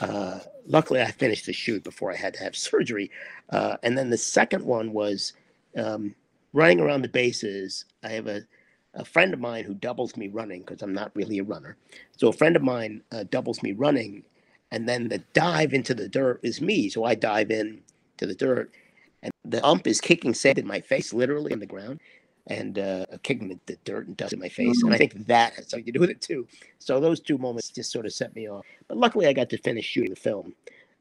[0.00, 3.12] Uh, luckily, I finished the shoot before I had to have surgery.
[3.48, 5.34] Uh, and then the second one was
[5.76, 6.16] um,
[6.52, 7.84] running around the bases.
[8.02, 8.42] I have a,
[8.94, 11.76] a friend of mine who doubles me running because I'm not really a runner.
[12.16, 14.24] So a friend of mine uh, doubles me running,
[14.72, 16.88] and then the dive into the dirt is me.
[16.88, 17.82] So I dive in
[18.16, 18.72] to the dirt,
[19.22, 22.00] and the ump is kicking sand in my face, literally on the ground,
[22.48, 24.82] and uh, kicking the, the dirt and dust in my face.
[24.82, 26.48] And I think that has something to do with it too.
[26.78, 28.64] So those two moments just sort of set me off.
[28.88, 30.54] But luckily, I got to finish shooting the film.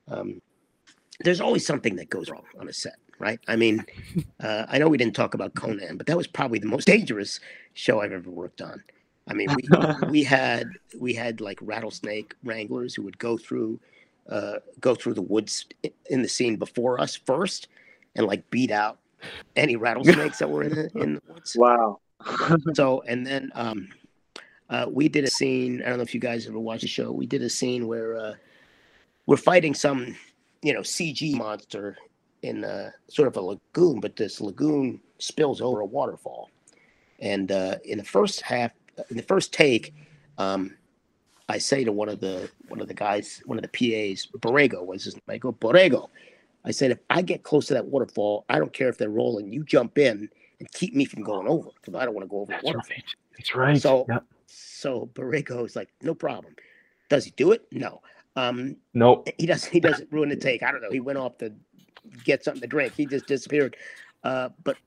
[0.10, 0.42] Um,
[1.22, 3.40] there's always something that goes wrong on a set, right?
[3.48, 3.86] I mean,
[4.42, 7.40] uh, I know we didn't talk about Conan, but that was probably the most dangerous
[7.74, 8.84] show I've ever worked on.
[9.30, 9.68] I mean, we
[10.10, 10.68] we had
[10.98, 13.80] we had like rattlesnake wranglers who would go through
[14.30, 15.66] uh, go through the woods
[16.10, 17.68] in the scene before us first,
[18.16, 19.00] and like beat out
[19.56, 21.56] any rattlesnakes that were in the, in the woods.
[21.58, 22.00] Wow.
[22.74, 23.90] So, and then um,
[24.70, 25.82] uh, we did a scene.
[25.82, 27.12] I don't know if you guys ever watched the show.
[27.12, 28.34] We did a scene where uh,
[29.26, 30.16] we're fighting some,
[30.62, 31.96] you know, CG monster
[32.42, 36.50] in uh, sort of a lagoon, but this lagoon spills over a waterfall.
[37.20, 38.72] And uh, in the first half,
[39.10, 39.94] in the first take,
[40.38, 40.76] um,
[41.50, 44.86] I say to one of the one of the guys, one of the PAs, Borrego
[44.86, 45.24] was his name.
[45.30, 46.10] I go, Borrego.
[46.68, 49.52] I said, if I get close to that waterfall, I don't care if they're rolling.
[49.54, 50.30] You jump in
[50.60, 52.90] and keep me from going over because I don't want to go over the waterfall.
[52.90, 53.04] right.
[53.38, 53.82] That's right.
[53.82, 54.24] So, Yep.
[54.48, 56.56] so Borrego is like, no problem.
[57.10, 57.66] Does he do it?
[57.72, 58.02] No.
[58.36, 59.30] Um, Nope.
[59.38, 59.72] he doesn't.
[59.72, 60.62] He doesn't ruin the take.
[60.62, 60.92] I don't know.
[60.92, 61.54] He went off to
[62.24, 62.94] get something to drink.
[62.96, 63.78] He just disappeared.
[64.24, 64.78] Uh, but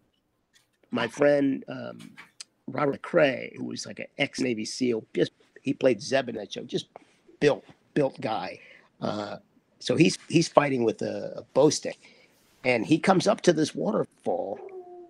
[0.91, 1.99] my friend um,
[2.69, 5.33] Robert McRay, who was like an ex Navy SEAL, just
[5.63, 6.63] he played Zeb in that show.
[6.63, 6.89] Just
[7.41, 8.61] built, built guy.
[9.01, 9.39] Uh,
[9.81, 11.99] so he's he's fighting with a, a bow stick,
[12.65, 14.61] and he comes up to this waterfall,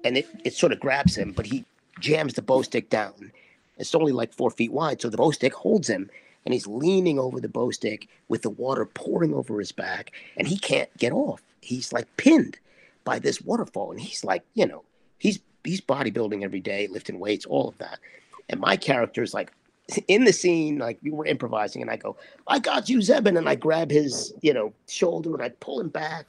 [0.05, 1.65] and it it sort of grabs him, but he
[1.99, 3.33] jams the bow stick down.
[3.77, 6.09] It's only like four feet wide, so the bow stick holds him,
[6.45, 10.47] and he's leaning over the bow stick with the water pouring over his back, and
[10.47, 11.43] he can't get off.
[11.61, 12.59] He's like pinned
[13.05, 14.85] by this waterfall, and he's like, you know,
[15.19, 17.99] he's he's bodybuilding every day, lifting weights, all of that.
[18.49, 19.53] And my character is like
[20.09, 23.49] in the scene, like we were improvising, and I go, I got you, Zebin, and
[23.49, 26.27] I grab his, you know, shoulder and I pull him back,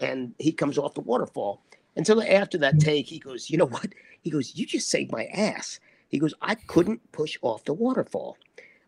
[0.00, 1.62] and he comes off the waterfall.
[1.96, 2.84] And so after that mm.
[2.84, 3.88] take, he goes, you know what?
[4.22, 5.80] He goes, you just saved my ass.
[6.08, 8.36] He goes, I couldn't push off the waterfall.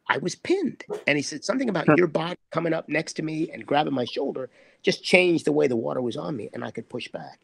[0.09, 0.85] I was pinned.
[1.07, 4.05] And he said, something about your body coming up next to me and grabbing my
[4.05, 4.51] shoulder
[4.82, 7.39] just changed the way the water was on me and I could push back.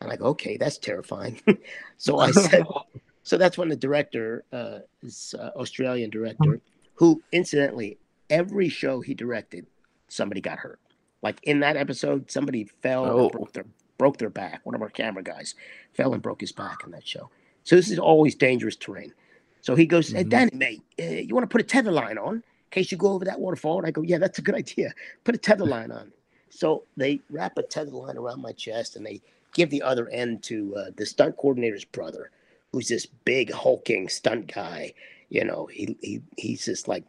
[0.00, 1.40] And I go, okay, that's terrifying.
[1.96, 2.66] so I said,
[3.22, 6.60] so that's when the director, uh, is uh, Australian director,
[6.94, 7.98] who incidentally,
[8.28, 9.66] every show he directed,
[10.08, 10.80] somebody got hurt.
[11.22, 13.22] Like in that episode, somebody fell Oh.
[13.24, 13.66] and broke their,
[13.98, 14.60] broke their back.
[14.64, 15.54] One of our camera guys
[15.92, 17.30] fell and broke his back in that show.
[17.64, 19.12] So this is always dangerous terrain.
[19.60, 20.28] So he goes, "Hey, Mhm.
[20.30, 23.08] Danny, mate, uh, you want to put a tether line on in case you go
[23.12, 24.94] over that waterfall?" And I go, "Yeah, that's a good idea.
[25.24, 26.12] Put a tether line on."
[26.48, 29.20] So they wrap a tether line around my chest and they
[29.52, 32.30] give the other end to uh, the stunt coordinator's brother,
[32.72, 34.94] who's this big hulking stunt guy.
[35.28, 37.04] You know, he he he's just like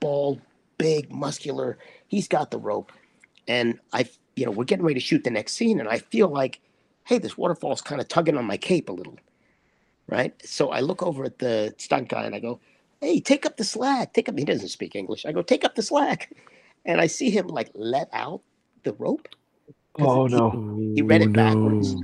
[0.00, 0.40] bald,
[0.78, 1.78] big, muscular.
[2.08, 2.92] He's got the rope,
[3.48, 4.06] and I,
[4.36, 6.60] you know, we're getting ready to shoot the next scene, and I feel like,
[7.04, 9.18] hey, this waterfall's kind of tugging on my cape a little,
[10.08, 10.34] right?
[10.46, 12.60] So I look over at the stunt guy and I go,
[13.00, 14.14] hey, take up the slack.
[14.14, 14.38] Take up.
[14.38, 15.26] He doesn't speak English.
[15.26, 16.32] I go, take up the slack,
[16.84, 18.42] and I see him like let out
[18.84, 19.28] the rope.
[20.00, 20.60] Oh he- no.
[20.94, 21.96] He read it oh, backwards.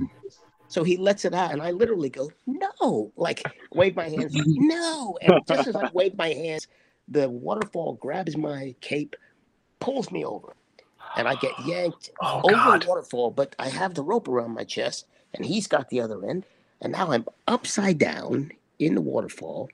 [0.69, 3.43] So he lets it out, and I literally go, no, like
[3.73, 5.17] wave my hands, no.
[5.21, 6.67] And just as I wave my hands,
[7.07, 9.15] the waterfall grabs my cape,
[9.79, 10.55] pulls me over,
[11.17, 12.83] and I get yanked Oh over god.
[12.83, 13.31] the waterfall.
[13.31, 16.45] But I have the rope around my chest, and he's got the other end,
[16.81, 19.69] and now I'm upside down in the waterfall.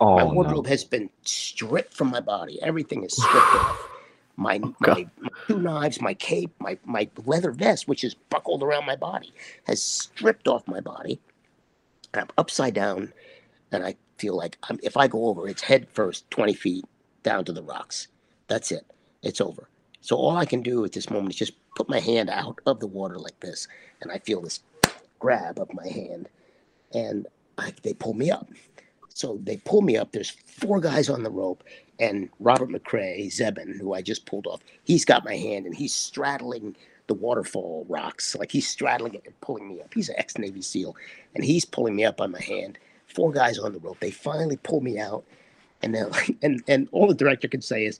[0.00, 0.34] my Oh no.
[0.34, 2.60] wardrobe has been stripped from my body.
[2.60, 3.89] Everything is stripped off.
[4.36, 5.06] My, Oh, my,
[5.48, 9.32] two knives, my cape, my, my leather vest, which is buckled around my body,
[9.66, 11.20] has stripped off my body.
[12.14, 13.12] And I'm upside down,
[13.72, 16.84] and I feel like I'm, if I go over, it's head first, 20 feet
[17.22, 18.08] down to the rocks.
[18.48, 18.86] That's it.
[19.22, 19.68] It's over.
[20.00, 22.80] So all I can do at this moment is just put my hand out of
[22.80, 23.68] the water like this,
[24.02, 24.60] and I feel this
[25.18, 26.28] grab of my hand,
[26.94, 27.26] and
[27.58, 28.48] I, they pull me up.
[29.14, 30.12] So they pull me up.
[30.12, 31.64] There's four guys on the rope,
[31.98, 35.94] and Robert McRay, Zebin, who I just pulled off, he's got my hand and he's
[35.94, 36.76] straddling
[37.06, 38.34] the waterfall rocks.
[38.36, 39.92] Like he's straddling it and pulling me up.
[39.92, 40.96] He's an ex Navy SEAL,
[41.34, 42.78] and he's pulling me up on my hand.
[43.06, 43.98] Four guys on the rope.
[44.00, 45.24] They finally pull me out,
[45.82, 47.98] and they're like, and and all the director can say is,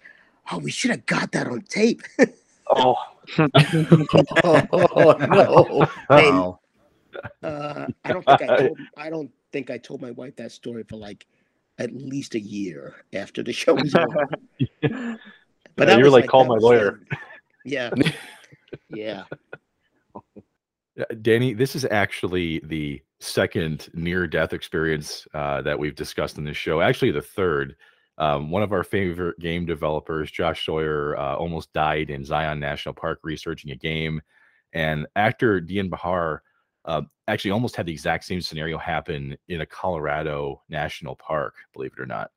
[0.53, 2.03] "Oh, we should have got that on tape."
[2.73, 2.95] Oh.
[3.39, 5.87] oh no!
[6.09, 6.61] Hey, Wow.
[7.43, 8.79] Uh, I don't think I told.
[8.97, 11.27] I don't think I told my wife that story for like
[11.79, 14.29] at least a year after the show was over.
[15.79, 17.19] Yeah, you're was like, "Call my lawyer." fun.
[17.65, 17.91] Yeah,
[18.91, 19.25] yeah.
[21.23, 26.57] Danny, this is actually the second near death experience uh, that we've discussed in this
[26.57, 26.81] show.
[26.81, 27.77] Actually, the third.
[28.19, 32.95] Um, one of our favorite game developers, Josh Sawyer, uh, almost died in Zion National
[32.95, 34.21] Park researching a game.
[34.75, 36.43] And actor Dian Bahar
[36.85, 41.93] uh, actually almost had the exact same scenario happen in a Colorado national park, believe
[41.97, 42.31] it or not.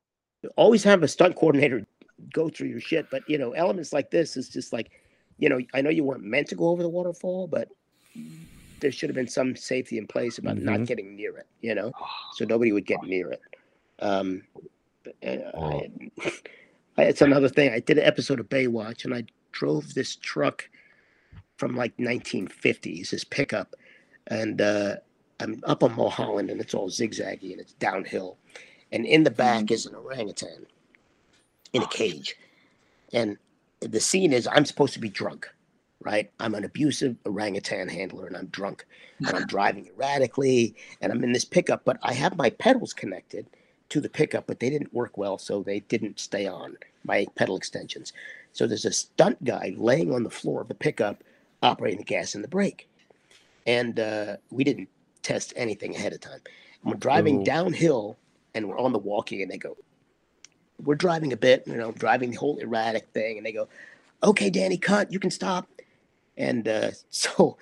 [0.57, 1.85] Always have a stunt coordinator
[2.33, 4.91] go through your shit, but you know, elements like this is just like,
[5.39, 7.69] you know, I know you weren't meant to go over the waterfall, but
[8.81, 10.87] there should have been some safety in place about not Mhm.
[10.87, 11.47] getting near it.
[11.61, 11.91] You know,
[12.33, 13.41] so nobody would get near it.
[13.99, 14.43] Um,
[15.03, 15.15] but,
[15.55, 15.81] Oh.
[16.21, 16.31] I,
[16.97, 17.71] I, it's another thing.
[17.71, 20.69] I did an episode of Baywatch, and I drove this truck
[21.57, 23.73] from like 1950s, this pickup,
[24.27, 24.95] and uh,
[25.39, 28.37] I'm up on Mulholland, and it's all zigzaggy and it's downhill,
[28.91, 30.65] and in the back is an orangutan
[31.73, 32.35] in a cage,
[33.11, 33.37] and
[33.81, 35.49] the scene is I'm supposed to be drunk,
[35.99, 36.31] right?
[36.39, 38.85] I'm an abusive orangutan handler, and I'm drunk,
[39.19, 43.47] and I'm driving erratically, and I'm in this pickup, but I have my pedals connected
[43.89, 47.55] to the pickup, but they didn't work well, so they didn't stay on my pedal
[47.55, 48.13] extensions.
[48.51, 51.23] So there's a stunt guy laying on the floor of the pickup,
[51.61, 52.87] operating the gas and the brake,
[53.65, 54.89] and uh, we didn't
[55.21, 56.39] test anything ahead of time.
[56.81, 57.45] And we're driving Ooh.
[57.45, 58.17] downhill,
[58.53, 59.77] and we're on the walkie, and they go,
[60.83, 63.67] "We're driving a bit, you know, driving the whole erratic thing," and they go,
[64.23, 65.11] "Okay, Danny, cut.
[65.11, 65.67] You can stop."
[66.37, 67.57] And uh, so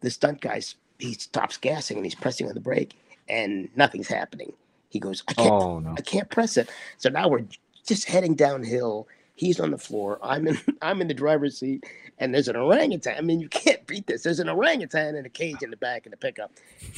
[0.00, 2.94] the stunt guy's he stops gassing and he's pressing on the brake,
[3.28, 4.52] and nothing's happening.
[4.88, 5.94] He goes, "I can't Oh no.
[5.96, 6.70] I can't press it.
[6.98, 7.44] So now we're
[7.86, 9.08] just heading downhill.
[9.34, 10.18] He's on the floor.
[10.22, 11.84] I'm in I'm in the driver's seat,
[12.18, 13.16] and there's an orangutan.
[13.16, 14.22] I mean, you can't beat this.
[14.22, 16.52] There's an orangutan in a cage in the back of the pickup,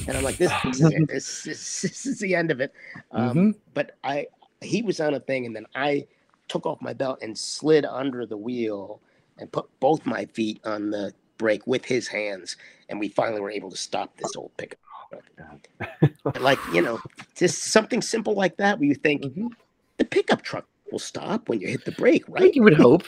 [0.08, 1.08] and I'm like, this, this is it.
[1.08, 2.72] This, this, this is the end of it.
[3.12, 3.54] Um, Mhm.
[3.74, 4.26] But I
[4.60, 6.06] he was on a thing, and then I
[6.48, 9.00] took off my belt and slid under the wheel
[9.38, 12.56] and put both my feet on the brake with his hands,
[12.88, 14.78] and we finally were able to stop this old pickup.
[15.10, 16.40] truck.
[16.40, 17.00] like you know,
[17.36, 19.50] just something simple like that, where you think Mhm.
[19.98, 22.54] the pickup truck will stop when you hit the brake, right?
[22.54, 23.04] you would hope.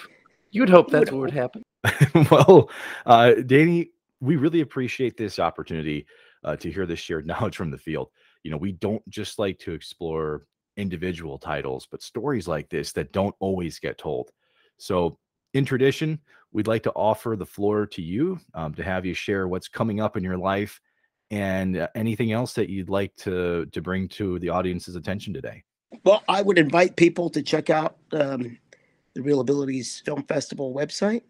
[0.51, 1.63] You would hope You would that's what would happen.
[2.31, 2.71] well,
[3.05, 3.91] uh, Danny,
[4.21, 6.07] we really appreciate this opportunity
[6.45, 8.09] uh, to hear this shared knowledge from the field.
[8.43, 10.47] You know, we don't just like to explore
[10.77, 14.31] individual titles, but stories like this that don't always get told.
[14.79, 15.19] So,
[15.55, 16.19] in tradition,
[16.53, 20.01] we'd like to offer the floor to you um, to have you share what's coming
[20.01, 20.81] up in your life
[21.31, 25.65] and uh, anything else that you'd like to to bring to the audience's attention today.
[26.05, 28.59] Well, I would invite people to check out um,
[29.15, 31.23] the ReelAbilities Film Festival website,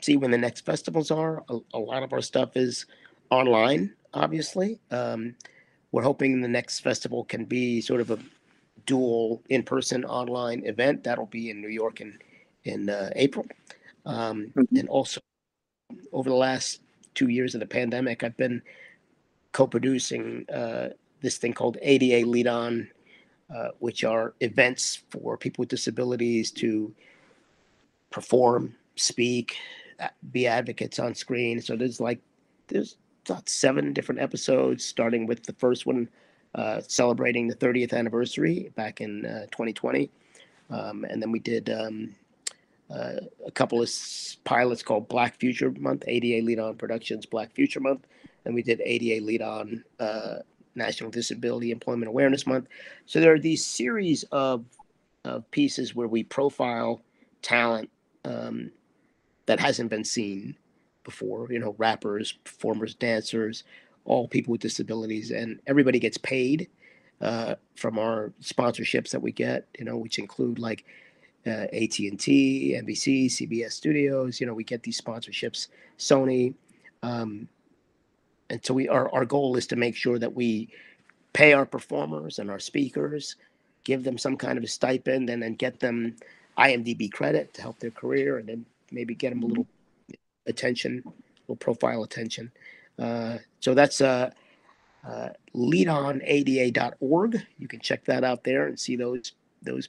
[0.00, 1.42] see when the next festivals are.
[1.48, 2.86] A, a lot of our stuff is
[3.30, 4.80] online, obviously.
[4.90, 5.34] Um,
[5.92, 8.18] we're hoping the next festival can be sort of a
[8.86, 11.04] dual in-person online event.
[11.04, 12.18] That'll be in New York in
[12.64, 13.46] in uh, April,
[14.04, 14.80] um, Mhm.
[14.80, 15.18] and also
[16.12, 16.82] over the last
[17.14, 18.60] two years of the pandemic, I've been
[19.52, 20.90] co-producing uh,
[21.22, 22.86] this thing called ADA Lead On
[23.54, 26.94] uh, which are events for people with disabilities to
[28.10, 29.56] perform, speak,
[30.30, 31.60] be advocates on screen.
[31.60, 32.20] So there's like
[32.68, 32.96] there's
[33.26, 36.08] about seven different episodes, starting with the first one
[36.54, 40.10] uh, celebrating the 30th anniversary back in uh, 2020,
[40.70, 42.14] um, and then we did um,
[42.90, 43.88] uh, a couple of
[44.44, 48.06] pilots called Black Future Month, ADA Lead On Productions Black Future Month,
[48.44, 50.38] and we did ADA Lead On uh,
[50.74, 52.68] National Disability Employment Awareness Month.
[53.06, 54.64] So there are these series of,
[55.24, 57.02] of pieces where we profile
[57.42, 57.90] talent
[58.24, 58.70] um,
[59.46, 60.56] that hasn't been seen
[61.04, 61.48] before.
[61.50, 63.64] You know, rappers, performers, dancers,
[64.04, 66.68] all people with disabilities, and everybody gets paid
[67.20, 69.66] uh, from our sponsorships that we get.
[69.78, 70.84] You know, which include like
[71.46, 74.40] uh, AT and T, NBC, CBS Studios.
[74.40, 75.68] You know, we get these sponsorships,
[75.98, 76.54] Sony.
[77.02, 77.48] Um,
[78.50, 80.68] and so we our, our goal is to make sure that we
[81.32, 83.36] pay our performers and our speakers,
[83.84, 86.16] give them some kind of a stipend, and then get them
[86.58, 89.66] IMDb credit to help their career, and then maybe get them a little
[90.46, 91.10] attention, a
[91.42, 92.50] little profile attention.
[92.98, 94.30] Uh, so that's uh,
[95.08, 97.46] uh, leadonada.org.
[97.58, 99.32] You can check that out there and see those
[99.62, 99.88] those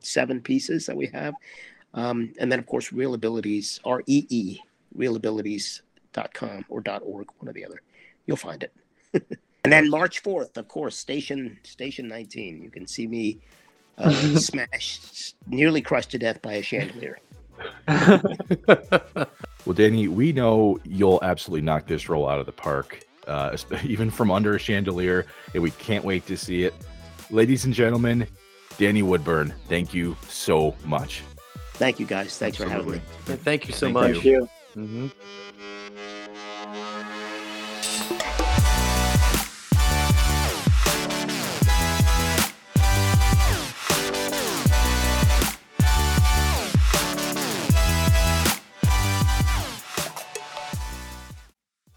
[0.00, 1.34] seven pieces that we have.
[1.92, 4.60] Um, and then, of course, ReelAbilities, R E E,
[4.94, 7.82] real reelabilities.com or .org, one or the other.
[8.30, 8.72] You'll find it.
[9.64, 12.62] and then March 4th, of course, Station Station 19.
[12.62, 13.40] You can see me
[13.98, 17.18] uh, smashed, nearly crushed to death by a chandelier.
[19.66, 23.54] Well, Danny, we know you'll absolutely knock this role out of the park, uh,
[23.84, 26.72] even from under a chandelier, and we can't wait to see it.
[27.30, 28.26] Ladies and gentlemen,
[28.78, 31.22] Danny Woodburn, thank you so much.
[31.74, 32.38] Thank you, guys.
[32.38, 33.02] Thanks for having me.
[33.26, 34.12] Thank you so Thank much.
[34.12, 34.48] Thank you.
[34.74, 35.12] Mhm.